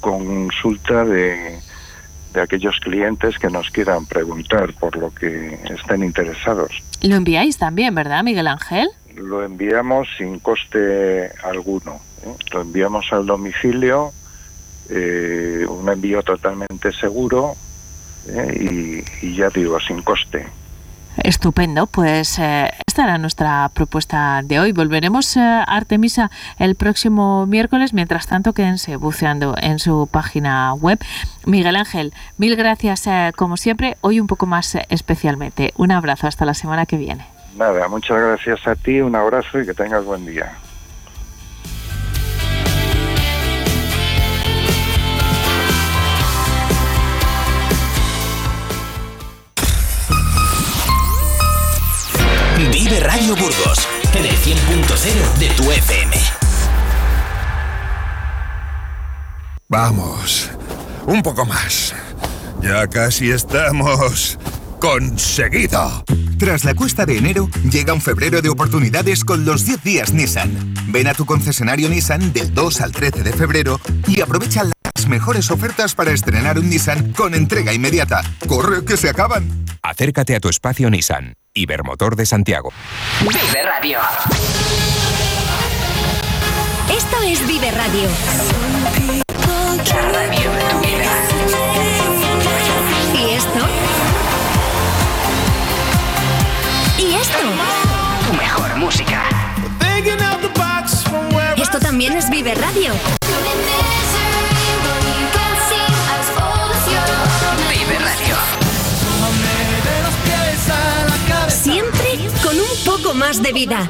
consulta 0.00 1.04
de, 1.04 1.58
de 2.34 2.40
aquellos 2.40 2.78
clientes 2.80 3.38
que 3.38 3.48
nos 3.48 3.70
quieran 3.70 4.06
preguntar 4.06 4.72
por 4.74 4.96
lo 4.96 5.12
que 5.12 5.58
estén 5.70 6.04
interesados. 6.04 6.82
Lo 7.02 7.16
enviáis 7.16 7.58
también, 7.58 7.94
¿verdad, 7.94 8.22
Miguel 8.22 8.46
Ángel? 8.46 8.88
Lo 9.14 9.42
enviamos 9.42 10.06
sin 10.18 10.38
coste 10.38 11.30
alguno. 11.42 12.00
Lo 12.52 12.60
enviamos 12.60 13.06
al 13.12 13.24
domicilio, 13.24 14.12
eh, 14.90 15.64
un 15.68 15.88
envío 15.88 16.22
totalmente 16.22 16.92
seguro 16.92 17.56
eh, 18.28 19.04
y, 19.22 19.34
ya 19.34 19.50
digo, 19.50 19.78
sin 19.80 20.02
coste. 20.02 20.46
Estupendo, 21.16 21.86
pues 21.86 22.38
eh, 22.38 22.70
esta 22.86 23.04
era 23.04 23.16
nuestra 23.16 23.70
propuesta 23.72 24.42
de 24.44 24.60
hoy. 24.60 24.72
Volveremos 24.72 25.36
a 25.38 25.62
Artemisa 25.62 26.30
el 26.58 26.74
próximo 26.74 27.46
miércoles. 27.46 27.94
Mientras 27.94 28.26
tanto, 28.26 28.52
quédense 28.52 28.96
buceando 28.96 29.54
en 29.58 29.78
su 29.78 30.08
página 30.10 30.74
web. 30.74 30.98
Miguel 31.46 31.76
Ángel, 31.76 32.12
mil 32.36 32.54
gracias 32.56 33.08
como 33.34 33.56
siempre, 33.56 33.96
hoy 34.02 34.20
un 34.20 34.26
poco 34.26 34.44
más 34.44 34.76
especialmente. 34.90 35.72
Un 35.76 35.90
abrazo, 35.90 36.26
hasta 36.26 36.44
la 36.44 36.54
semana 36.54 36.84
que 36.84 36.98
viene. 36.98 37.26
Nada, 37.56 37.88
muchas 37.88 38.20
gracias 38.20 38.66
a 38.66 38.74
ti, 38.76 39.00
un 39.00 39.16
abrazo 39.16 39.58
y 39.60 39.64
que 39.64 39.72
tengas 39.72 40.04
buen 40.04 40.26
día. 40.26 40.52
Burgos 53.58 53.88
en 54.14 54.24
el 54.24 54.36
100.0 54.36 55.38
de 55.38 55.48
tu 55.50 55.70
FM. 55.70 56.16
Vamos, 59.68 60.50
un 61.06 61.22
poco 61.22 61.44
más. 61.44 61.94
Ya 62.62 62.86
casi 62.86 63.30
estamos 63.30 64.38
conseguido. 64.80 66.04
Tras 66.38 66.64
la 66.64 66.74
cuesta 66.74 67.06
de 67.06 67.18
enero, 67.18 67.48
llega 67.70 67.94
un 67.94 68.00
febrero 68.00 68.42
de 68.42 68.48
oportunidades 68.48 69.24
con 69.24 69.44
los 69.44 69.64
10 69.64 69.82
días 69.82 70.12
Nissan. 70.12 70.74
Ven 70.88 71.06
a 71.06 71.14
tu 71.14 71.24
concesionario 71.24 71.88
Nissan 71.88 72.32
del 72.32 72.52
2 72.54 72.80
al 72.80 72.92
13 72.92 73.22
de 73.22 73.32
febrero 73.32 73.80
y 74.06 74.20
aprovecha 74.20 74.64
las 74.64 75.08
mejores 75.08 75.50
ofertas 75.50 75.94
para 75.94 76.12
estrenar 76.12 76.58
un 76.58 76.68
Nissan 76.68 77.12
con 77.12 77.34
entrega 77.34 77.72
inmediata. 77.72 78.22
¡Corre 78.46 78.84
que 78.84 78.96
se 78.96 79.08
acaban! 79.08 79.64
Acércate 79.82 80.34
a 80.34 80.40
tu 80.40 80.48
espacio 80.48 80.90
Nissan 80.90 81.36
Ibermotor 81.56 82.16
de 82.16 82.26
Santiago. 82.26 82.72
Vive 83.20 83.62
Radio. 83.62 83.98
Esto 86.90 87.22
es 87.22 87.46
Vive 87.48 87.70
Radio. 87.70 88.08
radio 90.12 90.50
tu 90.70 90.80
vida. 90.80 91.12
¿Y 93.14 93.30
esto? 93.34 93.60
¿Y 96.98 97.14
esto? 97.14 97.38
Tu 98.26 98.36
mejor 98.36 98.76
música. 98.76 99.22
Esto 101.56 101.80
también 101.80 102.12
es 102.12 102.28
Vive 102.30 102.54
Radio. 102.54 103.15
Más 113.16 113.42
de 113.42 113.52
vida. 113.52 113.88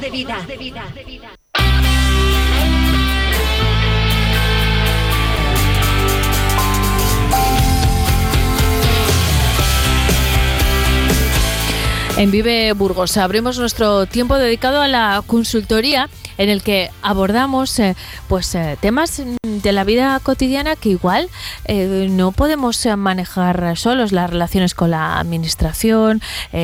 En 12.17 12.31
Vive 12.31 12.73
Burgos 12.73 13.15
abrimos 13.17 13.59
nuestro 13.59 14.07
tiempo 14.07 14.37
dedicado 14.37 14.81
a 14.81 14.87
la 14.87 15.21
consultoría 15.27 16.09
en 16.37 16.49
el 16.49 16.63
que 16.63 16.89
abordamos 17.01 17.79
eh, 17.79 17.95
pues 18.27 18.53
eh, 18.55 18.77
temas 18.79 19.21
de 19.43 19.71
la 19.71 19.83
vida 19.83 20.19
cotidiana 20.21 20.75
que 20.75 20.89
igual 20.89 21.29
eh, 21.65 22.07
no 22.09 22.31
podemos 22.31 22.85
manejar 22.97 23.77
solos 23.77 24.11
las 24.11 24.29
relaciones 24.29 24.73
con 24.73 24.91
la 24.91 25.19
administración 25.19 26.21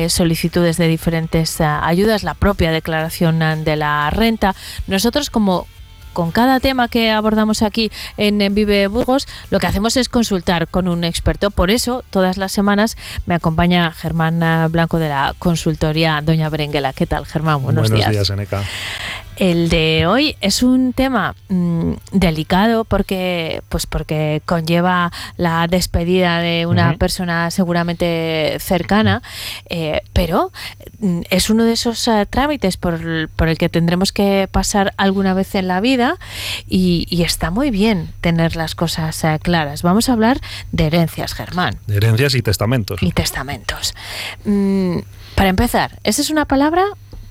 solicitudes 0.08 0.76
de 0.76 0.88
diferentes 0.88 1.60
ayudas 1.60 2.22
la 2.22 2.34
propia 2.34 2.72
declaración 2.72 3.64
de 3.64 3.76
la 3.76 4.10
renta 4.10 4.54
nosotros 4.86 5.30
como 5.30 5.66
con 6.12 6.30
cada 6.30 6.60
tema 6.60 6.88
que 6.88 7.10
abordamos 7.10 7.62
aquí 7.62 7.90
en, 8.16 8.54
Vive 8.54 8.86
Burgos, 8.86 9.26
lo 9.50 9.58
que 9.58 9.66
hacemos 9.66 9.96
es 9.96 10.08
consultar 10.08 10.68
con 10.68 10.86
un 10.86 11.02
experto. 11.02 11.50
Por 11.50 11.72
eso, 11.72 12.04
todas 12.10 12.36
las 12.38 12.52
semanas 12.52 12.96
me 13.26 13.34
acompaña 13.34 13.90
Germán 13.90 14.40
Blanco 14.70 14.98
de 14.98 15.08
la 15.08 15.34
consultoría 15.38 16.20
Doña 16.22 16.48
Berenguela. 16.48 16.92
¿Qué 16.92 17.06
tal, 17.06 17.26
Germán? 17.26 17.62
Buenos, 17.62 17.90
días. 17.90 18.06
Buenos 18.06 18.28
días, 18.28 18.30
Eneca. 18.30 18.62
El 19.36 19.68
de 19.68 20.06
hoy 20.06 20.36
es 20.40 20.62
un 20.62 20.92
tema 20.92 21.34
mm, 21.48 21.94
delicado 22.12 22.84
porque, 22.84 23.62
pues 23.68 23.86
porque 23.86 24.42
conlleva 24.46 25.10
la 25.36 25.66
despedida 25.66 26.38
de 26.38 26.66
una 26.66 26.96
persona 26.96 27.50
seguramente 27.50 28.56
cercana, 28.60 29.22
eh, 29.68 30.02
pero 30.12 30.52
mm, 31.00 31.22
es 31.30 31.50
uno 31.50 31.64
de 31.64 31.72
esos 31.72 32.06
eh, 32.06 32.26
trámites 32.30 32.76
por, 32.76 32.94
el 32.94 33.58
que 33.58 33.68
tendremos 33.68 34.12
que 34.12 34.48
pasar 34.50 34.94
alguna 34.98 35.34
vez 35.34 35.54
en 35.56 35.66
la 35.66 35.80
vida 35.80 36.16
y, 36.68 37.22
está 37.24 37.50
muy 37.50 37.70
bien 37.70 38.12
tener 38.20 38.54
las 38.54 38.74
cosas 38.74 39.24
eh, 39.24 39.38
claras. 39.42 39.82
Vamos 39.82 40.10
a 40.10 40.12
hablar 40.12 40.40
de 40.72 40.86
herencias, 40.86 41.32
Germán. 41.32 41.78
De 41.86 41.96
herencias 41.96 42.34
y 42.34 42.42
testamentos. 42.42 43.02
Y 43.02 43.12
testamentos. 43.12 43.94
Mm, 44.44 44.98
para 45.34 45.48
empezar, 45.48 45.98
esa 46.04 46.20
es 46.20 46.28
una 46.28 46.44
palabra 46.44 46.84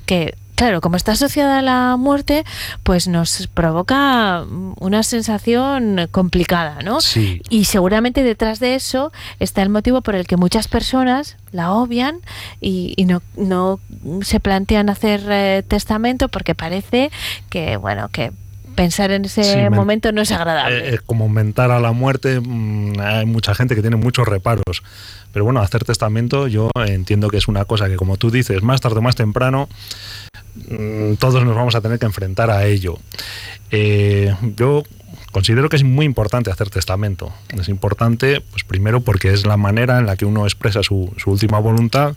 que 0.07 0.33
claro, 0.55 0.81
como 0.81 0.95
está 0.95 1.13
asociada 1.13 1.59
a 1.59 1.61
la 1.61 1.97
muerte, 1.97 2.43
pues 2.83 3.07
nos 3.07 3.47
provoca 3.47 4.45
una 4.79 5.03
sensación 5.03 6.07
complicada, 6.11 6.79
¿no? 6.83 7.01
Sí. 7.01 7.41
Y 7.49 7.65
seguramente 7.65 8.23
detrás 8.23 8.59
de 8.59 8.75
eso 8.75 9.11
está 9.39 9.61
el 9.61 9.69
motivo 9.69 10.01
por 10.01 10.15
el 10.15 10.27
que 10.27 10.37
muchas 10.37 10.67
personas 10.67 11.37
la 11.51 11.73
obvian 11.73 12.19
y, 12.61 12.95
no, 13.05 13.21
no, 13.37 13.79
se 14.21 14.39
plantean 14.39 14.89
hacer 14.89 15.21
eh, 15.29 15.63
testamento 15.67 16.29
porque 16.29 16.55
parece 16.55 17.11
que, 17.49 17.77
bueno, 17.77 18.09
que 18.09 18.31
pensar 18.73 19.11
en 19.11 19.25
ese 19.25 19.69
momento 19.69 20.11
no 20.11 20.21
es 20.21 20.31
agradable. 20.31 20.77
Eh, 20.77 20.95
eh, 20.95 20.99
como 21.05 21.29
mentar 21.29 21.71
a 21.71 21.79
la 21.79 21.91
muerte, 21.91 22.39
mm, 22.39 22.99
hay 22.99 23.25
mucha 23.25 23.55
gente 23.55 23.75
que 23.75 23.81
tiene 23.81 23.95
muchos 23.95 24.27
reparos. 24.27 24.83
Pero 25.31 25.45
bueno, 25.45 25.61
hacer 25.61 25.83
testamento 25.83 26.47
yo 26.47 26.69
entiendo 26.85 27.29
que 27.29 27.37
es 27.37 27.47
una 27.47 27.65
cosa 27.65 27.87
que, 27.87 27.95
como 27.95 28.17
tú 28.17 28.29
dices, 28.29 28.61
más 28.61 28.81
tarde 28.81 28.99
o 28.99 29.01
más 29.01 29.15
temprano, 29.15 29.67
mm, 30.69 31.15
todos 31.15 31.43
nos 31.43 31.55
vamos 31.55 31.75
a 31.75 31.81
tener 31.81 31.99
que 31.99 32.05
enfrentar 32.05 32.51
a 32.51 32.65
ello. 32.65 32.99
Eh, 33.71 34.35
yo 34.55 34.83
considero 35.31 35.67
que 35.67 35.75
es 35.75 35.83
muy 35.83 36.05
importante 36.05 36.51
hacer 36.51 36.69
testamento. 36.69 37.33
Es 37.59 37.67
importante, 37.67 38.41
pues 38.41 38.63
primero 38.63 39.01
porque 39.01 39.33
es 39.33 39.45
la 39.45 39.57
manera 39.57 39.97
en 39.97 40.05
la 40.05 40.15
que 40.15 40.25
uno 40.25 40.45
expresa 40.45 40.83
su, 40.83 41.11
última 41.25 41.59
voluntad, 41.59 42.15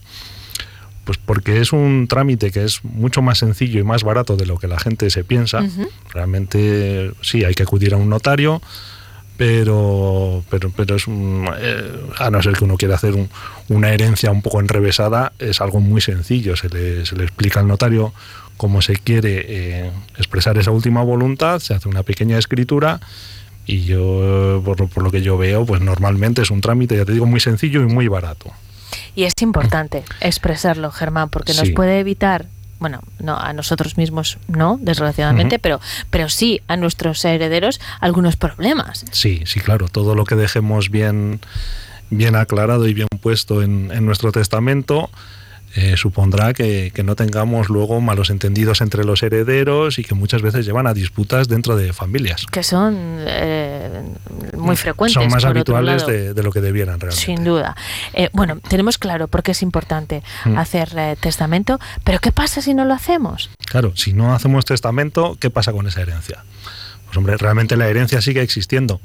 pues 1.07 1.19
porque 1.19 1.61
es 1.61 1.73
un 1.73 2.09
trámite 2.09 2.51
que 2.51 2.65
es 2.65 2.85
mucho 2.85 3.23
más 3.23 3.39
sencillo 3.39 3.79
y 3.79 3.85
más 3.85 4.03
barato 4.03 4.37
de 4.37 4.45
lo 4.45 4.59
que 4.59 4.67
la 4.67 4.81
gente 4.81 5.09
se 5.09 5.23
piensa. 5.23 5.65
Realmente 6.13 7.13
sí, 7.23 7.45
hay 7.45 7.55
que 7.55 7.63
acudir 7.63 7.95
a 7.95 7.97
un 7.97 8.11
notario, 8.11 8.61
pero 9.37 10.43
pero 10.51 10.73
pero 10.77 10.97
es 10.97 11.05
eh, 11.07 12.01
a 12.19 12.31
no 12.31 12.43
ser 12.43 12.55
que 12.55 12.65
uno 12.65 12.77
quiera 12.77 12.97
hacer 12.97 13.15
una 13.69 13.93
herencia 13.93 14.33
un 14.33 14.43
poco 14.43 14.59
enrevesada 14.59 15.33
es 15.39 15.61
algo 15.61 15.79
muy 15.79 16.01
sencillo. 16.01 16.57
Se 16.57 16.69
le, 16.69 17.07
se 17.07 17.15
le 17.15 17.23
explica 17.23 17.61
al 17.61 17.69
notario 17.69 18.13
cómo 18.57 18.83
se 18.83 18.97
quiere 18.97 19.45
eh, 19.49 19.91
expresar 20.19 20.59
esa 20.59 20.73
última 20.73 21.05
voluntad 21.05 21.61
se 21.61 21.75
hace 21.75 21.89
una 21.89 22.03
pequeña 22.03 22.37
escritura 22.37 23.01
y 23.65 23.83
yo 23.83 24.63
por, 24.65 24.89
por, 24.89 25.05
lo 25.05 25.11
que 25.11 25.23
yo 25.23 25.37
veo 25.37 25.67
pues 25.67 25.83
normalmente 25.83 26.41
es 26.41 26.51
un 26.51 26.63
trámite 26.63 26.97
ya 26.97 27.05
te 27.05 27.13
digo 27.13 27.27
muy 27.27 27.39
sencillo 27.39 27.83
y 27.83 27.87
muy 27.87 28.09
barato 28.09 28.51
y 29.15 29.25
es 29.25 29.35
importante 29.41 30.05
expresarlo 30.21 30.91
Germán 30.91 31.29
porque 31.29 31.55
nos 31.55 31.71
puede 31.71 32.01
evitar 32.01 32.47
bueno, 32.79 33.01
no 33.19 33.39
a 33.39 33.55
nosotros 33.55 33.97
mismos 33.97 34.39
no, 34.49 34.79
desgraciadamente, 34.81 35.59
pero, 35.59 35.81
pero 36.11 36.29
sí 36.29 36.61
a 36.69 36.77
nuestros 36.77 37.25
herederos 37.25 37.81
algunos 38.01 38.37
problemas. 38.37 39.07
Sí, 39.13 39.43
sí, 39.47 39.61
claro, 39.61 39.89
todo 39.89 40.15
lo 40.15 40.27
que 40.27 40.35
dejemos 40.35 40.91
bien, 40.91 41.41
bien 42.11 42.37
aclarado 42.37 42.87
y 42.87 42.93
bien 42.93 43.09
puesto 43.23 43.63
en, 43.63 43.91
en 43.93 44.05
nuestro 44.05 44.31
testamento 44.31 45.11
eh, 45.77 45.99
supondrá 45.99 46.55
que, 46.55 46.91
no 47.05 47.17
tengamos 47.17 47.69
luego 47.69 48.01
malos 48.01 48.31
entendidos 48.31 48.81
entre 48.81 49.05
los 49.05 49.23
herederos 49.23 49.99
y 49.99 50.05
que 50.05 50.15
muchas 50.15 50.41
veces 50.41 50.65
llevan 50.65 50.87
a 50.87 50.95
disputas 50.95 51.49
dentro 51.49 51.77
de 51.77 51.93
familias. 51.93 52.47
Que 52.51 52.63
son 52.63 52.97
eh, 53.27 54.03
muy 54.57 54.75
frecuentes. 54.77 55.13
Son 55.13 55.29
más 55.29 55.45
habituales 55.45 56.07
de, 56.07 56.43
lo 56.43 56.51
que 56.51 56.63
debieran 56.63 56.99
realmente. 56.99 57.27
Sin 57.27 57.45
duda. 57.45 57.77
Eh, 58.15 58.31
bueno, 58.33 58.59
tenemos 58.67 58.97
claro 58.97 59.29
por 59.29 59.43
qué 59.43 59.51
es 59.53 59.63
importante 59.63 60.23
mm. 60.47 60.57
hacer 60.57 60.89
testamento, 61.21 61.79
pero 62.05 62.21
¿qué 62.21 62.33
pasa 62.33 62.63
si 62.63 62.73
no 62.73 62.87
lo 62.87 62.95
hacemos? 62.95 63.51
Claro, 63.67 63.95
si 63.97 64.15
no 64.15 64.35
hacemos 64.35 64.65
testamento, 64.65 65.37
¿qué 65.39 65.51
pasa 65.51 65.73
con 65.73 65.87
esa 65.87 66.01
herencia? 66.01 66.43
Pues 67.05 67.19
hombre, 67.19 67.37
realmente 67.37 67.77
la 67.77 67.87
herencia 67.89 68.23
sigue 68.23 68.41
existiendo. 68.41 69.03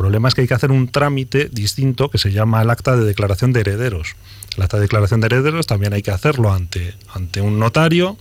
El 0.00 0.04
problema 0.04 0.28
es 0.28 0.34
que 0.34 0.40
hay 0.40 0.48
que 0.48 0.54
hacer 0.54 0.72
un 0.72 0.88
trámite 0.88 1.50
distinto 1.52 2.08
que 2.08 2.16
se 2.16 2.32
llama 2.32 2.62
el 2.62 2.70
acta 2.70 2.96
de 2.96 3.04
declaración 3.04 3.52
de 3.52 3.60
herederos. 3.60 4.16
La 4.56 4.66
declaración 4.66 5.20
de 5.20 5.26
herederos 5.26 5.66
también 5.66 5.92
hay 5.92 6.00
que 6.00 6.10
hacerlo 6.10 6.54
ante, 6.54 6.94
ante 7.12 7.42
un 7.42 7.58
notario 7.58 8.16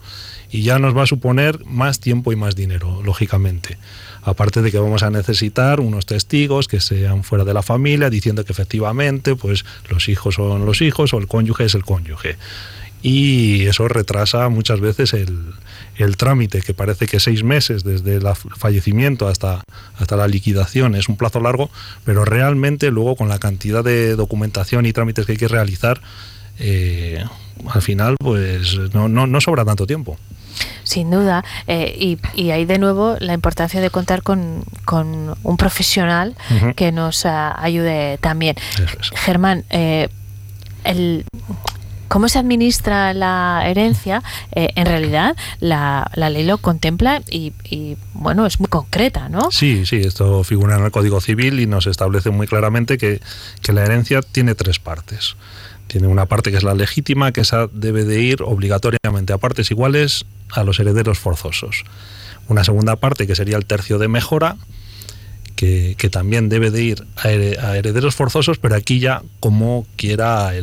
y 0.51 0.63
ya 0.63 0.77
nos 0.77 0.95
va 0.95 1.03
a 1.03 1.07
suponer 1.07 1.63
más 1.65 2.01
tiempo 2.01 2.33
y 2.33 2.35
más 2.35 2.57
dinero, 2.57 3.01
lógicamente. 3.05 3.77
Aparte 4.23 4.61
de 4.61 4.73
que 4.73 4.77
vamos 4.77 5.03
a 5.03 5.09
necesitar 5.09 5.79
unos 5.79 6.05
testigos 6.05 6.67
que 6.67 6.81
sean 6.81 7.23
fuera 7.23 7.45
de 7.45 7.53
la 7.53 7.63
familia 7.63 8.09
diciendo 8.09 8.43
que 8.43 8.51
efectivamente 8.51 9.37
pues 9.37 9.63
los 9.89 10.09
hijos 10.09 10.35
son 10.35 10.65
los 10.65 10.81
hijos 10.81 11.13
o 11.13 11.17
el 11.17 11.27
cónyuge 11.27 11.63
es 11.63 11.75
el 11.75 11.85
cónyuge 11.85 12.35
y 13.01 13.65
eso 13.67 13.87
retrasa 13.87 14.49
muchas 14.49 14.81
veces 14.81 15.13
el, 15.13 15.53
el, 15.97 16.17
trámite, 16.17 16.61
que 16.61 16.73
parece 16.73 17.07
que 17.07 17.19
seis 17.19 17.43
meses 17.43 17.83
desde 17.83 18.15
el 18.15 18.27
fallecimiento 18.57 19.27
hasta, 19.27 19.63
hasta 19.97 20.17
la 20.17 20.27
liquidación 20.27 20.95
es 20.95 21.07
un 21.07 21.15
plazo 21.15 21.39
largo, 21.39 21.69
pero 22.03 22.25
realmente 22.25 22.91
luego 22.91 23.15
con 23.15 23.29
la 23.29 23.39
cantidad 23.39 23.83
de 23.83 24.15
documentación 24.15 24.85
y 24.85 24.93
trámites 24.93 25.25
que 25.25 25.33
hay 25.33 25.37
que 25.37 25.47
realizar, 25.47 26.01
eh, 26.59 27.23
al 27.67 27.81
final 27.81 28.15
pues 28.19 28.77
no, 28.93 29.07
no, 29.07 29.27
no, 29.27 29.41
sobra 29.41 29.63
tanto 29.63 29.87
tiempo. 29.87 30.17
Sin 30.83 31.09
duda, 31.09 31.45
eh, 31.67 31.95
y, 31.97 32.17
y 32.35 32.51
ahí 32.51 32.65
de 32.65 32.79
nuevo 32.79 33.15
la 33.19 33.33
importancia 33.33 33.79
de 33.79 33.89
contar 33.89 34.23
con, 34.23 34.63
con 34.83 35.35
un 35.41 35.57
profesional 35.57 36.35
que 36.75 36.91
nos 36.91 37.25
ayude 37.25 38.17
también. 38.17 38.57
Germán, 39.13 39.63
eh, 39.69 40.09
el, 40.83 41.25
cómo 42.09 42.27
se 42.27 42.39
administra 42.39 43.13
la 43.13 43.63
herencia, 43.65 44.21
eh, 44.51 44.69
en 44.75 44.85
realidad 44.85 45.37
la, 45.61 46.11
ley 46.15 46.43
lo 46.43 46.57
contempla 46.57 47.21
y, 47.29 47.53
bueno, 48.13 48.45
es 48.45 48.59
muy 48.59 48.67
concreta, 48.67 49.29
¿no? 49.29 49.51
Sí, 49.51 49.85
sí, 49.85 49.97
esto 49.97 50.43
figura 50.43 50.77
en 50.77 50.83
el 50.83 50.91
Código 50.91 51.21
Civil 51.21 51.59
y 51.61 51.67
nos 51.67 51.87
establece 51.87 52.31
muy 52.31 52.47
claramente 52.47 52.97
que, 52.97 53.21
que 53.61 53.71
la 53.71 53.85
herencia 53.85 54.21
tiene 54.21 54.55
tres 54.55 54.79
partes. 54.79 55.37
Tiene 55.87 56.07
una 56.07 56.25
parte 56.25 56.51
que 56.51 56.57
es 56.57 56.63
la 56.63 56.75
legítima, 56.75 57.31
que 57.31 57.41
esa 57.41 57.67
debe 57.71 58.03
de 58.03 58.21
ir 58.21 58.43
obligatoriamente 58.43 59.33
a 59.33 59.37
partes 59.37 59.71
iguales 59.71 60.25
a 60.51 60.63
los 60.63 60.79
herederos 60.79 61.17
forzosos. 61.17 61.83
Una 62.47 62.63
segunda 62.63 62.95
parte 62.95 63.25
que 63.25 63.35
sería 63.35 63.57
el 63.57 63.65
tercio 63.65 63.97
de 63.97 64.07
mejora, 64.07 64.57
que, 65.59 66.09
también 66.09 66.47
debe 66.47 66.71
de 66.71 66.81
ir 66.81 67.05
a, 67.17 67.29
herederos 67.75 68.15
forzosos, 68.15 68.57
pero 68.59 68.75
aquí 68.75 68.99
ya 68.99 69.23
como 69.41 69.85
quiera 69.97 70.53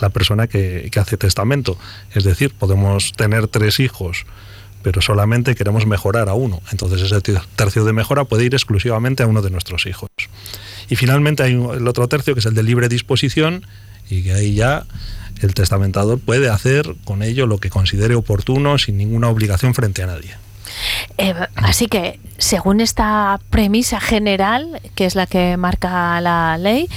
la 0.00 0.08
persona 0.08 0.46
que, 0.46 0.90
hace 0.96 1.18
testamento. 1.18 1.78
Es 2.14 2.24
decir, 2.24 2.54
podemos 2.54 3.12
tener 3.12 3.46
tres 3.48 3.78
hijos, 3.78 4.24
pero 4.82 5.02
solamente 5.02 5.54
queremos 5.54 5.84
mejorar 5.84 6.30
a 6.30 6.34
uno. 6.34 6.62
Entonces 6.72 7.02
ese 7.02 7.20
tercio 7.56 7.84
de 7.84 7.92
mejora 7.92 8.24
puede 8.24 8.46
ir 8.46 8.54
exclusivamente 8.54 9.22
a 9.22 9.26
uno 9.26 9.42
de 9.42 9.50
nuestros 9.50 9.84
hijos. 9.84 10.08
Y 10.88 10.96
finalmente 10.96 11.42
hay 11.42 11.52
el 11.52 11.86
otro 11.86 12.08
tercio 12.08 12.32
que 12.32 12.40
es 12.40 12.46
el 12.46 12.54
de 12.54 12.62
libre 12.62 12.88
disposición 12.88 13.66
y 14.08 14.22
que 14.22 14.32
ahí 14.32 14.54
ya 14.54 14.86
el 15.42 15.52
testamentador 15.52 16.20
puede 16.20 16.48
hacer 16.48 16.96
con 17.04 17.22
ello 17.22 17.46
lo 17.46 17.58
que 17.58 17.68
considere 17.68 18.14
oportuno 18.14 18.78
sin 18.78 18.96
ninguna 18.96 19.28
obligación 19.28 19.74
frente 19.74 20.02
a 20.02 20.06
nadie. 20.06 20.45
Eh, 21.18 21.34
así 21.56 21.86
que, 21.86 22.20
según 22.38 22.80
esta 22.80 23.40
premisa 23.50 24.00
general, 24.00 24.80
que 24.94 25.06
es 25.06 25.14
la 25.14 25.26
que 25.26 25.56
marca 25.56 26.20
la 26.20 26.58
ley, 26.58 26.88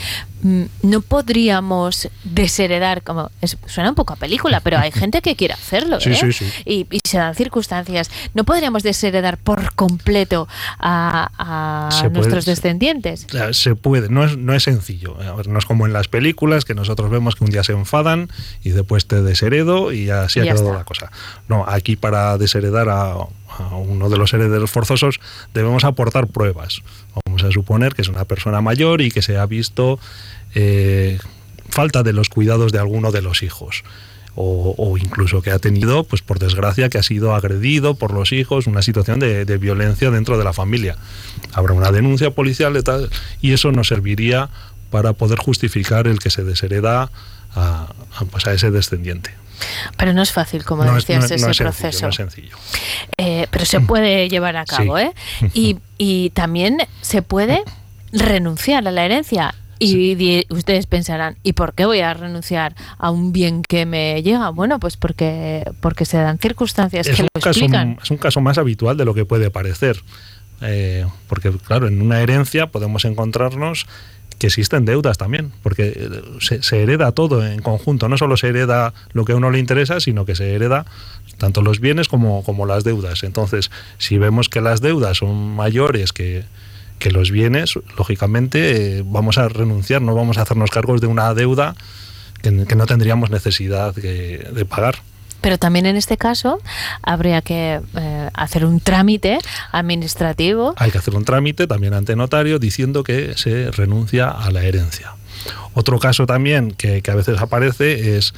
mm, 0.42 0.64
no 0.84 1.02
podríamos 1.02 2.10
desheredar, 2.24 3.04
como 3.04 3.32
suena 3.66 3.90
un 3.90 3.96
poco 3.96 4.14
a 4.14 4.16
película, 4.18 4.60
pero 4.60 4.78
hay 4.78 4.92
gente 4.94 5.22
que 5.22 5.36
quiere 5.36 5.54
hacerlo, 5.54 5.98
¿eh? 6.06 6.32
Y, 6.66 6.86
se 7.04 7.18
dan 7.18 7.34
circunstancias. 7.34 8.12
No 8.34 8.44
podríamos 8.44 8.84
desheredar 8.84 9.38
por 9.38 9.74
completo 9.74 10.48
a, 10.80 11.90
nuestros 12.12 12.46
descendientes. 12.46 13.26
Se 13.52 13.76
puede, 13.76 14.10
no 14.10 14.26
es, 14.26 14.38
no 14.38 14.54
es 14.54 14.64
sencillo. 14.64 15.18
no 15.48 15.60
es 15.60 15.66
como 15.66 15.88
en 15.88 15.94
las 15.94 16.08
películas 16.08 16.66
que 16.66 16.76
nosotros 16.76 17.10
vemos 17.10 17.36
que 17.36 17.46
un 17.46 17.50
día 17.50 17.64
se 17.64 17.72
enfadan 17.72 18.30
y 18.64 18.72
después 18.72 19.08
te 19.08 19.22
desheredo 19.22 19.92
y 19.92 20.10
así 20.10 20.40
ha 20.40 20.44
quedado 20.44 20.74
la 20.74 20.84
cosa. 20.84 21.12
No, 21.48 21.66
aquí 21.68 21.96
para 21.96 22.38
desheredar 22.38 22.90
a, 22.90 23.16
uno 23.72 24.10
de 24.10 24.18
los 24.18 24.34
herederos 24.34 24.72
forzosos 24.72 25.20
debemos 25.54 25.84
aportar 25.84 26.28
pruebas. 26.28 26.82
Vamos 27.26 27.44
a 27.44 27.52
suponer 27.52 27.94
que 27.94 28.02
es 28.02 28.10
una 28.10 28.26
persona 28.26 28.62
mayor 28.62 29.02
y 29.02 29.12
que 29.12 29.22
se 29.22 29.38
ha 29.38 29.46
visto 29.46 30.00
eh, 30.56 31.20
falta 31.70 32.04
de 32.04 32.14
los 32.14 32.30
cuidados 32.30 32.72
de 32.72 32.80
alguno 32.80 33.12
de 33.12 33.22
los 33.22 33.44
hijos. 33.44 33.84
O, 34.42 34.96
incluso 34.98 35.42
que 35.42 35.52
ha 35.52 35.60
tenido, 35.60 36.06
pues 36.06 36.22
por 36.22 36.40
desgracia, 36.40 36.88
que 36.88 36.98
ha 36.98 37.04
sido 37.04 37.36
agredido 37.36 37.96
por 37.96 38.14
los 38.14 38.32
hijos, 38.32 38.68
una 38.68 38.82
situación 38.82 39.20
de, 39.20 39.58
violencia 39.58 40.12
dentro 40.12 40.38
de 40.38 40.46
la 40.46 40.54
familia. 40.54 40.96
Habrá 41.52 41.74
una 41.74 41.92
denuncia 41.92 42.32
policial 42.32 42.82
y, 43.42 43.50
y 43.50 43.54
eso 43.54 43.74
nos 43.74 43.90
serviría 43.90 44.50
para 44.92 45.12
poder 45.12 45.40
justificar 45.40 46.08
el 46.08 46.20
que 46.20 46.30
se 46.30 46.46
deshereda 46.46 47.12
a, 47.54 47.94
pues 48.32 48.48
a 48.48 48.54
ese 48.54 48.72
descendiente. 48.72 49.32
Pero 49.98 50.14
no 50.14 50.22
es 50.22 50.32
fácil, 50.32 50.64
como 50.64 50.84
decías, 50.84 51.30
ese 51.32 51.64
proceso. 51.64 52.06
no 52.06 52.10
es 52.10 52.16
sencillo. 52.16 52.56
Eh, 53.18 53.48
pero 53.50 53.66
se 53.66 53.80
puede 53.80 54.30
llevar 54.30 54.58
a 54.58 54.66
cabo, 54.66 54.98
¿eh? 54.98 55.14
Y, 55.54 56.30
también 56.34 56.78
se 57.02 57.22
puede 57.22 57.64
renunciar 58.12 58.88
a 58.88 58.92
la 58.92 59.06
herencia. 59.06 59.54
Y 59.82 60.46
ustedes 60.50 60.88
pensarán, 60.88 61.38
¿y 61.42 61.54
por 61.54 61.74
qué 61.74 61.86
voy 61.86 62.02
a 62.02 62.14
renunciar 62.14 62.76
a 62.98 63.12
un 63.12 63.32
bien 63.32 63.62
que 63.62 63.86
me 63.86 64.22
llega? 64.22 64.50
Bueno, 64.50 64.80
pues 64.80 64.98
porque, 64.98 65.64
porque 65.80 66.04
se 66.04 66.18
dan 66.18 66.38
circunstancias 66.38 67.08
que 67.08 67.24
lo 67.24 67.30
explican. 67.34 67.98
Es 68.04 68.12
un 68.12 68.18
caso 68.18 68.42
más 68.42 68.58
habitual 68.58 68.98
de 68.98 69.06
lo 69.06 69.14
que 69.14 69.26
puede 69.26 69.52
parecer. 69.52 70.02
Eh, 70.62 71.06
porque, 71.28 71.52
claro, 71.52 71.88
en 71.88 72.02
una 72.02 72.20
herencia 72.20 72.68
podemos 72.68 73.06
encontrarnos 73.06 73.86
que 74.40 74.48
existen 74.48 74.86
deudas 74.86 75.18
también, 75.18 75.52
porque 75.62 75.94
eh, 75.96 76.60
se, 76.62 76.82
hereda 76.82 77.12
todo 77.12 77.46
en 77.46 77.62
conjunto, 77.62 78.08
no 78.08 78.18
solo 78.18 78.38
se 78.38 78.48
hereda 78.48 78.94
lo 79.12 79.26
que 79.26 79.34
a 79.34 79.36
uno 79.36 79.52
le 79.52 79.60
interesa, 79.60 80.00
sino 80.00 80.26
que 80.26 80.36
se 80.36 80.56
hereda 80.56 80.86
tanto 81.38 81.62
los 81.62 81.80
bienes 81.80 82.08
como, 82.08 82.44
como 82.44 82.66
las 82.66 82.84
deudas. 82.84 83.24
Entonces, 83.24 83.70
si 83.98 84.18
vemos 84.18 84.50
que 84.50 84.62
las 84.62 84.82
deudas 84.82 85.18
son 85.18 85.56
mayores 85.56 86.14
que, 86.14 86.46
los 87.12 87.32
bienes, 87.32 87.80
lógicamente 87.98 88.98
eh, 88.98 89.04
vamos 89.06 89.38
a 89.38 89.48
renunciar, 89.48 90.02
no 90.02 90.16
vamos 90.16 90.38
a 90.38 90.42
hacernos 90.42 90.70
cargos 90.70 91.00
de 91.00 91.08
una 91.08 91.34
deuda 91.34 91.76
que, 92.42 92.52
no 92.52 92.86
tendríamos 92.86 93.30
necesidad 93.30 93.94
de 93.94 94.66
pagar. 94.68 94.96
Pero 95.42 95.58
también 95.58 95.86
en 95.86 95.96
este 95.96 96.18
caso 96.18 96.60
habría 97.02 97.42
que 97.42 97.82
eh, 97.96 98.30
hacer 98.34 98.66
un 98.66 98.80
trámite 98.80 99.40
administrativo. 99.72 100.74
Hay 100.78 100.92
que 100.92 100.98
hacer 100.98 101.16
un 101.16 101.26
trámite 101.26 101.68
también 101.68 101.94
ante 101.94 102.16
notario 102.16 102.60
diciendo 102.60 103.04
que 103.04 103.38
se 103.38 103.72
renuncia 103.72 104.30
a 104.30 104.52
la 104.52 104.64
herencia. 104.64 105.14
Otro 105.74 106.00
caso 106.00 106.26
también 106.26 106.72
que, 106.72 107.02
a 107.10 107.16
veces 107.16 107.40
aparece 107.40 108.18
es 108.18 108.34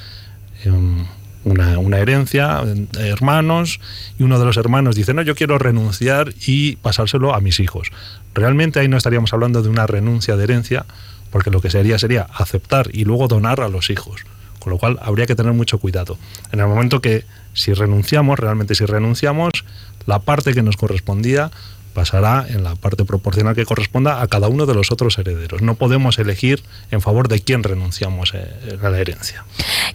em, 0.63 1.05
una, 1.43 1.79
una, 1.79 1.97
herencia, 1.97 2.61
hermanos, 2.99 3.79
y 4.19 4.23
uno 4.23 4.37
de 4.37 4.45
los 4.45 4.57
hermanos 4.57 4.95
dice, 4.95 5.13
no, 5.13 5.23
yo 5.23 5.35
quiero 5.35 5.57
renunciar 5.57 6.33
y 6.45 6.75
pasárselo 6.75 7.33
a 7.33 7.41
mis 7.41 7.59
hijos. 7.59 7.91
Realmente 8.33 8.79
ahí 8.79 8.87
no 8.87 8.97
estaríamos 8.97 9.33
hablando 9.33 9.63
de 9.63 9.69
una 9.69 9.87
renuncia 9.87 10.35
de 10.35 10.43
herencia, 10.43 10.85
porque 11.31 11.49
lo 11.49 11.61
que 11.61 11.69
sería 11.69 11.97
sería 11.97 12.27
aceptar 12.33 12.89
y 12.93 13.05
luego 13.05 13.27
donar 13.27 13.61
a 13.61 13.69
los 13.69 13.89
hijos. 13.89 14.21
Con 14.61 14.71
lo 14.71 14.77
cual 14.77 14.99
habría 15.01 15.25
que 15.25 15.35
tener 15.35 15.53
mucho 15.53 15.79
cuidado. 15.79 16.17
En 16.51 16.59
el 16.59 16.67
momento 16.67 17.01
que 17.01 17.25
si 17.53 17.73
renunciamos, 17.73 18.39
realmente 18.39 18.75
si 18.75 18.85
renunciamos, 18.85 19.65
la 20.05 20.19
parte 20.19 20.53
que 20.53 20.61
nos 20.61 20.77
correspondía 20.77 21.51
pasará 21.93 22.45
en 22.47 22.63
la 22.63 22.75
parte 22.75 23.03
proporcional 23.05 23.55
que 23.55 23.65
corresponda 23.65 24.21
a 24.21 24.27
cada 24.27 24.47
uno 24.47 24.65
de 24.65 24.73
los 24.73 24.91
otros 24.91 25.17
herederos. 25.17 25.61
No 25.61 25.75
podemos 25.75 26.17
elegir 26.19 26.63
en 26.89 27.01
favor 27.01 27.27
de 27.27 27.41
quién 27.41 27.63
renunciamos 27.63 28.33
eh, 28.33 28.77
a 28.81 28.89
la 28.89 28.99
herencia. 28.99 29.43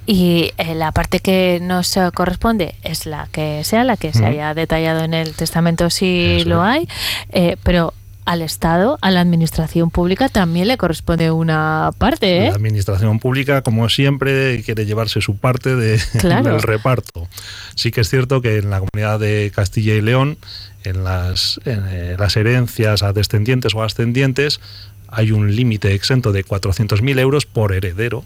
Y 0.04 0.52
eh, 0.58 0.74
la 0.74 0.92
parte 0.92 1.20
que 1.20 1.58
nos 1.62 1.98
corresponde 2.14 2.74
es 2.82 3.06
la 3.06 3.28
que 3.32 3.64
sea, 3.64 3.84
la 3.84 3.96
que 3.96 4.12
se 4.12 4.24
haya 4.26 4.52
detallado 4.52 5.04
en 5.04 5.14
el 5.14 5.34
testamento 5.34 5.88
si 5.88 6.44
lo 6.44 6.62
hay, 6.62 6.86
eh, 7.30 7.56
pero 7.62 7.94
al 8.26 8.42
Estado, 8.42 8.98
a 9.00 9.10
la 9.12 9.20
administración 9.20 9.90
pública 9.90 10.28
también 10.28 10.66
le 10.68 10.76
corresponde 10.76 11.30
una 11.30 11.92
parte. 11.96 12.38
¿eh? 12.38 12.48
La 12.48 12.56
administración 12.56 13.20
pública, 13.20 13.62
como 13.62 13.88
siempre, 13.88 14.62
quiere 14.64 14.84
llevarse 14.84 15.20
su 15.20 15.36
parte 15.38 15.76
de, 15.76 16.00
del 16.22 16.60
reparto. 16.60 17.28
Sí 17.76 17.92
que 17.92 18.02
es 18.02 18.10
cierto 18.10 18.42
que 18.42 18.58
en 18.58 18.68
la 18.68 18.80
comunidad 18.80 19.20
de 19.20 19.52
Castilla 19.54 19.94
y 19.94 20.00
León, 20.00 20.38
en 20.82 21.04
las, 21.04 21.60
eh, 21.64 22.16
las 22.18 22.36
herencias 22.36 23.04
a 23.04 23.12
descendientes 23.12 23.74
o 23.74 23.82
ascendientes, 23.82 24.60
hay 25.08 25.30
un 25.30 25.54
límite 25.54 25.94
exento 25.94 26.32
de 26.32 26.44
400.000 26.44 27.20
euros 27.20 27.46
por 27.46 27.72
heredero 27.72 28.24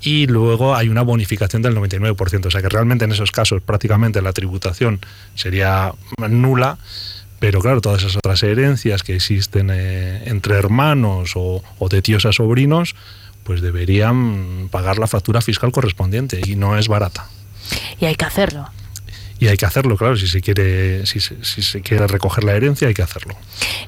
y 0.00 0.26
luego 0.28 0.74
hay 0.74 0.88
una 0.88 1.02
bonificación 1.02 1.60
del 1.60 1.76
99%. 1.76 2.46
O 2.46 2.50
sea 2.50 2.62
que 2.62 2.70
realmente 2.70 3.04
en 3.04 3.12
esos 3.12 3.30
casos 3.30 3.60
prácticamente 3.60 4.22
la 4.22 4.32
tributación 4.32 5.00
sería 5.34 5.92
nula 6.18 6.78
pero 7.40 7.60
claro, 7.60 7.80
todas 7.80 8.02
esas 8.02 8.16
otras 8.16 8.42
herencias 8.42 9.02
que 9.02 9.16
existen 9.16 9.70
eh, 9.72 10.22
entre 10.26 10.56
hermanos 10.56 11.32
o, 11.34 11.62
de 11.88 12.02
tíos 12.02 12.26
a 12.26 12.32
sobrinos, 12.32 12.94
pues 13.44 13.62
deberían 13.62 14.68
pagar 14.70 14.98
la 14.98 15.06
factura 15.06 15.40
fiscal 15.40 15.72
correspondiente 15.72 16.40
y 16.46 16.54
no 16.54 16.76
es 16.78 16.86
barata. 16.86 17.26
Y 17.98 18.04
hay 18.04 18.14
que 18.14 18.26
hacerlo. 18.26 18.68
Y 19.40 19.48
hay 19.48 19.56
que 19.56 19.64
hacerlo, 19.64 19.96
claro, 19.96 20.16
si 20.16 20.26
se 20.28 20.42
quiere, 20.42 21.06
si 21.06 21.18
se, 21.18 21.80
quiere 21.80 22.06
recoger 22.06 22.44
la 22.44 22.52
herencia, 22.52 22.88
hay 22.88 22.94
que 22.94 23.02
hacerlo. 23.02 23.34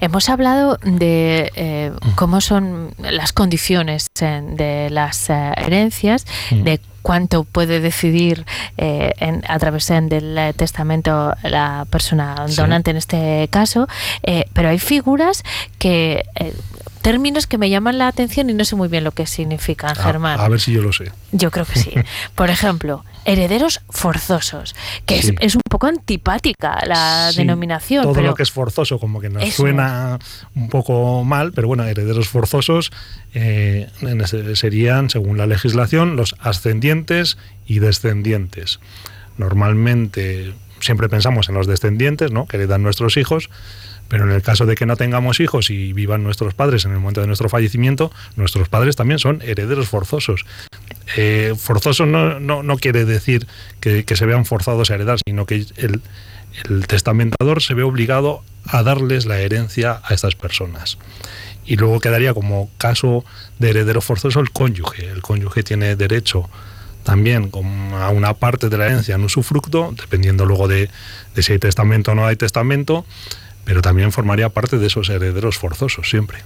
Hemos 0.01 0.31
hablado 0.31 0.79
de 0.83 1.53
eh, 1.55 1.93
cómo 2.15 2.41
son 2.41 2.95
las 2.99 3.35
condiciones 3.35 4.09
de 4.19 4.89
las 4.91 5.29
eh, 5.29 5.53
herencias, 5.59 6.25
de 6.51 6.81
cuánto 7.03 7.45
puede 7.45 7.81
decidir 7.81 8.47
eh, 8.79 9.13
a 9.47 9.59
través 9.59 9.89
del 9.89 10.55
testamento 10.57 11.35
la 11.43 11.87
persona 11.91 12.47
donante 12.57 12.93
en 12.93 12.97
este 12.97 13.49
caso, 13.51 13.89
eh, 14.23 14.45
pero 14.53 14.71
hay 14.71 14.79
figuras 14.79 15.43
que 15.79 16.25
eh, 16.37 16.55
términos 17.03 17.47
que 17.47 17.59
me 17.59 17.69
llaman 17.69 17.99
la 17.99 18.09
atención 18.09 18.49
y 18.49 18.55
no 18.55 18.65
sé 18.65 18.77
muy 18.77 18.89
bien 18.89 19.05
lo 19.05 19.13
que 19.13 19.27
significan, 19.27 19.95
Germán. 19.95 20.41
A 20.41 20.49
ver 20.49 20.61
si 20.61 20.73
yo 20.73 20.83
lo 20.83 20.93
sé. 20.93 21.13
Yo 21.33 21.51
creo 21.51 21.67
que 21.67 21.79
sí. 21.79 21.93
Por 22.35 22.49
ejemplo, 22.49 23.05
herederos 23.25 23.81
forzosos, 23.91 24.75
que 25.05 25.19
es, 25.19 25.55
un 25.55 25.63
poco 25.69 25.87
antipática 25.87 26.83
la 26.87 27.31
denominación. 27.33 28.05
Todo 28.05 28.23
lo 28.23 28.35
que 28.35 28.43
es 28.43 28.51
forzoso 28.51 28.99
como 28.99 29.21
que 29.21 29.29
nos 29.29 29.53
suena 29.53 30.19
un 30.55 30.69
poco 30.69 31.25
mal, 31.25 31.53
pero 31.53 31.69
bueno, 31.69 31.85
herederos 31.85 32.29
forzosos 32.29 32.93
eh, 33.35 33.91
serían, 34.55 35.11
según 35.11 35.39
la 35.39 35.47
legislación, 35.47 36.17
los 36.17 36.35
ascendientes 36.41 37.37
y 37.67 37.81
descendientes. 37.81 38.81
Normalmente 39.37 40.55
siempre 40.81 41.09
pensamos 41.09 41.49
en 41.49 41.55
los 41.55 41.67
descendientes, 41.67 42.33
¿no? 42.33 42.47
que 42.47 42.57
heredan 42.57 42.83
nuestros 42.83 43.17
hijos, 43.17 43.51
pero 44.13 44.25
en 44.25 44.31
el 44.33 44.43
caso 44.43 44.67
de 44.67 44.75
que 44.75 44.85
no 44.85 44.95
tengamos 44.99 45.41
hijos 45.41 45.71
y 45.71 45.95
vivan 45.95 46.23
nuestros 46.23 46.53
padres 46.53 46.85
en 46.85 46.91
el 46.93 46.99
momento 46.99 47.23
de 47.23 47.27
nuestro 47.27 47.49
fallecimiento, 47.49 48.13
nuestros 48.37 48.69
padres 48.69 48.95
también 48.95 49.19
son 49.19 49.41
herederos 49.41 49.89
forzosos. 49.89 50.45
Eh, 51.17 51.55
forzoso 51.57 52.05
no, 52.05 52.39
no, 52.39 52.77
quiere 52.77 53.07
decir 53.07 53.47
que, 53.81 54.05
se 54.15 54.27
vean 54.27 54.45
forzados 54.45 54.91
a 54.91 54.97
heredar, 54.97 55.19
sino 55.27 55.47
que 55.47 55.65
el, 55.77 56.03
el 56.69 56.87
testamentador 56.89 57.63
se 57.63 57.73
ve 57.73 57.85
obligado 57.85 58.43
a 58.67 58.83
darles 58.83 59.25
la 59.25 59.41
herencia 59.41 60.03
a 60.05 60.13
estas 60.13 60.35
personas. 60.35 60.99
Y 61.65 61.77
luego 61.77 61.99
quedaría 61.99 62.35
como 62.35 62.69
caso 62.77 63.25
de 63.61 63.71
heredero 63.71 64.03
forzoso 64.03 64.41
el 64.41 64.51
cónyuge. 64.51 65.09
El 65.09 65.23
cónyuge 65.23 65.63
tiene 65.63 65.97
derecho 65.97 66.51
también 67.03 67.51
a 67.95 68.11
una 68.11 68.35
parte 68.35 68.69
de 68.69 68.77
la 68.77 68.89
herencia 68.89 69.15
en 69.15 69.25
usufructo, 69.25 69.95
dependiendo 69.99 70.45
luego 70.45 70.69
de, 70.69 70.91
de 71.35 71.43
si 71.43 71.53
hay 71.53 71.59
testamento 71.59 72.13
o 72.13 72.15
no 72.15 72.27
hay 72.27 72.37
testamento, 72.37 73.07
pero 73.65 73.83
también 73.83 74.13
formaría 74.13 74.49
parte 74.49 74.79
de 74.79 74.87
esos 74.87 75.09
herederos 75.09 75.59
forzosos 75.59 76.09
siempre. 76.09 76.39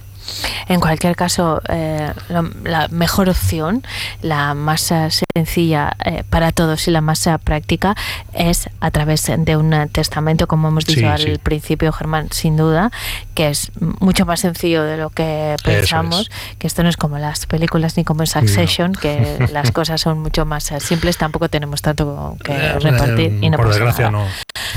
En 0.67 0.79
cualquier 0.79 1.15
caso, 1.15 1.61
eh, 1.69 2.11
la 2.63 2.87
mejor 2.89 3.29
opción, 3.29 3.83
la 4.21 4.53
más 4.53 4.91
eh, 4.91 5.09
sencilla 5.35 5.95
eh, 6.03 6.23
para 6.29 6.51
todos 6.51 6.87
y 6.87 6.91
la 6.91 7.01
más 7.01 7.27
práctica 7.43 7.95
es 8.33 8.69
a 8.79 8.91
través 8.91 9.31
de 9.37 9.57
un 9.57 9.89
testamento, 9.91 10.47
como 10.47 10.67
hemos 10.67 10.85
dicho 10.85 11.07
al 11.09 11.39
principio, 11.39 11.91
Germán, 11.91 12.29
sin 12.31 12.57
duda, 12.57 12.91
que 13.33 13.49
es 13.49 13.71
mucho 13.99 14.25
más 14.25 14.41
sencillo 14.41 14.83
de 14.83 14.97
lo 14.97 15.09
que 15.09 15.55
pensamos, 15.63 16.29
que 16.59 16.67
esto 16.67 16.83
no 16.83 16.89
es 16.89 16.97
como 16.97 17.17
las 17.17 17.45
películas 17.45 17.97
ni 17.97 18.03
como 18.03 18.23
en 18.23 18.27
Succession, 18.27 18.93
que 18.93 19.47
las 19.51 19.71
cosas 19.71 20.01
son 20.01 20.19
mucho 20.19 20.45
más 20.45 20.71
simples, 20.79 21.17
tampoco 21.17 21.49
tenemos 21.49 21.81
tanto 21.81 22.37
que 22.43 22.73
repartir. 22.79 23.37
y 23.41 23.49
por 23.51 23.69
desgracia 23.69 24.11
no. 24.11 24.25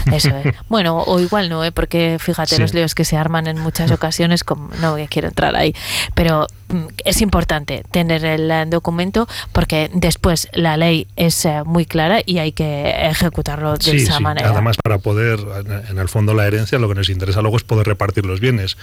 Eso 0.13 0.31
es. 0.37 0.55
Bueno, 0.69 0.99
o 0.99 1.21
igual 1.21 1.49
no, 1.49 1.65
¿eh? 1.65 1.73
porque 1.73 2.17
fíjate 2.19 2.59
los 2.59 2.75
líos 2.75 2.95
que 2.95 3.05
se 3.05 3.17
arman 3.17 3.47
en 3.47 3.59
muchas 3.59 3.91
ocasiones, 4.01 4.45
como, 4.45 4.71
no 4.81 4.97
quiero 5.09 5.31
entrar 5.41 5.57
ahí, 5.57 5.75
pero 6.15 6.47
mm, 6.69 6.87
es 7.05 7.21
importante 7.21 7.83
tener 7.91 8.25
el 8.25 8.51
eh, 8.51 8.65
documento 8.67 9.27
porque 9.53 9.91
después 9.95 10.49
la 10.53 10.77
ley 10.77 11.07
es 11.17 11.45
eh, 11.45 11.63
muy 11.65 11.87
clara 11.87 12.21
y 12.25 12.39
hay 12.39 12.53
que 12.53 12.91
ejecutarlo 13.09 13.77
de 13.77 13.97
esa 13.97 14.19
sí. 14.19 14.23
manera. 14.23 14.51
Además, 14.51 14.77
para 14.83 14.99
poder, 14.99 15.41
en 15.89 15.99
el 15.99 16.09
fondo, 16.09 16.35
la 16.35 16.47
herencia, 16.47 16.79
lo 16.79 16.89
que 16.89 16.95
nos 16.95 17.09
interesa 17.09 17.41
luego 17.41 17.57
es 17.57 17.65
poder 17.65 17.87
repartir 17.87 18.27
los 18.27 18.41
bienes. 18.41 18.77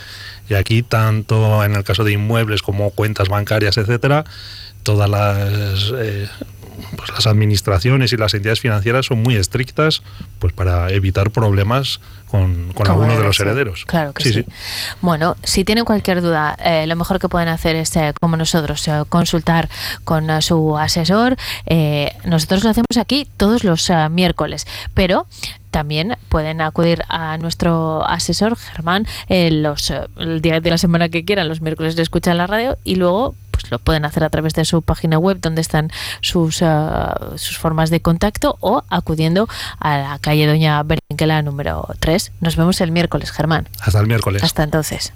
Y 0.50 0.56
aquí, 0.56 0.82
tanto 0.84 1.64
en 1.64 1.76
el 1.76 1.84
caso 1.84 2.04
de 2.04 2.14
inmuebles 2.14 2.62
como 2.62 2.92
cuentas 2.92 3.30
bancarias, 3.30 3.78
etcétera, 3.78 4.26
todas 4.84 5.10
las 5.10 5.94
eh, 5.98 6.28
pues 6.96 7.10
las 7.10 7.28
administraciones 7.28 8.14
y 8.14 8.18
las 8.18 8.34
entidades 8.34 8.60
financieras 8.60 9.08
son 9.08 9.22
muy 9.24 9.36
estrictas 9.36 10.04
pues 10.40 10.54
para 10.54 10.90
evitar 10.92 11.32
problemas 11.32 12.00
con, 12.30 12.72
con 12.74 12.88
alguno 12.88 13.18
de 13.18 13.24
los 13.24 13.40
herederos. 13.40 13.86
Claro 13.86 14.14
que 14.14 14.24
sí. 14.24 14.46
Bueno, 15.02 15.36
si 15.44 15.64
tienen 15.64 15.86
cualquier 15.86 16.22
duda, 16.22 16.58
eh, 16.64 16.86
lo 16.88 16.96
mejor 16.96 17.20
que 17.20 17.30
pueden 17.30 17.48
hacer 17.48 17.76
es, 17.76 17.96
eh, 17.96 18.14
como 18.20 18.38
nosotros, 18.38 18.88
eh, 18.88 19.04
consultar 19.10 19.70
con 20.04 20.30
eh, 20.30 20.42
su 20.42 20.78
asesor. 20.78 21.38
Eh, 21.66 22.12
nosotros 22.26 22.64
lo 22.64 22.70
hacemos 22.72 22.98
aquí 22.98 23.28
todos 23.38 23.64
los 23.64 23.92
miércoles, 24.12 24.68
pero 24.94 25.28
también 25.72 26.18
pueden 26.30 26.62
acudir 26.62 27.04
a 27.10 27.38
nuestro 27.38 28.06
asesor 28.08 28.56
Germán 28.58 29.06
eh, 29.30 29.52
los, 29.52 29.94
el 30.18 30.42
día 30.42 30.60
de 30.60 30.70
la 30.70 30.78
semana 30.78 31.10
que 31.10 31.24
quieran, 31.26 31.48
los 31.48 31.62
miércoles 31.62 31.96
le 31.96 32.02
escuchan 32.02 32.38
la 32.38 32.48
radio 32.48 32.78
y 32.84 32.96
luego 32.96 33.36
pues 33.68 33.72
lo 33.72 33.84
pueden 33.84 34.06
hacer 34.06 34.24
a 34.24 34.30
través 34.30 34.54
de 34.54 34.66
su 34.66 34.82
página 34.82 35.18
web 35.20 35.40
donde 35.42 35.62
están 35.62 35.92
sus, 36.22 36.62
uh, 36.62 37.38
sus 37.38 37.58
formas 37.58 37.90
de 37.90 38.02
contacto 38.02 38.58
o 38.62 38.84
acudiendo 38.90 39.48
a 39.80 39.98
la 39.98 40.20
calle 40.20 40.48
Doña 40.48 40.82
Berenquela 40.84 41.42
número 41.42 41.88
3. 42.00 42.32
Nos 42.40 42.56
vemos 42.56 42.80
el 42.82 42.92
miércoles, 42.92 43.32
Germán. 43.32 43.68
Hasta 43.82 44.00
el 44.00 44.08
miércoles. 44.08 44.44
Hasta 44.44 44.64
entonces. 44.64 45.14